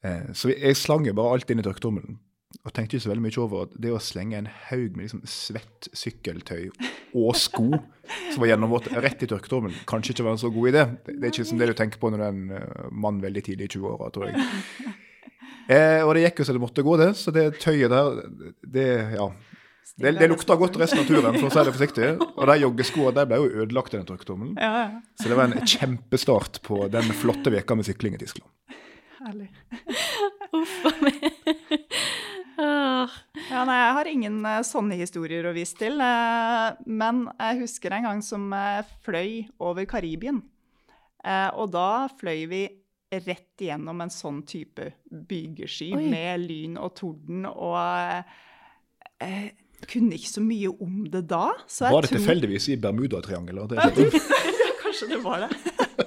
Eh, 0.06 0.28
så 0.38 0.52
jeg 0.54 0.78
slang 0.78 1.08
jo 1.10 1.16
bare 1.18 1.32
alt 1.34 1.50
inn 1.50 1.64
i 1.64 1.66
tørketrommelen. 1.66 2.20
Og 2.64 2.72
tenkte 2.72 2.96
ikke 2.96 3.04
så 3.04 3.12
veldig 3.12 3.24
mye 3.26 3.40
over 3.44 3.66
at 3.66 3.74
det 3.84 3.92
å 3.92 4.00
slenge 4.02 4.38
en 4.40 4.48
haug 4.70 4.96
med 4.96 5.06
liksom 5.06 5.24
svett 5.28 5.90
sykkeltøy 5.96 6.70
og 7.18 7.36
sko 7.40 7.68
som 7.76 8.40
var 8.40 8.52
gjennomvåt 8.54 8.88
rett 9.04 9.24
i 9.24 9.30
tørketrommelen, 9.30 9.76
kanskje 9.88 10.16
ikke 10.16 10.26
var 10.28 10.38
en 10.38 10.42
så 10.42 10.52
god 10.56 10.70
idé. 10.72 10.86
Det 11.08 11.18
er 11.18 11.32
ikke 11.32 11.44
liksom 11.44 11.60
det 11.60 11.70
du 11.72 11.76
tenker 11.80 12.02
på 12.02 12.12
når 12.12 12.24
du 12.24 12.26
er 12.26 12.38
en 12.38 12.56
eh, 12.56 12.88
mann 13.04 13.20
veldig 13.24 13.44
tidlig 13.50 13.68
i 13.68 13.74
20-åra, 13.76 14.10
tror 14.16 14.30
jeg. 14.30 14.48
Eh, 15.68 16.00
og 16.06 16.14
det 16.16 16.24
gikk 16.24 16.42
jo 16.42 16.48
så 16.48 16.56
det 16.56 16.64
måtte 16.64 16.84
gå, 16.88 16.96
det. 17.00 17.10
Så 17.20 17.34
det 17.36 17.50
tøyet 17.60 17.92
der, 17.92 18.22
det 18.64 18.88
ja. 19.18 19.28
Det, 19.98 20.12
det 20.20 20.28
lukta 20.30 20.56
godt 20.60 20.76
resten 20.78 21.02
av 21.02 21.08
turen, 21.10 21.36
for 21.40 21.50
å 21.50 21.52
si 21.52 21.64
det 21.68 21.74
forsiktig. 21.74 22.10
Og 22.28 22.44
de 22.48 22.58
joggeskoene 22.62 23.24
ble 23.28 23.40
jo 23.42 23.64
ødelagt 23.64 23.96
i 23.96 23.98
den 23.98 24.08
tørketrommelen. 24.08 24.56
Så 25.18 25.32
det 25.32 25.40
var 25.40 25.50
en 25.50 25.66
kjempestart 25.68 26.62
på 26.68 26.84
den 26.94 27.12
flotte 27.18 27.52
veka 27.52 27.76
med 27.76 27.88
sykling 27.88 28.16
i 28.16 28.22
Tyskland. 28.22 28.48
Herlig. 29.18 29.50
Uff 30.58 30.78
a 30.86 30.94
meg. 31.02 31.26
Ja, 32.58 33.62
nei, 33.68 33.76
jeg 33.78 33.94
har 34.00 34.10
ingen 34.10 34.38
eh, 34.50 34.64
sånne 34.66 34.98
historier 34.98 35.46
å 35.50 35.54
vise 35.56 35.78
til. 35.78 36.00
eh, 36.02 36.80
men 36.90 37.28
jeg 37.38 37.60
husker 37.62 37.94
en 37.94 38.08
gang 38.10 38.24
som 38.26 38.48
jeg 38.56 38.88
fløy 39.06 39.32
over 39.62 39.86
Karibien. 39.90 40.42
Eh, 41.24 41.50
og 41.54 41.72
da 41.76 42.08
fløy 42.18 42.46
vi 42.50 42.64
rett 43.14 43.62
igjennom 43.64 44.02
en 44.04 44.12
sånn 44.12 44.42
type 44.50 44.90
bygesky 45.12 45.94
Oi. 45.96 46.08
med 46.12 46.44
lyn 46.48 46.76
og 46.82 46.96
torden. 46.98 47.46
Og 47.48 47.78
eh, 47.78 48.36
jeg 49.22 49.54
kunne 49.88 50.18
ikke 50.18 50.34
så 50.34 50.44
mye 50.44 50.74
om 50.84 51.04
det 51.14 51.24
da. 51.30 51.52
Så 51.70 51.86
jeg 51.86 51.94
Var 51.94 52.02
det 52.02 52.10
tror- 52.12 52.20
tilfeldigvis 52.24 52.70
i 52.74 52.80
Bermudatriangelet? 52.82 53.70
Det? 53.78 54.10
Kanskje 54.82 55.10
det 55.14 55.22
var 55.24 55.46
det. 55.46 56.07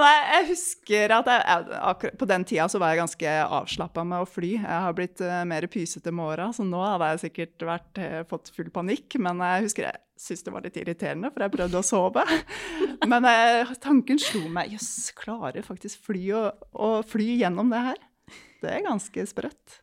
Men 0.00 0.06
jeg, 0.10 0.24
jeg 0.30 0.46
husker 0.50 1.12
at 1.16 1.28
jeg, 1.30 1.66
jeg, 1.74 2.12
på 2.20 2.28
den 2.30 2.46
tida 2.48 2.66
så 2.70 2.80
var 2.82 2.92
jeg 2.92 3.02
ganske 3.02 3.34
avslappa 3.58 4.04
med 4.08 4.24
å 4.24 4.28
fly. 4.28 4.54
Jeg 4.56 4.80
har 4.86 4.96
blitt 4.96 5.22
uh, 5.24 5.42
mer 5.48 5.66
pysete 5.70 6.12
med 6.14 6.34
åra, 6.34 6.48
så 6.56 6.66
nå 6.66 6.80
hadde 6.82 7.10
jeg 7.12 7.22
sikkert 7.26 7.66
vært, 7.68 8.00
uh, 8.00 8.18
fått 8.30 8.50
full 8.56 8.70
panikk. 8.74 9.18
Men 9.22 9.42
jeg 9.44 9.68
husker 9.68 9.88
jeg 9.88 10.02
syntes 10.24 10.44
det 10.46 10.54
var 10.54 10.66
litt 10.66 10.80
irriterende, 10.80 11.30
for 11.34 11.44
jeg 11.44 11.54
prøvde 11.54 11.80
å 11.80 11.86
sove. 11.86 12.26
Men 13.12 13.28
uh, 13.28 13.74
tanken 13.82 14.20
slo 14.22 14.44
meg 14.52 14.74
jøss, 14.74 15.12
klarer 15.18 15.66
faktisk 15.66 16.10
fly 16.10 16.26
å, 16.34 16.44
å 16.74 16.90
fly 17.06 17.30
gjennom 17.44 17.72
det 17.74 17.86
her? 17.90 18.04
Det 18.64 18.72
er 18.72 18.86
ganske 18.86 19.26
sprøtt. 19.28 19.80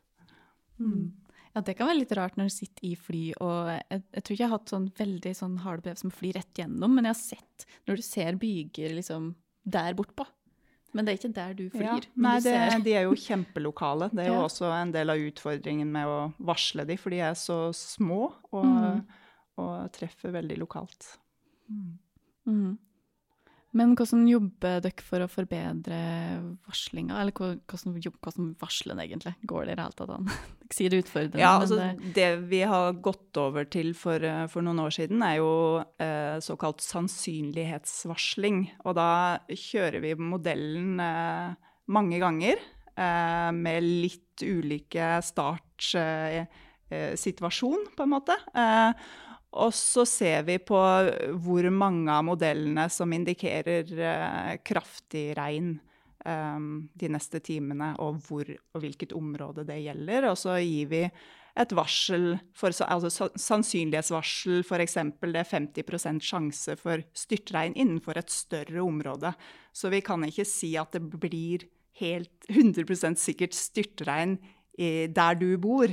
Ja, 1.52 1.62
det 1.62 1.76
kan 1.76 1.90
være 1.90 2.00
litt 2.00 2.14
rart 2.16 2.38
når 2.40 2.48
du 2.48 2.54
sitter 2.54 2.88
i 2.88 2.96
fly, 2.96 3.24
og 3.44 3.70
jeg, 3.74 4.02
jeg 4.16 4.24
tror 4.24 4.36
ikke 4.36 4.44
jeg 4.44 4.50
har 4.50 4.58
hatt 4.58 4.72
sånn 4.72 4.90
veldig 4.98 5.34
sånn 5.36 5.58
harde 5.66 5.84
brev 5.86 6.00
som 6.00 6.14
flyr 6.14 6.38
rett 6.40 6.62
gjennom, 6.62 6.96
men 6.96 7.10
jeg 7.10 7.14
har 7.14 7.20
sett 7.20 7.66
når 7.90 8.00
du 8.00 8.06
ser 8.06 8.40
byger 8.40 8.96
liksom 8.96 9.34
der 9.70 9.94
bortpå. 9.94 10.26
Men 10.94 11.06
det 11.06 11.14
er 11.14 11.18
ikke 11.22 11.34
der 11.36 11.54
du 11.56 11.70
flyr. 11.70 11.84
Ja. 11.86 12.00
Nei, 12.16 12.38
du 12.40 12.50
det, 12.50 12.84
de 12.84 12.94
er 13.00 13.04
jo 13.04 13.14
kjempelokale. 13.16 14.10
Det 14.12 14.26
er 14.26 14.28
jo 14.28 14.40
Ja. 14.42 14.44
også 14.48 14.72
en 14.82 14.92
del 14.92 15.10
av 15.10 15.18
utfordringen 15.18 15.88
med 15.88 16.06
å 16.06 16.34
varsle 16.40 16.86
de, 16.86 16.98
for 16.98 17.10
de 17.10 17.20
er 17.20 17.34
så 17.34 17.72
små 17.74 18.34
og, 18.52 18.66
Mm. 18.66 19.06
og 19.58 19.92
treffer 19.94 20.32
veldig 20.34 20.58
lokalt. 20.58 21.18
Mhm. 21.70 22.78
Men 23.78 23.94
hvordan 23.96 24.26
jobber 24.28 24.82
dere 24.84 25.04
for 25.06 25.20
å 25.24 25.30
forbedre 25.32 26.00
varslinga? 26.68 27.16
Eller 27.22 27.32
hvordan, 27.32 27.96
hvordan 28.20 28.56
varsler 28.60 28.94
en 28.98 29.04
egentlig? 29.06 29.34
Går 29.48 29.62
det 29.64 29.72
i 29.72 29.76
det 29.78 29.86
hele 29.86 30.00
tatt 30.02 30.12
an? 30.18 30.28
Dere 30.72 30.76
sier 30.76 30.90
det 30.92 31.00
utfordrende, 31.04 31.42
Ja, 31.42 31.54
men 31.56 31.64
altså, 31.66 31.78
det, 31.80 31.88
det 32.18 32.30
vi 32.52 32.62
har 32.68 32.88
gått 33.04 33.34
over 33.40 33.64
til 33.72 33.90
for, 33.98 34.20
eh, 34.24 34.48
for 34.52 34.62
noen 34.66 34.80
år 34.84 34.92
siden, 34.96 35.20
er 35.24 35.36
jo 35.40 35.52
eh, 36.04 36.38
såkalt 36.44 36.82
sannsynlighetsvarsling. 36.84 38.58
Og 38.84 38.92
da 39.00 39.10
kjører 39.48 40.00
vi 40.04 40.12
modellen 40.20 41.00
eh, 41.04 41.50
mange 41.92 42.20
ganger 42.24 42.56
eh, 42.60 43.52
med 43.56 43.84
litt 43.84 44.44
ulike 44.44 45.22
startsituasjon, 45.28 47.82
eh, 47.88 47.92
på 47.96 48.04
en 48.04 48.14
måte. 48.16 48.36
Eh, 48.52 48.92
og 49.52 49.74
så 49.76 50.06
ser 50.08 50.46
vi 50.48 50.56
på 50.64 50.80
hvor 51.44 51.68
mange 51.76 52.12
av 52.14 52.24
modellene 52.24 52.88
som 52.92 53.12
indikerer 53.12 53.92
eh, 54.00 54.54
kraftig 54.64 55.26
regn 55.36 55.74
eh, 56.24 56.62
de 57.04 57.12
neste 57.12 57.42
timene, 57.44 57.92
og 58.00 58.22
hvor 58.28 58.48
og 58.48 58.80
hvilket 58.80 59.16
område 59.18 59.68
det 59.68 59.82
gjelder. 59.84 60.30
Og 60.32 60.40
så 60.40 60.56
gir 60.64 60.92
vi 60.94 61.04
et 61.60 61.74
varsel, 61.76 62.38
for, 62.56 62.72
altså 62.86 63.28
sannsynlighetsvarsel 63.36 64.64
f.eks. 64.64 64.96
det 65.20 65.42
er 65.42 65.50
50% 65.50 66.24
sjanse 66.24 66.78
for 66.80 67.04
styrtregn 67.12 67.76
innenfor 67.76 68.22
et 68.22 68.32
større 68.32 68.86
område. 68.86 69.34
Så 69.76 69.92
vi 69.92 70.00
kan 70.06 70.24
ikke 70.28 70.48
si 70.48 70.78
at 70.80 70.96
det 70.96 71.04
blir 71.12 71.68
helt 72.00 72.48
100 72.48 73.20
sikkert 73.20 73.58
styrtregn 73.58 74.38
i, 74.80 75.12
der 75.12 75.36
du 75.36 75.58
bor 75.60 75.92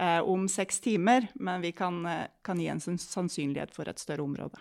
eh, 0.00 0.20
om 0.20 0.46
seks 0.48 0.80
timer, 0.84 1.28
men 1.34 1.60
vi 1.64 1.72
kan, 1.72 2.04
eh, 2.06 2.26
kan 2.44 2.60
gi 2.60 2.68
en 2.72 2.80
sannsynlighet 2.80 3.74
for 3.74 3.88
et 3.88 4.00
større 4.00 4.24
område. 4.24 4.60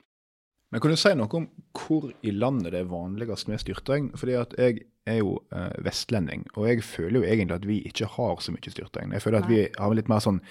Men 0.71 0.82
kan 0.82 0.91
du 0.91 0.98
si 1.00 1.13
noe 1.15 1.38
om 1.38 1.45
hvor 1.78 2.10
i 2.26 2.34
landet 2.36 2.74
det 2.74 2.82
er 2.82 2.89
vanligst 2.89 3.48
med 3.48 3.62
styrtregn? 3.62 4.10
Fordi 4.17 4.34
at 4.39 4.56
jeg 4.60 4.82
er 5.08 5.19
jo 5.21 5.38
eh, 5.54 5.76
vestlending, 5.86 6.48
og 6.56 6.67
jeg 6.67 6.84
føler 6.84 7.21
jo 7.21 7.28
egentlig 7.28 7.56
at 7.56 7.67
vi 7.69 7.82
ikke 7.86 8.10
har 8.15 8.41
så 8.41 8.52
mye 8.52 8.74
styrtregn. 8.74 9.13
Jeg 9.13 9.24
føler 9.24 9.43
at 9.43 9.52
vi 9.52 9.62
har 9.69 9.95
litt 9.95 10.10
mer 10.12 10.24
sånn 10.26 10.41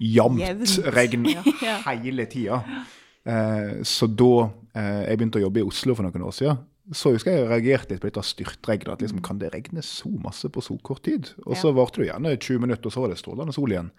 jevnt 0.00 0.40
Jevnt, 0.40 0.78
regn 0.96 1.26
ja. 1.32 1.76
hele 1.88 2.28
tida. 2.30 2.62
Eh, 3.26 3.82
så 3.82 4.06
da 4.06 4.32
eh, 4.76 5.02
jeg 5.10 5.18
begynte 5.18 5.40
å 5.40 5.46
jobbe 5.48 5.64
i 5.64 5.66
Oslo 5.66 5.96
for 5.98 6.06
noen 6.06 6.26
år 6.28 6.36
siden, 6.36 6.62
så 6.94 7.10
husker 7.10 7.34
jeg 7.34 7.46
reagerte 7.48 7.94
litt 7.94 8.02
på 8.02 8.06
dette 8.06 8.22
styrtregnet. 8.22 8.92
At 8.92 9.00
liksom, 9.02 9.18
kan 9.24 9.40
det 9.40 9.48
regne 9.54 9.82
så 9.82 10.10
masse 10.22 10.46
på 10.52 10.62
så 10.62 10.76
kort 10.86 11.02
tid? 11.06 11.32
Og 11.42 11.56
så 11.58 11.72
varte 11.74 12.02
det 12.02 12.10
gjerne 12.12 12.34
20 12.36 12.62
minutter, 12.62 12.86
og 12.86 12.94
så 12.94 13.02
var 13.02 13.10
det 13.10 13.18
strålende 13.18 13.54
sol 13.56 13.74
igjen. 13.74 13.90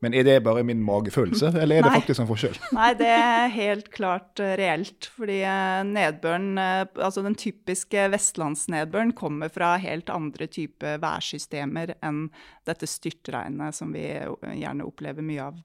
Men 0.00 0.16
er 0.16 0.24
det 0.24 0.38
bare 0.46 0.64
min 0.64 0.80
magefølelse, 0.84 1.52
eller 1.52 1.80
er 1.80 1.84
det 1.84 1.92
Nei. 1.92 2.00
faktisk 2.00 2.22
en 2.24 2.30
forskjell? 2.30 2.56
Nei, 2.78 2.88
det 2.96 3.10
er 3.12 3.52
helt 3.52 3.92
klart 3.92 4.40
eh, 4.40 4.54
reelt. 4.60 5.10
Fordi 5.18 5.40
eh, 5.44 5.82
nedbøren, 5.90 6.50
eh, 6.62 6.82
altså 6.96 7.24
den 7.26 7.36
typiske 7.40 8.08
vestlandsnedbøren, 8.14 9.12
kommer 9.18 9.52
fra 9.52 9.74
helt 9.82 10.08
andre 10.12 10.48
typer 10.48 11.00
værsystemer 11.02 11.96
enn 12.00 12.28
dette 12.68 12.88
styrtregnet 12.88 13.76
som 13.76 13.92
vi 13.92 14.06
gjerne 14.08 14.86
opplever 14.86 15.24
mye 15.24 15.50
av 15.50 15.60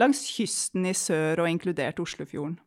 langs 0.00 0.24
kysten 0.34 0.86
i 0.88 0.94
sør, 0.96 1.44
og 1.44 1.50
inkludert 1.50 2.00
Oslofjorden. 2.02 2.58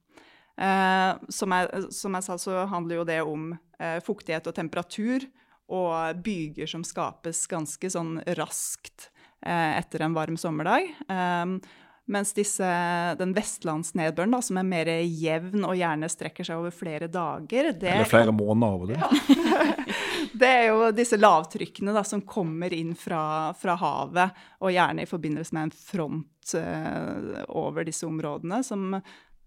Eh, 0.57 1.11
som, 1.29 1.53
jeg, 1.53 1.87
som 1.93 2.17
jeg 2.17 2.25
sa, 2.25 2.37
så 2.41 2.63
handler 2.71 3.01
jo 3.01 3.07
det 3.07 3.19
om 3.25 3.51
eh, 3.79 3.99
fuktighet 4.05 4.49
og 4.49 4.57
temperatur, 4.57 5.27
og 5.67 6.21
byger 6.23 6.69
som 6.71 6.85
skapes 6.87 7.43
ganske 7.51 7.89
sånn 7.91 8.21
raskt 8.39 9.09
eh, 9.43 9.77
etter 9.77 10.05
en 10.05 10.15
varm 10.15 10.39
sommerdag. 10.39 10.87
Eh, 11.11 11.57
mens 12.07 12.31
disse, 12.31 12.67
den 13.19 13.33
vestlandsnedbøren, 13.35 14.31
da, 14.31 14.39
som 14.41 14.57
er 14.61 14.67
mer 14.67 14.89
jevn 15.03 15.65
og 15.67 15.75
gjerne 15.75 16.07
strekker 16.07 16.47
seg 16.47 16.61
over 16.61 16.71
flere 16.71 17.09
dager 17.11 17.73
det, 17.73 17.91
Eller 17.97 18.07
flere 18.07 18.31
måneder 18.31 18.77
over 18.77 18.93
det? 18.93 19.01
det 20.39 20.51
er 20.61 20.65
jo 20.69 20.87
disse 20.95 21.19
lavtrykkene 21.19 21.91
da, 21.91 22.05
som 22.07 22.23
kommer 22.23 22.71
inn 22.73 22.93
fra, 22.95 23.51
fra 23.59 23.75
havet, 23.81 24.39
og 24.63 24.71
gjerne 24.71 25.03
i 25.03 25.09
forbindelse 25.09 25.57
med 25.57 25.67
en 25.67 25.75
front 25.75 26.55
uh, 26.55 27.43
over 27.59 27.87
disse 27.87 28.07
områdene, 28.07 28.61
som, 28.63 28.95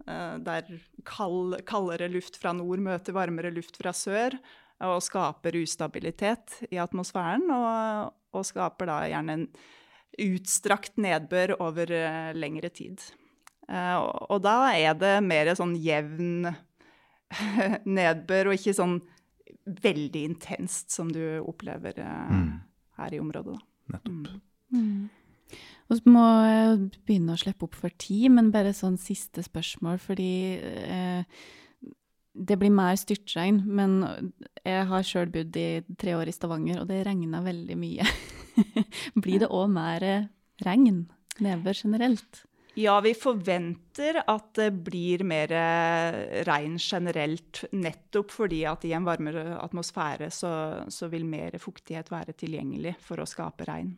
der 0.07 0.67
kald, 1.05 1.59
kaldere 1.69 2.09
luft 2.11 2.37
fra 2.41 2.53
nord 2.57 2.81
møter 2.83 3.13
varmere 3.15 3.51
luft 3.55 3.77
fra 3.81 3.93
sør, 3.95 4.35
og 4.81 5.03
skaper 5.05 5.59
ustabilitet 5.61 6.63
i 6.73 6.79
atmosfæren, 6.81 7.45
og, 7.53 8.15
og 8.33 8.47
skaper 8.49 8.89
da 8.89 9.01
gjerne 9.13 9.35
en 9.37 9.47
utstrakt 10.25 10.97
nedbør 11.01 11.53
over 11.61 11.93
eh, 11.93 12.31
lengre 12.35 12.71
tid. 12.73 13.03
Eh, 13.69 13.97
og, 14.01 14.27
og 14.33 14.41
da 14.43 14.57
er 14.75 14.97
det 14.99 15.13
mer 15.23 15.53
sånn 15.59 15.77
jevn 15.79 16.49
nedbør, 17.99 18.51
og 18.51 18.57
ikke 18.59 18.75
sånn 18.77 18.99
veldig 19.85 20.23
intenst 20.33 20.91
som 20.95 21.11
du 21.13 21.23
opplever 21.45 21.99
eh, 22.01 22.31
Mm. 22.31 22.61
her 22.99 23.15
i 23.15 23.21
området. 23.21 23.55
Da. 23.59 23.99
Nettopp. 23.99 24.41
Mm. 24.75 25.09
Så 25.91 25.99
må 26.07 26.23
begynne 27.03 27.35
å 27.35 27.41
slippe 27.41 27.67
opp 27.67 27.75
for 27.75 27.91
tid, 27.99 28.29
men 28.31 28.53
bare 28.55 28.75
sånn 28.77 28.99
siste 29.01 29.43
spørsmål, 29.43 29.99
fordi 29.99 30.35
eh, 30.63 31.41
det 32.31 32.59
blir 32.61 32.71
mer 32.71 32.95
styrtregn, 32.99 33.65
men 33.67 33.97
jeg 34.63 34.85
har 34.87 35.07
sjøl 35.07 35.33
bodd 35.35 35.57
i 35.59 35.83
tre 35.99 36.15
år 36.15 36.31
i 36.31 36.35
Stavanger, 36.35 36.83
og 36.83 36.91
det 36.93 37.03
regner 37.09 37.43
veldig 37.43 37.79
mye. 37.81 38.07
blir 39.25 39.43
det 39.43 39.51
òg 39.51 39.67
mer 39.75 40.07
regn 40.63 41.09
nedover 41.41 41.75
generelt? 41.75 42.45
Ja, 42.79 43.01
vi 43.03 43.11
forventer 43.19 44.21
at 44.31 44.53
det 44.55 44.69
blir 44.87 45.25
mer 45.27 45.51
eh, 45.51 46.43
regn 46.47 46.77
generelt, 46.79 47.65
nettopp 47.75 48.31
fordi 48.31 48.61
at 48.71 48.85
i 48.87 48.93
en 48.95 49.07
varmere 49.09 49.57
atmosfære 49.59 50.29
så, 50.31 50.53
så 50.87 51.09
vil 51.11 51.27
mer 51.27 51.59
fuktighet 51.59 52.13
være 52.13 52.37
tilgjengelig 52.39 52.95
for 53.03 53.19
å 53.19 53.27
skape 53.27 53.67
regn. 53.67 53.97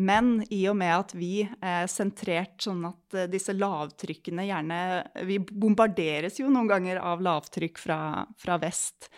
Men 0.00 0.40
i 0.48 0.62
og 0.70 0.78
med 0.80 0.94
at 0.94 1.14
vi 1.16 1.44
er 1.44 1.86
sentrert 1.92 2.64
sånn 2.64 2.88
at 2.88 3.20
eh, 3.20 3.28
disse 3.32 3.52
lavtrykkene 3.56 4.48
gjerne 4.48 4.80
Vi 5.28 5.38
bombarderes 5.44 6.40
jo 6.40 6.48
noen 6.48 6.72
ganger 6.72 7.02
av 7.04 7.24
lavtrykk 7.24 7.80
fra, 7.80 8.00
fra 8.40 8.56
vest. 8.62 9.10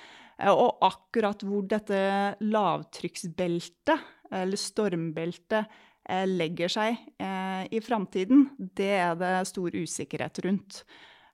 Eh, 0.42 0.50
Og 0.50 0.82
akkurat 0.86 1.42
hvor 1.46 1.66
dette 1.70 2.00
lavtrykksbeltet, 2.42 4.08
eller 4.34 4.60
stormbeltet, 4.60 5.62
eh, 5.62 5.84
legger 6.08 6.72
seg 6.72 6.96
eh, 7.20 7.66
i 7.74 7.80
framtiden, 7.84 8.48
det 8.56 8.92
er 8.96 9.14
det 9.20 9.34
stor 9.50 9.74
usikkerhet 9.76 10.40
rundt. 10.46 10.82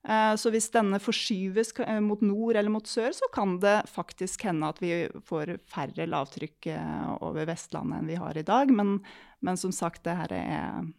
Eh, 0.09 0.35
Så 0.37 0.51
hvis 0.51 0.67
denne 0.75 0.99
forskyves 1.01 1.71
eh, 1.81 2.01
mot 2.05 2.21
nord 2.21 2.57
eller 2.57 2.73
mot 2.75 2.87
sør, 2.87 3.13
så 3.15 3.29
kan 3.33 3.59
det 3.63 3.85
faktisk 3.89 4.43
hende 4.49 4.69
at 4.69 4.81
vi 4.83 5.07
får 5.25 5.55
færre 5.71 6.09
lavtrykk 6.11 6.67
eh, 6.75 7.13
over 7.25 7.47
Vestlandet 7.49 8.01
enn 8.03 8.11
vi 8.11 8.19
har 8.21 8.37
i 8.37 8.43
dag. 8.43 8.73
Men, 8.75 8.99
men 9.41 9.57
som 9.61 9.73
sagt, 9.73 10.03
det 10.05 10.17
her 10.19 10.35
er, 10.41 10.91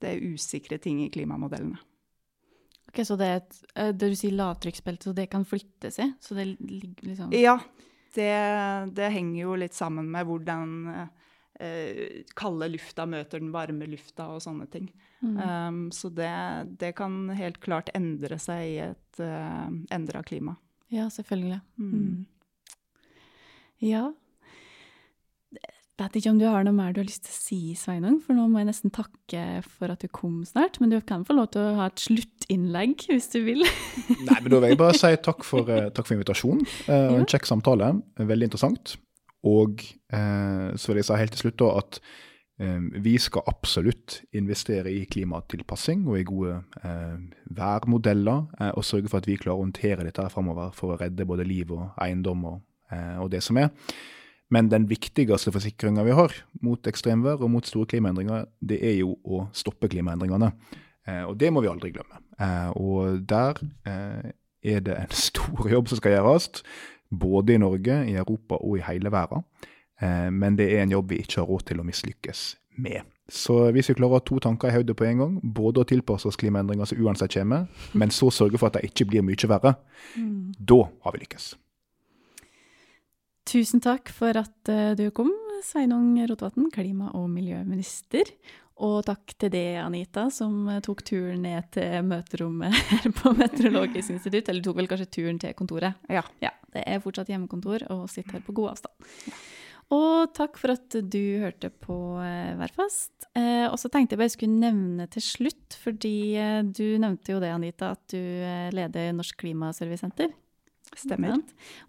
det 0.00 0.14
er 0.14 0.30
usikre 0.34 0.78
ting 0.78 1.02
i 1.02 1.10
klimamodellene. 1.10 1.80
Ok, 2.88 3.02
Så 3.02 3.16
det 3.18 3.26
et, 3.26 3.58
eh, 3.74 3.90
det 3.90 4.12
du 4.12 4.16
sier 4.16 4.36
lavtrykksbelte, 4.38 5.10
så 5.10 5.16
det 5.16 5.26
kan 5.32 5.44
flytte 5.44 5.90
seg? 5.90 6.14
Så 6.22 6.38
det 6.38 6.46
ligger 6.62 7.10
liksom 7.10 7.34
Ja, 7.34 7.58
det, 8.14 8.30
det 8.94 9.10
henger 9.10 9.40
jo 9.42 9.58
litt 9.58 9.74
sammen 9.74 10.06
med 10.14 10.28
hvordan 10.30 10.74
eh, 11.60 12.24
kalde 12.38 12.68
lufta 12.72 13.06
møter 13.06 13.42
den 13.42 13.52
varme 13.54 13.88
lufta 13.90 14.28
og 14.34 14.42
sånne 14.44 14.66
ting. 14.72 14.90
Mm. 15.24 15.36
Um, 15.38 15.80
så 15.94 16.10
det, 16.12 16.32
det 16.80 16.94
kan 16.98 17.30
helt 17.36 17.60
klart 17.64 17.92
endre 17.96 18.38
seg 18.42 18.66
i 18.74 18.76
et 18.90 19.22
uh, 19.22 19.70
endra 19.94 20.22
klima. 20.26 20.58
Ja, 20.92 21.08
selvfølgelig. 21.10 21.60
Mm. 21.80 21.94
Mm. 21.94 22.26
Ja. 23.84 24.04
Jeg 25.94 26.08
vet 26.08 26.16
ikke 26.18 26.30
om 26.32 26.38
du 26.40 26.48
har 26.50 26.64
noe 26.66 26.74
mer 26.74 26.90
du 26.90 26.98
har 26.98 27.06
lyst 27.06 27.22
til 27.28 27.30
å 27.30 27.38
si, 27.38 27.58
Sveinung, 27.78 28.16
for 28.18 28.34
nå 28.34 28.48
må 28.50 28.58
jeg 28.58 28.66
nesten 28.66 28.90
takke 28.94 29.44
for 29.62 29.92
at 29.94 30.02
du 30.02 30.08
kom 30.10 30.40
snart. 30.46 30.80
Men 30.82 30.90
du 30.90 30.96
kan 31.06 31.22
få 31.26 31.36
lov 31.38 31.52
til 31.54 31.62
å 31.62 31.76
ha 31.78 31.86
et 31.86 32.02
sluttinnlegg 32.02 33.06
hvis 33.12 33.30
du 33.30 33.38
vil. 33.46 33.62
Nei, 34.26 34.40
men 34.40 34.50
Da 34.50 34.58
vil 34.58 34.72
jeg 34.72 34.80
bare 34.80 34.98
si 34.98 35.12
takk 35.22 35.46
for, 35.46 35.70
eh, 35.70 35.92
takk 35.94 36.08
for 36.10 36.16
invitasjonen. 36.16 36.66
Eh, 36.88 37.06
og 37.06 37.14
Ja. 37.14 37.20
En 37.22 37.30
kjekk 37.30 37.46
samtale. 37.46 37.92
Veldig 38.18 38.50
interessant. 38.50 38.96
Og 39.44 39.82
eh, 40.12 40.70
så 40.76 40.90
vil 40.90 41.00
jeg 41.00 41.08
si 41.08 41.18
helt 41.20 41.34
til 41.36 41.44
slutt 41.44 41.58
da 41.60 41.70
at 41.80 41.98
eh, 42.62 42.86
vi 43.04 43.14
skal 43.20 43.44
absolutt 43.50 44.22
investere 44.36 44.92
i 44.92 45.04
klimatilpassing 45.10 46.06
og 46.08 46.18
i 46.18 46.26
gode 46.28 46.56
eh, 46.80 47.18
værmodeller, 47.56 48.46
eh, 48.60 48.72
og 48.72 48.86
sørge 48.86 49.10
for 49.12 49.20
at 49.20 49.28
vi 49.28 49.38
klarer 49.40 49.60
å 49.60 49.66
håndtere 49.66 50.06
dette 50.06 50.24
her 50.24 50.32
framover 50.32 50.72
for 50.76 50.94
å 50.94 51.00
redde 51.00 51.28
både 51.28 51.46
liv 51.48 51.74
og 51.76 51.90
eiendom 52.00 52.46
og, 52.54 52.62
eh, 52.92 53.18
og 53.20 53.30
det 53.34 53.42
som 53.44 53.60
er. 53.60 53.72
Men 54.52 54.70
den 54.72 54.86
viktigste 54.88 55.52
forsikringa 55.52 56.04
vi 56.06 56.16
har 56.16 56.32
mot 56.62 56.88
ekstremvær 56.88 57.42
og 57.42 57.52
mot 57.52 57.68
store 57.68 57.88
klimaendringer, 57.90 58.46
det 58.60 58.80
er 58.84 58.98
jo 59.00 59.16
å 59.24 59.46
stoppe 59.56 59.90
klimaendringene. 59.92 60.52
Eh, 61.08 61.24
og 61.26 61.36
det 61.40 61.52
må 61.52 61.64
vi 61.64 61.68
aldri 61.72 61.92
glemme. 61.92 62.20
Og 62.80 63.20
der 63.28 63.60
er 63.84 64.80
det 64.84 64.94
en 64.96 65.12
stor 65.28 65.68
jobb 65.70 65.90
som 65.90 66.00
skal 66.00 66.16
gjøres, 66.16 66.48
både 67.20 67.54
i 67.54 67.62
Norge, 67.62 68.02
i 68.10 68.16
Europa 68.20 68.58
og 68.60 68.78
i 68.78 68.84
hele 68.86 69.12
verden. 69.12 69.44
Eh, 70.00 70.30
men 70.30 70.58
det 70.58 70.70
er 70.72 70.84
en 70.84 70.94
jobb 70.96 71.12
vi 71.12 71.22
ikke 71.22 71.42
har 71.42 71.50
råd 71.50 71.66
til 71.70 71.82
å 71.82 71.86
mislykkes 71.86 72.46
med. 72.84 73.02
Så 73.30 73.56
hvis 73.72 73.88
vi 73.88 73.96
klarer 73.96 74.18
å 74.18 74.18
ha 74.18 74.24
to 74.26 74.38
tanker 74.42 74.68
i 74.68 74.76
hodet 74.76 74.96
på 74.98 75.06
en 75.08 75.20
gang, 75.22 75.36
både 75.40 75.80
å 75.80 75.88
tilpasse 75.88 76.28
oss 76.28 76.38
klimaendringer 76.40 76.90
som 76.90 77.00
uansett 77.00 77.36
kommer, 77.38 77.68
men 78.00 78.12
så 78.12 78.30
sørge 78.34 78.60
for 78.60 78.68
at 78.68 78.78
det 78.78 78.90
ikke 78.90 79.08
blir 79.12 79.24
mye 79.26 79.50
verre, 79.50 79.76
da 80.58 80.80
har 81.04 81.14
vi 81.14 81.24
lykkes. 81.24 81.54
Tusen 83.44 83.82
takk 83.84 84.08
for 84.12 84.36
at 84.40 84.72
eh, 84.72 84.94
du 84.96 85.08
kom, 85.14 85.32
Sveinung 85.64 86.16
Rotevatn, 86.28 86.68
klima- 86.72 87.12
og 87.16 87.28
miljøminister. 87.32 88.28
Og 88.82 89.04
takk 89.06 89.36
til 89.38 89.52
deg, 89.54 89.76
Anita, 89.84 90.26
som 90.34 90.66
eh, 90.72 90.80
tok 90.82 91.04
turen 91.06 91.44
ned 91.46 91.68
til 91.76 92.02
møterommet 92.08 92.74
her 92.90 93.10
på 93.14 93.34
Meteorologisk 93.38 94.16
institutt. 94.16 94.50
Eller 94.50 94.64
tok 94.66 94.80
vel 94.80 94.90
kanskje 94.90 95.10
turen 95.20 95.38
til 95.42 95.54
kontoret? 95.58 96.00
Ja. 96.10 96.24
Det 96.74 96.82
er 96.82 97.02
fortsatt 97.02 97.30
hjemmekontor 97.30 97.86
og 97.94 98.08
sitter 98.10 98.40
her 98.40 98.46
på 98.46 98.56
god 98.56 98.72
avstand. 98.72 99.12
Og 99.94 100.32
takk 100.34 100.56
for 100.58 100.72
at 100.74 100.96
du 101.06 101.22
hørte 101.44 101.70
på 101.70 101.98
eh, 102.24 102.54
Værfast. 102.58 103.28
Eh, 103.38 103.68
og 103.68 103.76
så 103.78 103.90
tenkte 103.92 104.16
jeg 104.16 104.22
bare 104.22 104.32
jeg 104.32 104.38
skulle 104.40 104.62
nevne 104.64 105.06
til 105.12 105.22
slutt, 105.22 105.76
fordi 105.78 106.16
du 106.74 106.86
nevnte 106.98 107.36
jo 107.36 107.42
det, 107.44 107.52
Anita, 107.54 107.92
at 107.94 108.02
du 108.10 108.18
leder 108.74 109.14
Norsk 109.14 109.38
Klimaservicesenter. 109.44 110.34
Stemmer. 110.98 111.38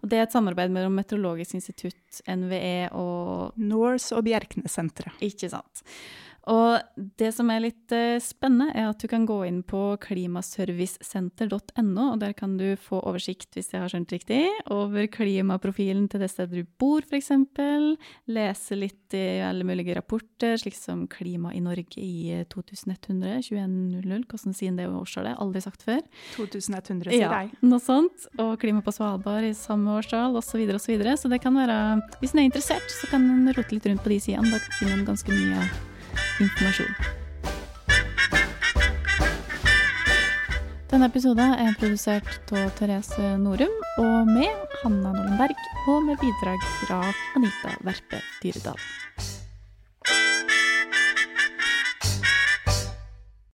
Og 0.02 0.10
det 0.10 0.18
er 0.18 0.24
et 0.26 0.34
samarbeid 0.34 0.72
mellom 0.74 0.94
Meteorologisk 0.98 1.58
institutt, 1.58 2.20
NVE 2.26 2.88
og 2.96 3.58
Norse 3.60 4.16
og 4.16 4.24
Bjerknessenteret. 4.26 5.18
Ikke 5.26 5.50
sant. 5.52 5.82
Og 6.46 6.78
det 7.18 7.32
som 7.34 7.48
er 7.50 7.58
litt 7.64 7.90
eh, 7.94 8.20
spennende, 8.22 8.68
er 8.78 8.86
at 8.92 9.00
du 9.02 9.08
kan 9.10 9.24
gå 9.26 9.40
inn 9.48 9.62
på 9.66 9.80
klimaservicesenter.no, 10.04 12.04
og 12.12 12.20
der 12.22 12.32
kan 12.38 12.52
du 12.58 12.68
få 12.78 13.00
oversikt, 13.02 13.50
hvis 13.56 13.72
jeg 13.74 13.82
har 13.82 13.90
skjønt 13.90 14.12
riktig, 14.14 14.44
over 14.72 15.08
klimaprofilen 15.10 16.06
til 16.12 16.22
det 16.22 16.28
stedet 16.30 16.54
du 16.62 16.68
bor, 16.78 17.02
f.eks. 17.02 17.32
Lese 18.30 18.78
litt 18.78 19.16
i 19.18 19.24
alle 19.42 19.66
mulige 19.66 19.96
rapporter, 19.98 20.54
slik 20.60 20.76
som 20.78 21.06
Klima 21.10 21.50
i 21.54 21.60
Norge 21.64 21.98
i 22.02 22.44
2100, 22.52 23.42
2100, 23.48 24.22
hvordan 24.30 24.54
sier 24.56 24.76
det 24.78 24.86
årstallet? 24.90 25.34
Aldri 25.42 25.60
sagt 25.66 25.82
før. 25.86 26.02
2100, 26.36 27.10
sier 27.10 27.26
Ja, 27.26 27.42
jeg. 27.42 27.50
noe 27.66 27.82
sånt. 27.82 28.28
Og 28.42 28.54
klima 28.62 28.80
på 28.86 28.94
Svalbard 28.94 29.44
i 29.50 29.54
samme 29.56 29.98
årstall, 29.98 30.36
osv. 30.38 30.54
Så, 30.56 30.60
videre, 30.62 30.78
og 30.78 30.82
så, 30.86 30.92
videre. 30.94 31.12
så 31.20 31.26
det 31.28 31.40
kan 31.42 31.52
være 31.58 31.76
Hvis 32.22 32.32
en 32.32 32.40
er 32.40 32.46
interessert, 32.48 32.88
så 33.00 33.04
kan 33.10 33.20
en 33.28 33.50
rote 33.52 33.74
litt 33.74 33.86
rundt 33.90 34.04
på 34.06 34.12
de 34.14 34.18
sidene. 34.22 34.48
Da 34.54 34.58
finner 34.78 34.94
en 35.00 35.08
ganske 35.10 35.30
mye 35.34 35.60
informasjon. 36.40 36.92
Denne 40.86 41.08
episoden 41.10 41.56
er 41.60 41.74
produsert 41.80 42.52
av 42.54 42.70
Therese 42.78 43.34
Norum 43.42 43.74
og 44.00 44.30
med 44.30 44.78
Hanna 44.82 45.12
Nollenberg, 45.12 45.66
og 45.90 46.06
med 46.06 46.16
bidrag 46.22 46.62
fra 46.84 47.02
Anita 47.36 47.74
Verpe 47.84 48.22
Dyredal. 48.40 48.80